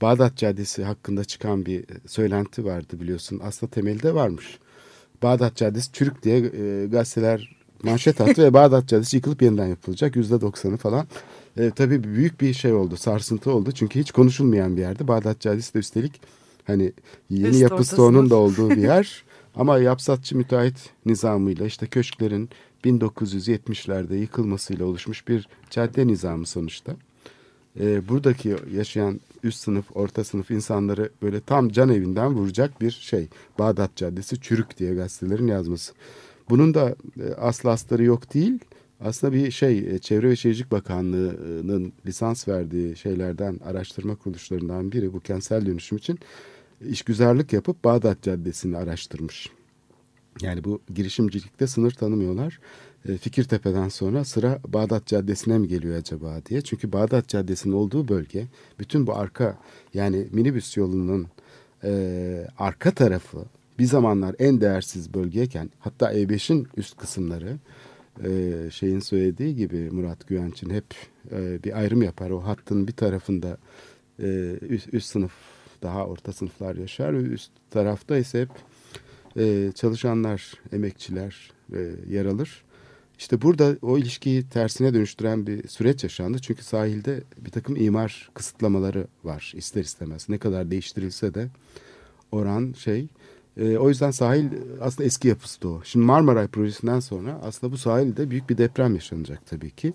Bağdat 0.02 0.36
Caddesi 0.36 0.84
hakkında 0.84 1.24
çıkan 1.24 1.66
bir 1.66 1.84
söylenti 2.06 2.64
vardı 2.64 3.00
biliyorsun. 3.00 3.40
Aslında 3.44 3.70
temelde 3.70 4.14
varmış. 4.14 4.58
Bağdat 5.22 5.56
Caddesi 5.56 5.92
çürük 5.92 6.22
diye 6.22 6.38
e, 6.38 6.86
gazeteler 6.86 7.56
manşet 7.82 8.20
attı 8.20 8.42
ve 8.42 8.52
Bağdat 8.54 8.88
Caddesi 8.88 9.16
yıkılıp 9.16 9.42
yeniden 9.42 9.66
yapılacak. 9.66 10.16
Yüzde 10.16 10.40
doksanı 10.40 10.76
falan. 10.76 11.06
E, 11.56 11.70
tabii 11.70 12.04
büyük 12.04 12.40
bir 12.40 12.54
şey 12.54 12.72
oldu, 12.72 12.96
sarsıntı 12.96 13.52
oldu. 13.52 13.72
Çünkü 13.72 14.00
hiç 14.00 14.10
konuşulmayan 14.10 14.76
bir 14.76 14.80
yerde. 14.80 15.08
Bağdat 15.08 15.40
Caddesi 15.40 15.74
de 15.74 15.78
üstelik 15.78 16.20
hani 16.68 16.92
yeni 17.30 17.48
Üst 17.48 17.60
yapı 17.60 17.84
stoğunun 17.84 18.30
da 18.30 18.36
olduğu 18.36 18.70
bir 18.70 18.76
yer. 18.76 19.24
Ama 19.56 19.78
yapsatçı 19.78 20.36
müteahhit 20.36 20.90
nizamıyla 21.06 21.66
işte 21.66 21.86
köşklerin 21.86 22.48
1970'lerde 22.84 24.14
yıkılmasıyla 24.14 24.86
oluşmuş 24.86 25.28
bir 25.28 25.48
cadde 25.70 26.06
nizamı 26.06 26.46
sonuçta. 26.46 26.96
Ee, 27.80 28.08
buradaki 28.08 28.56
yaşayan 28.74 29.20
üst 29.42 29.58
sınıf, 29.58 29.84
orta 29.94 30.24
sınıf 30.24 30.50
insanları 30.50 31.10
böyle 31.22 31.40
tam 31.40 31.68
can 31.68 31.88
evinden 31.88 32.34
vuracak 32.34 32.80
bir 32.80 32.90
şey. 32.90 33.28
Bağdat 33.58 33.96
Caddesi 33.96 34.40
çürük 34.40 34.78
diye 34.78 34.94
gazetelerin 34.94 35.46
yazması. 35.46 35.92
Bunun 36.50 36.74
da 36.74 36.96
e, 37.20 37.34
aslı 37.34 37.70
astarı 37.70 38.04
yok 38.04 38.34
değil. 38.34 38.58
Aslında 39.00 39.32
bir 39.32 39.50
şey 39.50 39.78
e, 39.78 39.98
Çevre 39.98 40.28
ve 40.28 40.36
Şehircilik 40.36 40.72
Bakanlığı'nın 40.72 41.92
lisans 42.06 42.48
verdiği 42.48 42.96
şeylerden 42.96 43.60
araştırma 43.64 44.16
kuruluşlarından 44.16 44.92
biri 44.92 45.12
bu 45.12 45.20
kentsel 45.20 45.66
dönüşüm 45.66 45.98
için 45.98 46.18
işgüzarlık 46.80 47.52
yapıp 47.52 47.84
Bağdat 47.84 48.22
Caddesi'ni 48.22 48.76
araştırmış. 48.76 49.50
Yani 50.42 50.64
bu 50.64 50.80
girişimcilikte 50.94 51.66
sınır 51.66 51.90
tanımıyorlar. 51.90 52.60
E, 53.08 53.16
Fikirtepe'den 53.16 53.88
sonra 53.88 54.24
sıra 54.24 54.60
Bağdat 54.68 55.06
Caddesi'ne 55.06 55.58
mi 55.58 55.68
geliyor 55.68 55.96
acaba 55.96 56.40
diye. 56.46 56.60
Çünkü 56.60 56.92
Bağdat 56.92 57.28
Caddesi'nin 57.28 57.72
olduğu 57.72 58.08
bölge 58.08 58.46
bütün 58.78 59.06
bu 59.06 59.16
arka 59.16 59.58
yani 59.94 60.26
minibüs 60.32 60.76
yolunun 60.76 61.26
e, 61.84 62.46
arka 62.58 62.90
tarafı 62.90 63.44
bir 63.78 63.84
zamanlar 63.84 64.36
en 64.38 64.60
değersiz 64.60 65.14
bölgeyken 65.14 65.70
hatta 65.78 66.12
E5'in 66.12 66.68
üst 66.76 66.96
kısımları 66.96 67.58
e, 68.24 68.54
şeyin 68.70 69.00
söylediği 69.00 69.56
gibi 69.56 69.90
Murat 69.90 70.28
Güvenç'in 70.28 70.70
hep 70.70 70.84
e, 71.30 71.64
bir 71.64 71.78
ayrım 71.78 72.02
yapar. 72.02 72.30
O 72.30 72.40
hattın 72.40 72.88
bir 72.88 72.92
tarafında 72.92 73.58
e, 74.22 74.58
üst, 74.60 74.94
üst 74.94 75.06
sınıf 75.06 75.32
daha 75.82 76.06
orta 76.06 76.32
sınıflar 76.32 76.76
yaşar. 76.76 77.12
Üst 77.12 77.50
tarafta 77.70 78.16
ise 78.16 78.40
hep 78.40 78.50
e, 79.36 79.72
çalışanlar, 79.72 80.52
emekçiler 80.72 81.50
e, 81.72 81.90
yer 82.08 82.26
alır. 82.26 82.64
İşte 83.18 83.42
burada 83.42 83.76
o 83.82 83.98
ilişkiyi 83.98 84.48
tersine 84.48 84.94
dönüştüren 84.94 85.46
bir 85.46 85.68
süreç 85.68 86.02
yaşandı. 86.02 86.38
Çünkü 86.38 86.64
sahilde 86.64 87.22
bir 87.38 87.50
takım 87.50 87.76
imar 87.76 88.30
kısıtlamaları 88.34 89.06
var 89.24 89.52
ister 89.56 89.84
istemez. 89.84 90.28
Ne 90.28 90.38
kadar 90.38 90.70
değiştirilse 90.70 91.34
de 91.34 91.48
oran 92.32 92.72
şey. 92.72 93.08
E, 93.56 93.78
o 93.78 93.88
yüzden 93.88 94.10
sahil 94.10 94.46
aslında 94.80 95.06
eski 95.06 95.28
yapısı 95.28 95.62
da 95.62 95.68
o. 95.68 95.80
Şimdi 95.84 96.06
Marmaray 96.06 96.46
projesinden 96.46 97.00
sonra 97.00 97.40
aslında 97.42 97.72
bu 97.72 97.78
sahilde 97.78 98.30
büyük 98.30 98.50
bir 98.50 98.58
deprem 98.58 98.94
yaşanacak 98.94 99.46
tabii 99.46 99.70
ki. 99.70 99.92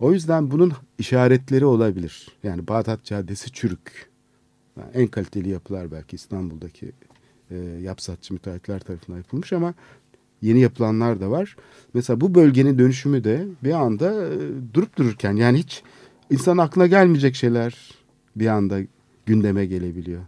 O 0.00 0.12
yüzden 0.12 0.50
bunun 0.50 0.72
işaretleri 0.98 1.64
olabilir. 1.64 2.28
Yani 2.42 2.68
Bağdat 2.68 3.04
Caddesi 3.04 3.52
çürük. 3.52 4.08
En 4.94 5.06
kaliteli 5.06 5.48
yapılar 5.48 5.92
belki 5.92 6.16
İstanbul'daki 6.16 6.92
e, 7.50 7.56
yapsatçı 7.58 8.34
müteahhitler 8.34 8.80
tarafından 8.80 9.18
yapılmış 9.18 9.52
ama 9.52 9.74
yeni 10.42 10.60
yapılanlar 10.60 11.20
da 11.20 11.30
var. 11.30 11.56
Mesela 11.94 12.20
bu 12.20 12.34
bölgenin 12.34 12.78
dönüşümü 12.78 13.24
de 13.24 13.46
bir 13.64 13.72
anda 13.72 14.26
e, 14.26 14.38
durup 14.74 14.96
dururken 14.96 15.36
yani 15.36 15.58
hiç 15.58 15.82
insan 16.30 16.58
aklına 16.58 16.86
gelmeyecek 16.86 17.34
şeyler 17.34 17.94
bir 18.36 18.46
anda 18.46 18.80
gündeme 19.26 19.66
gelebiliyor. 19.66 20.22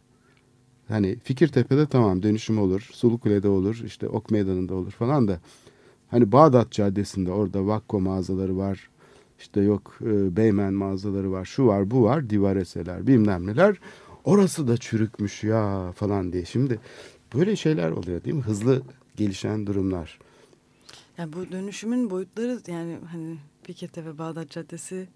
Hani 0.89 1.17
Fikirtepe'de 1.25 1.87
tamam 1.87 2.23
dönüşüm 2.23 2.59
olur, 2.59 2.89
Sulukule'de 2.93 3.49
olur, 3.49 3.83
işte 3.87 4.09
Ok 4.09 4.31
Meydanı'nda 4.31 4.75
olur 4.75 4.91
falan 4.91 5.29
da 5.29 5.41
hani 6.09 6.33
Bağdat 6.33 6.73
Caddesi'nde 6.73 7.33
orada 7.33 7.67
Vakko 7.67 8.01
mağazaları 8.01 8.57
var. 8.57 8.91
İşte 9.39 9.61
yok 9.61 9.99
e, 10.01 10.37
Beymen 10.37 10.75
mağazaları 10.75 11.33
var, 11.33 11.45
şu 11.45 11.67
var, 11.67 11.91
bu 11.91 12.03
var, 12.03 12.31
divareseler, 12.31 13.07
bilmem 13.07 13.47
neler. 13.47 13.81
Orası 14.25 14.69
da 14.69 14.77
çürükmüş 14.77 15.45
ya 15.45 15.93
falan 15.93 16.33
diye. 16.33 16.45
Şimdi 16.45 16.81
böyle 17.35 17.57
şeyler 17.57 17.91
oluyor 17.91 18.25
değil 18.25 18.37
mi? 18.37 18.43
Hızlı 18.43 18.83
gelişen 19.17 19.67
durumlar. 19.67 20.19
Yani 21.19 21.33
bu 21.33 21.53
dönüşümün 21.53 22.11
boyutları 22.11 22.61
yani 22.67 22.99
hani 23.13 23.37
Fikirtepe 23.63 24.19
Bağdat 24.19 24.51
Caddesi 24.51 25.09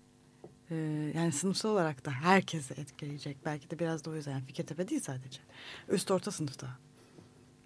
e, 0.70 0.74
yani 1.16 1.32
sınıfsal 1.32 1.70
olarak 1.70 2.04
da 2.04 2.10
herkese 2.10 2.74
etkileyecek. 2.74 3.36
Belki 3.44 3.70
de 3.70 3.78
biraz 3.78 4.04
da 4.04 4.10
o 4.10 4.14
yüzden 4.14 4.32
yani 4.32 4.44
Fikirtepe 4.44 4.88
değil 4.88 5.00
sadece. 5.00 5.40
Üst 5.88 6.10
orta 6.10 6.30
sınıfta. 6.30 6.66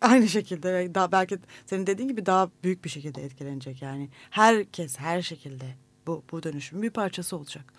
Aynı 0.01 0.29
şekilde 0.29 0.75
ve 0.75 0.95
daha 0.95 1.13
belki 1.13 1.39
senin 1.67 1.87
dediğin 1.87 2.09
gibi 2.09 2.27
daha 2.27 2.51
büyük 2.65 2.85
bir 2.85 2.91
şekilde 2.91 3.25
etkilenecek. 3.25 3.83
Yani 3.83 4.09
herkes 4.31 4.99
her 4.99 5.23
şekilde 5.23 5.75
bu, 6.07 6.23
bu 6.33 6.43
dönüşümün 6.43 6.83
bir 6.83 6.91
parçası 6.91 7.37
olacak. 7.37 7.73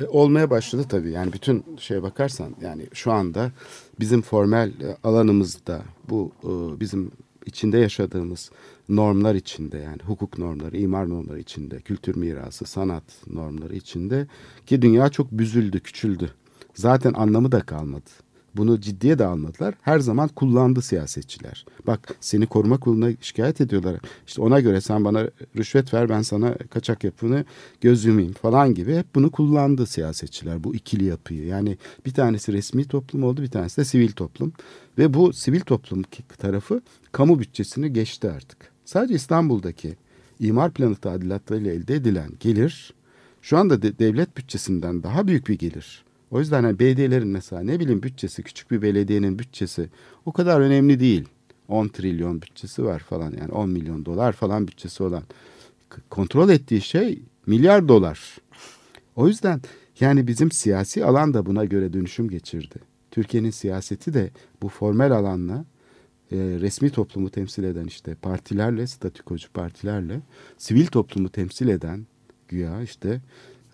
E, 0.00 0.06
olmaya 0.06 0.50
başladı 0.50 0.84
tabii. 0.88 1.10
Yani 1.10 1.32
bütün 1.32 1.64
şeye 1.78 2.02
bakarsan 2.02 2.56
yani 2.62 2.86
şu 2.92 3.12
anda 3.12 3.52
bizim 4.00 4.22
formel 4.22 4.68
e, 4.80 4.96
alanımızda 5.04 5.82
bu 6.08 6.32
e, 6.44 6.80
bizim 6.80 7.10
içinde 7.46 7.78
yaşadığımız 7.78 8.50
normlar 8.88 9.34
içinde 9.34 9.78
yani 9.78 10.02
hukuk 10.02 10.38
normları, 10.38 10.76
imar 10.76 11.08
normları 11.08 11.40
içinde, 11.40 11.80
kültür 11.80 12.16
mirası, 12.16 12.64
sanat 12.64 13.04
normları 13.26 13.76
içinde 13.76 14.26
ki 14.66 14.82
dünya 14.82 15.08
çok 15.08 15.32
büzüldü, 15.32 15.80
küçüldü. 15.80 16.30
Zaten 16.74 17.12
anlamı 17.12 17.52
da 17.52 17.60
kalmadı. 17.60 18.10
Bunu 18.56 18.80
ciddiye 18.80 19.18
de 19.18 19.26
almadılar. 19.26 19.74
Her 19.82 19.98
zaman 19.98 20.28
kullandı 20.28 20.82
siyasetçiler. 20.82 21.66
Bak 21.86 22.16
seni 22.20 22.46
koruma 22.46 22.80
kuruluna 22.80 23.10
şikayet 23.20 23.60
ediyorlar. 23.60 23.96
İşte 24.26 24.42
ona 24.42 24.60
göre 24.60 24.80
sen 24.80 25.04
bana 25.04 25.28
rüşvet 25.56 25.94
ver 25.94 26.08
ben 26.08 26.22
sana 26.22 26.54
kaçak 26.54 27.04
yapını 27.04 27.44
göz 27.80 28.04
yumayım 28.04 28.32
falan 28.32 28.74
gibi. 28.74 28.96
Hep 28.96 29.14
bunu 29.14 29.30
kullandı 29.30 29.86
siyasetçiler 29.86 30.64
bu 30.64 30.74
ikili 30.74 31.04
yapıyı. 31.04 31.46
Yani 31.46 31.78
bir 32.06 32.14
tanesi 32.14 32.52
resmi 32.52 32.84
toplum 32.84 33.24
oldu 33.24 33.42
bir 33.42 33.50
tanesi 33.50 33.76
de 33.76 33.84
sivil 33.84 34.12
toplum. 34.12 34.52
Ve 34.98 35.14
bu 35.14 35.32
sivil 35.32 35.60
toplum 35.60 36.02
tarafı 36.38 36.80
kamu 37.12 37.38
bütçesini 37.38 37.92
geçti 37.92 38.30
artık. 38.30 38.58
Sadece 38.84 39.14
İstanbul'daki 39.14 39.96
imar 40.40 40.70
planı 40.70 40.94
tadilatlarıyla 40.94 41.72
elde 41.72 41.94
edilen 41.94 42.30
gelir 42.40 42.94
şu 43.46 43.58
anda 43.58 43.82
de, 43.82 43.98
devlet 43.98 44.36
bütçesinden 44.36 45.02
daha 45.02 45.26
büyük 45.26 45.48
bir 45.48 45.58
gelir. 45.58 46.04
O 46.30 46.40
yüzden 46.40 46.64
hani 46.64 46.78
belediyelerin 46.78 47.28
mesela 47.28 47.62
ne 47.62 47.80
bileyim 47.80 48.02
bütçesi 48.02 48.42
küçük 48.42 48.70
bir 48.70 48.82
belediyenin 48.82 49.38
bütçesi 49.38 49.88
o 50.24 50.32
kadar 50.32 50.60
önemli 50.60 51.00
değil. 51.00 51.24
10 51.68 51.88
trilyon 51.88 52.42
bütçesi 52.42 52.84
var 52.84 52.98
falan 52.98 53.32
yani 53.40 53.52
10 53.52 53.68
milyon 53.68 54.04
dolar 54.04 54.32
falan 54.32 54.68
bütçesi 54.68 55.02
olan 55.02 55.22
kontrol 56.10 56.48
ettiği 56.48 56.80
şey 56.80 57.22
milyar 57.46 57.88
dolar. 57.88 58.36
O 59.16 59.28
yüzden 59.28 59.60
yani 60.00 60.26
bizim 60.26 60.50
siyasi 60.50 61.04
alan 61.04 61.34
da 61.34 61.46
buna 61.46 61.64
göre 61.64 61.92
dönüşüm 61.92 62.30
geçirdi. 62.30 62.78
Türkiye'nin 63.10 63.50
siyaseti 63.50 64.14
de 64.14 64.30
bu 64.62 64.68
formel 64.68 65.12
alanla 65.12 65.64
e, 66.32 66.36
resmi 66.36 66.90
toplumu 66.90 67.30
temsil 67.30 67.64
eden 67.64 67.84
işte 67.84 68.14
partilerle, 68.14 68.86
statükocu 68.86 69.52
partilerle 69.52 70.20
sivil 70.58 70.86
toplumu 70.86 71.28
temsil 71.28 71.68
eden 71.68 72.06
güya 72.48 72.82
işte 72.82 73.20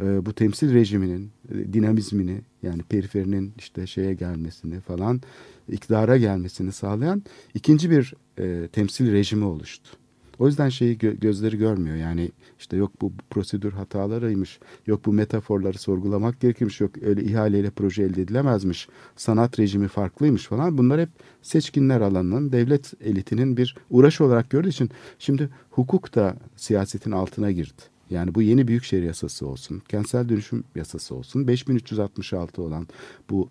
e, 0.00 0.26
bu 0.26 0.32
temsil 0.32 0.74
rejiminin 0.74 1.30
e, 1.50 1.72
dinamizmini 1.72 2.40
yani 2.62 2.82
periferinin 2.82 3.52
işte 3.58 3.86
şeye 3.86 4.14
gelmesini 4.14 4.80
falan 4.80 5.20
iktidara 5.68 6.16
gelmesini 6.16 6.72
sağlayan 6.72 7.22
ikinci 7.54 7.90
bir 7.90 8.14
e, 8.38 8.68
temsil 8.68 9.12
rejimi 9.12 9.44
oluştu. 9.44 9.90
O 10.38 10.46
yüzden 10.46 10.68
şeyi 10.68 10.96
gö- 10.96 11.20
gözleri 11.20 11.58
görmüyor. 11.58 11.96
Yani 11.96 12.30
işte 12.58 12.76
yok 12.76 12.92
bu 13.00 13.12
prosedür 13.30 13.72
hatalarıymış, 13.72 14.58
yok 14.86 15.06
bu 15.06 15.12
metaforları 15.12 15.78
sorgulamak 15.78 16.40
gerekirmiş, 16.40 16.80
yok 16.80 16.90
öyle 17.02 17.22
ihaleyle 17.22 17.70
proje 17.70 18.02
elde 18.02 18.22
edilemezmiş, 18.22 18.88
sanat 19.16 19.58
rejimi 19.58 19.88
farklıymış 19.88 20.46
falan. 20.46 20.78
Bunlar 20.78 21.00
hep 21.00 21.08
seçkinler 21.42 22.00
alanının, 22.00 22.52
devlet 22.52 22.92
elitinin 23.00 23.56
bir 23.56 23.76
uğraşı 23.90 24.24
olarak 24.24 24.50
gördüğü 24.50 24.68
için 24.68 24.90
şimdi 25.18 25.48
hukuk 25.70 26.14
da 26.14 26.36
siyasetin 26.56 27.10
altına 27.10 27.50
girdi. 27.50 27.91
Yani 28.12 28.34
bu 28.34 28.42
yeni 28.42 28.68
büyükşehir 28.68 29.02
yasası 29.02 29.46
olsun, 29.46 29.82
kentsel 29.88 30.28
dönüşüm 30.28 30.64
yasası 30.74 31.14
olsun, 31.14 31.46
5366 31.48 32.62
olan 32.62 32.88
bu 33.30 33.48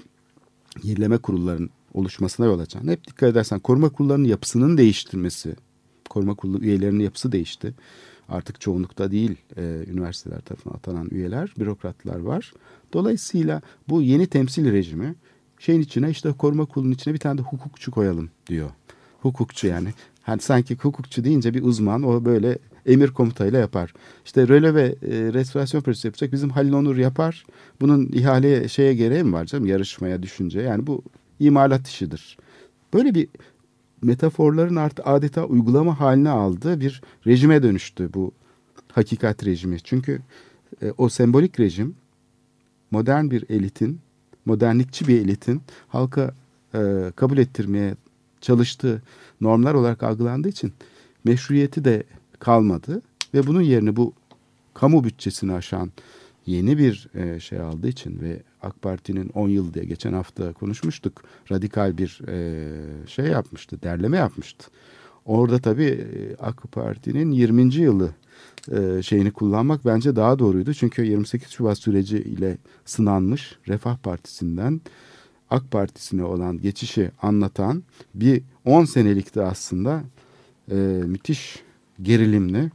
yenileme 0.83 1.17
kurullarının 1.17 1.69
oluşmasına 1.93 2.45
yol 2.45 2.59
açan. 2.59 2.87
Hep 2.87 3.07
dikkat 3.07 3.29
edersen 3.29 3.59
koruma 3.59 3.89
kurullarının 3.89 4.27
yapısının 4.27 4.77
değiştirmesi, 4.77 5.55
koruma 6.09 6.35
kurulu 6.35 6.59
üyelerinin 6.59 7.03
yapısı 7.03 7.31
değişti. 7.31 7.73
Artık 8.29 8.61
çoğunlukta 8.61 9.11
değil 9.11 9.35
e, 9.57 9.85
üniversiteler 9.87 10.41
tarafından 10.41 10.75
atanan 10.75 11.07
üyeler, 11.11 11.53
bürokratlar 11.59 12.19
var. 12.19 12.53
Dolayısıyla 12.93 13.61
bu 13.89 14.01
yeni 14.01 14.27
temsil 14.27 14.71
rejimi 14.71 15.15
şeyin 15.59 15.81
içine 15.81 16.09
işte 16.09 16.31
koruma 16.31 16.65
kurulunun 16.65 16.93
içine 16.93 17.13
bir 17.13 17.19
tane 17.19 17.37
de 17.37 17.41
hukukçu 17.41 17.91
koyalım 17.91 18.29
diyor. 18.47 18.69
Hukukçu 19.21 19.67
yani. 19.67 19.93
Hani 20.21 20.41
sanki 20.41 20.75
hukukçu 20.75 21.23
deyince 21.23 21.53
bir 21.53 21.63
uzman 21.63 22.03
o 22.03 22.25
böyle 22.25 22.57
emir 22.85 23.11
komutayla 23.11 23.59
yapar. 23.59 23.93
İşte 24.25 24.47
röle 24.47 24.75
ve 24.75 24.83
e, 24.83 25.33
restorasyon 25.33 25.81
projesi 25.81 26.07
yapacak 26.07 26.31
bizim 26.31 26.49
Halil 26.49 26.73
Onur 26.73 26.97
yapar. 26.97 27.45
Bunun 27.81 28.09
ihale 28.13 28.67
şeye 28.67 28.93
gereği 28.93 29.23
mi 29.23 29.33
var 29.33 29.45
canım 29.45 29.65
yarışmaya 29.65 30.23
düşünce 30.23 30.61
yani 30.61 30.87
bu 30.87 31.03
imalat 31.39 31.87
işidir. 31.87 32.37
Böyle 32.93 33.15
bir 33.15 33.27
metaforların 34.01 34.75
artık 34.75 35.07
adeta 35.07 35.45
uygulama 35.45 35.99
haline 35.99 36.29
aldığı 36.29 36.79
bir 36.79 37.01
rejime 37.27 37.63
dönüştü 37.63 38.09
bu 38.13 38.31
hakikat 38.91 39.45
rejimi. 39.45 39.79
Çünkü 39.79 40.21
e, 40.81 40.91
o 40.97 41.09
sembolik 41.09 41.59
rejim 41.59 41.95
modern 42.91 43.31
bir 43.31 43.45
elitin, 43.49 43.99
modernlikçi 44.45 45.07
bir 45.07 45.21
elitin 45.21 45.61
halka 45.87 46.33
e, 46.73 47.11
kabul 47.15 47.37
ettirmeye 47.37 47.95
çalıştığı 48.41 49.01
normlar 49.41 49.73
olarak 49.73 50.03
algılandığı 50.03 50.49
için 50.49 50.73
meşruiyeti 51.23 51.85
de 51.85 52.03
kalmadı 52.41 53.01
ve 53.33 53.47
bunun 53.47 53.61
yerine 53.61 53.95
bu 53.95 54.13
kamu 54.73 55.03
bütçesini 55.03 55.53
aşan 55.53 55.91
yeni 56.45 56.77
bir 56.77 57.07
e, 57.15 57.39
şey 57.39 57.59
aldığı 57.59 57.87
için 57.87 58.19
ve 58.21 58.41
AK 58.61 58.81
Parti'nin 58.81 59.29
10 59.29 59.49
yıl 59.49 59.73
diye 59.73 59.85
geçen 59.85 60.13
hafta 60.13 60.53
konuşmuştuk. 60.53 61.23
Radikal 61.51 61.97
bir 61.97 62.21
e, 62.27 62.67
şey 63.07 63.25
yapmıştı, 63.25 63.81
derleme 63.83 64.17
yapmıştı. 64.17 64.67
Orada 65.25 65.59
tabii 65.59 65.83
e, 65.85 66.35
AK 66.35 66.71
Parti'nin 66.71 67.31
20. 67.31 67.75
yılı 67.75 68.09
e, 68.71 69.01
şeyini 69.03 69.31
kullanmak 69.31 69.85
bence 69.85 70.15
daha 70.15 70.39
doğruydu. 70.39 70.73
Çünkü 70.73 71.05
28 71.05 71.49
Şubat 71.49 71.77
süreci 71.77 72.17
ile 72.17 72.57
sınanmış 72.85 73.57
Refah 73.67 73.97
Partisi'nden 73.97 74.81
AK 75.49 75.71
Partisi'ne 75.71 76.23
olan 76.23 76.61
geçişi 76.61 77.11
anlatan 77.21 77.83
bir 78.15 78.43
10 78.65 78.85
senelikti 78.85 79.41
aslında 79.41 80.03
e, 80.71 80.75
müthiş 81.05 81.63
gerilimli 82.03 82.71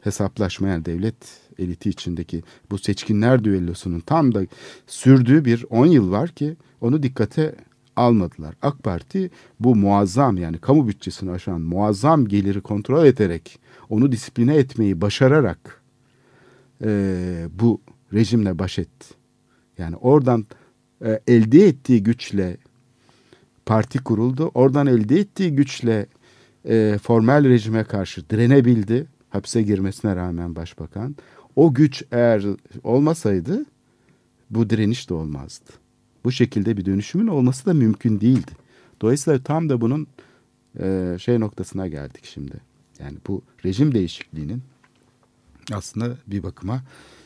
hesaplaşma 0.00 0.68
yani 0.68 0.84
devlet 0.84 1.16
eliti 1.58 1.90
içindeki 1.90 2.42
bu 2.70 2.78
seçkinler 2.78 3.44
düellosunun 3.44 4.00
tam 4.00 4.34
da 4.34 4.42
sürdüğü 4.86 5.44
bir 5.44 5.64
10 5.70 5.86
yıl 5.86 6.10
var 6.10 6.28
ki 6.28 6.56
onu 6.80 7.02
dikkate 7.02 7.54
almadılar. 7.96 8.54
AK 8.62 8.82
Parti 8.82 9.30
bu 9.60 9.76
muazzam 9.76 10.36
yani 10.36 10.58
kamu 10.58 10.88
bütçesini 10.88 11.30
aşan 11.30 11.60
muazzam 11.60 12.28
geliri 12.28 12.60
kontrol 12.60 13.06
ederek 13.06 13.58
onu 13.88 14.12
disipline 14.12 14.56
etmeyi 14.56 15.00
başararak 15.00 15.82
e, 16.84 16.88
bu 17.60 17.80
rejimle 18.12 18.58
baş 18.58 18.78
etti. 18.78 19.06
Yani 19.78 19.96
oradan 19.96 20.46
e, 21.04 21.20
elde 21.26 21.66
ettiği 21.66 22.02
güçle 22.02 22.56
parti 23.66 23.98
kuruldu. 23.98 24.50
Oradan 24.54 24.86
elde 24.86 25.20
ettiği 25.20 25.52
güçle 25.52 26.06
e, 26.66 26.98
formel 27.02 27.48
rejime 27.48 27.84
karşı 27.84 28.30
direnebildi. 28.30 29.06
Hapse 29.30 29.62
girmesine 29.62 30.16
rağmen 30.16 30.56
başbakan. 30.56 31.16
O 31.56 31.74
güç 31.74 32.04
eğer 32.12 32.44
olmasaydı 32.84 33.64
bu 34.50 34.70
direniş 34.70 35.10
de 35.10 35.14
olmazdı. 35.14 35.70
Bu 36.24 36.32
şekilde 36.32 36.76
bir 36.76 36.84
dönüşümün 36.84 37.26
olması 37.26 37.66
da 37.66 37.74
mümkün 37.74 38.20
değildi. 38.20 38.52
Dolayısıyla 39.00 39.42
tam 39.42 39.68
da 39.68 39.80
bunun 39.80 40.06
e, 40.80 41.16
şey 41.20 41.40
noktasına 41.40 41.88
geldik 41.88 42.24
şimdi. 42.24 42.54
Yani 42.98 43.18
bu 43.28 43.42
rejim 43.64 43.94
değişikliğinin 43.94 44.62
aslında 45.72 46.16
bir 46.26 46.42
bakıma 46.42 46.82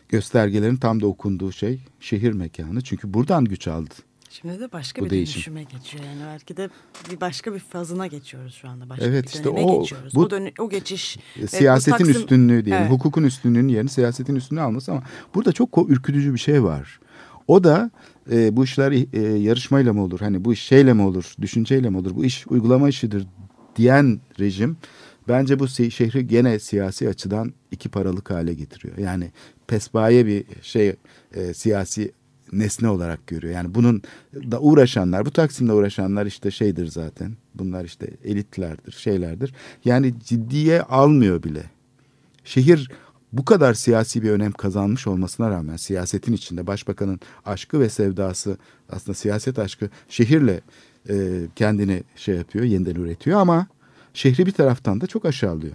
göstergelerin 0.09 0.77
tam 0.77 1.01
da 1.01 1.07
okunduğu 1.07 1.53
şey 1.53 1.81
şehir 2.01 2.33
mekanı. 2.33 2.81
Çünkü 2.81 3.15
buradan 3.15 3.45
güç 3.45 3.69
aldı. 3.69 3.95
Şimdi 4.31 4.61
de 4.61 4.73
başka 4.73 5.01
Bu 5.01 5.05
bir 5.05 5.11
değişim. 5.11 5.35
dönüşüme 5.35 5.63
geçiyor 5.63 6.05
yani 6.05 6.21
belki 6.27 6.57
de 6.57 6.69
bir 7.11 7.21
başka 7.21 7.55
bir 7.55 7.59
fazına 7.59 8.07
geçiyoruz 8.07 8.55
şu 8.55 8.69
anda. 8.69 8.89
Başka 8.89 9.05
Evet, 9.05 9.25
bir 9.25 9.29
işte 9.29 9.49
o- 9.49 9.81
geçiyoruz. 9.81 10.15
bu- 10.15 10.21
o, 10.21 10.31
dönü- 10.31 10.53
o 10.63 10.71
geçiş. 10.71 11.19
Siyasetin 11.49 11.97
Taksim- 12.05 12.11
üstünlüğü 12.11 12.65
diyelim. 12.65 12.83
Evet. 12.83 12.91
Hukukun 12.93 13.23
üstünlüğünün 13.23 13.69
yerini 13.69 13.89
siyasetin 13.91 14.37
üstünlüğü 14.37 14.61
alması 14.61 14.93
ama 14.93 15.03
burada 15.35 15.53
çok 15.53 15.91
ürkütücü 15.91 16.35
bir 16.35 16.39
şey 16.39 16.63
var. 16.65 17.01
O 17.49 17.65
da 17.65 17.91
e, 18.33 18.57
bu 18.57 18.65
işler 18.65 18.93
e, 19.13 19.21
yarışmayla 19.39 19.93
mı 19.93 20.03
olur? 20.05 20.21
Hani 20.21 20.45
bu 20.45 20.53
iş 20.53 20.61
şeyle 20.63 20.93
mi 20.93 21.03
olur? 21.03 21.35
Düşünceyle 21.41 21.91
mi 21.91 21.97
olur? 21.97 22.17
Bu 22.17 22.25
iş 22.25 22.47
uygulama 22.47 22.89
işidir 22.89 23.27
diyen 23.77 24.21
rejim 24.41 24.77
bence 25.29 25.59
bu 25.59 25.69
şehri 25.69 26.27
gene 26.27 26.59
siyasi 26.59 27.09
açıdan 27.09 27.55
iki 27.71 27.89
paralık 27.89 28.31
hale 28.31 28.55
getiriyor. 28.55 28.99
Yani 28.99 29.31
pespaye 29.67 30.27
bir 30.27 30.45
şey 30.63 30.97
e, 31.35 31.55
siyasi 31.55 32.13
nesne 32.53 32.89
olarak 32.89 33.27
görüyor. 33.27 33.55
Yani 33.55 33.75
bunun 33.75 34.03
da 34.35 34.61
uğraşanlar, 34.61 35.27
bu 35.27 35.31
Taksim'de 35.31 35.73
uğraşanlar 35.73 36.27
işte 36.27 36.51
şeydir 36.51 36.87
zaten. 36.87 37.37
Bunlar 37.55 37.85
işte 37.85 38.11
elitlerdir, 38.25 38.93
şeylerdir. 38.93 39.55
Yani 39.85 40.15
ciddiye 40.21 40.83
almıyor 40.83 41.43
bile. 41.43 41.63
Şehir 42.45 42.91
bu 43.33 43.45
kadar 43.45 43.75
siyasi 43.75 44.23
bir 44.23 44.31
önem 44.31 44.53
kazanmış 44.53 45.07
olmasına 45.07 45.51
rağmen 45.51 45.77
siyasetin 45.77 46.33
içinde 46.33 46.67
başbakanın 46.67 47.21
aşkı 47.47 47.81
ve 47.81 47.89
sevdası 47.89 48.57
aslında 48.89 49.15
siyaset 49.15 49.59
aşkı 49.59 49.89
şehirle 50.09 50.61
e, 51.09 51.47
kendini 51.57 52.03
şey 52.17 52.37
yapıyor, 52.37 52.65
yeniden 52.65 52.95
üretiyor 52.95 53.41
ama 53.41 53.67
şehri 54.15 54.47
bir 54.47 54.53
taraftan 54.53 55.01
da 55.01 55.07
çok 55.07 55.25
aşağılıyor. 55.25 55.75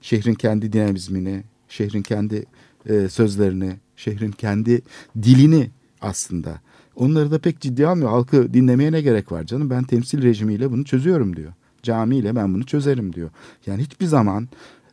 Şehrin 0.00 0.34
kendi 0.34 0.72
dinamizmini, 0.72 1.44
şehrin 1.68 2.02
kendi 2.02 2.44
e, 2.86 3.08
sözlerini, 3.08 3.76
şehrin 3.96 4.32
kendi 4.32 4.82
dilini 5.22 5.70
aslında. 6.00 6.60
Onları 6.96 7.30
da 7.30 7.38
pek 7.38 7.60
ciddiye 7.60 7.88
almıyor. 7.88 8.10
Halkı 8.10 8.54
dinlemeye 8.54 8.92
ne 8.92 9.00
gerek 9.00 9.32
var 9.32 9.44
canım? 9.44 9.70
Ben 9.70 9.84
temsil 9.84 10.22
rejimiyle 10.22 10.70
bunu 10.70 10.84
çözüyorum 10.84 11.36
diyor. 11.36 11.52
Camiyle 11.82 12.36
ben 12.36 12.54
bunu 12.54 12.66
çözerim 12.66 13.12
diyor. 13.12 13.30
Yani 13.66 13.82
hiçbir 13.82 14.06
zaman 14.06 14.48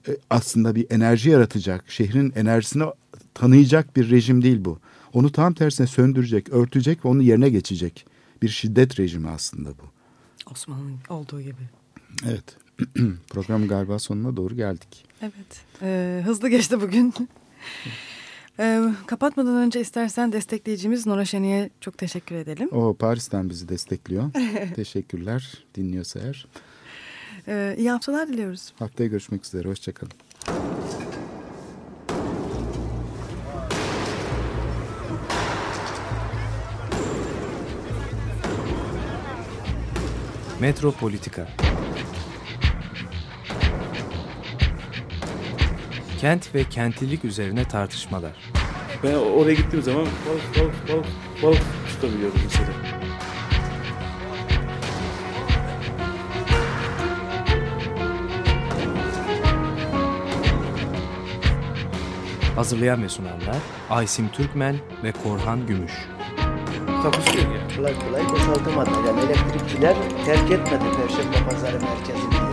e, 0.08 0.18
aslında 0.30 0.76
bir 0.76 0.86
enerji 0.90 1.30
yaratacak, 1.30 1.92
şehrin 1.92 2.34
enerjisini 2.36 2.84
tanıyacak 3.34 3.96
bir 3.96 4.10
rejim 4.12 4.44
değil 4.44 4.66
bu. 4.66 4.80
Onu 5.14 5.32
tam 5.32 5.54
tersine 5.54 5.88
söndürecek, 5.88 6.50
örtecek 6.50 7.06
ve 7.06 7.10
onun 7.10 7.22
yerine 7.22 7.50
geçecek 7.50 8.06
bir 8.42 8.50
şiddet 8.50 9.00
rejimi 9.00 9.30
aslında 9.30 9.70
bu. 9.70 9.84
Osmanlı'nın 10.52 11.00
olduğu 11.10 11.42
gibi. 11.42 11.70
Evet. 12.26 12.58
Programın 13.30 13.68
galiba 13.68 14.00
sonuna 14.00 14.38
doğru 14.38 14.56
geldik. 14.56 15.06
Evet. 15.22 15.66
Ee, 15.82 16.22
hızlı 16.26 16.50
geçti 16.50 16.82
bugün. 16.82 17.14
Ee, 18.60 18.82
kapatmadan 19.08 19.56
önce 19.56 19.82
istersen 19.82 20.32
destekleyicimiz 20.32 21.06
Nora 21.08 21.26
Şeni'ye 21.26 21.70
çok 21.82 21.98
teşekkür 21.98 22.36
edelim. 22.36 22.70
O 22.72 22.94
Paris'ten 22.94 23.50
bizi 23.50 23.70
destekliyor. 23.70 24.24
Teşekkürler 24.76 25.66
dinliyorsa 25.76 26.20
eğer. 26.20 26.48
Ee, 27.48 27.76
iyi 27.78 27.92
haftalar 27.92 28.28
diliyoruz. 28.28 28.74
Haftaya 28.80 29.10
görüşmek 29.10 29.46
üzere. 29.46 29.68
Hoşçakalın. 29.68 30.12
Metropolitika 40.60 41.48
Kent 46.24 46.56
ve 46.56 46.64
kentlilik 46.64 47.26
üzerine 47.26 47.66
tartışmalar. 47.66 48.32
Ben 49.04 49.14
oraya 49.14 49.54
gittiğim 49.54 49.84
zaman 49.84 50.06
balık 50.06 50.60
balık 50.60 50.90
balık 50.90 51.06
balık 51.44 51.62
tutabiliyordum 51.88 52.40
mesela. 52.44 52.70
Hazırlayan 62.56 63.04
ve 63.04 63.10
sunanlar 63.10 63.58
Aysim 63.90 64.30
Türkmen 64.30 64.76
ve 65.04 65.12
Korhan 65.12 65.68
Gümüş. 65.68 65.94
Kapışıyor 67.04 67.46
yani. 67.46 67.76
Kolay 67.78 67.94
kolay 68.00 68.30
boşaltamadılar. 68.30 69.04
Yani 69.08 69.20
elektrikçiler 69.20 69.96
terk 70.26 70.52
etmedi 70.52 70.84
Perşembe 70.98 71.50
Pazarı 71.50 71.80
merkezini. 71.82 72.53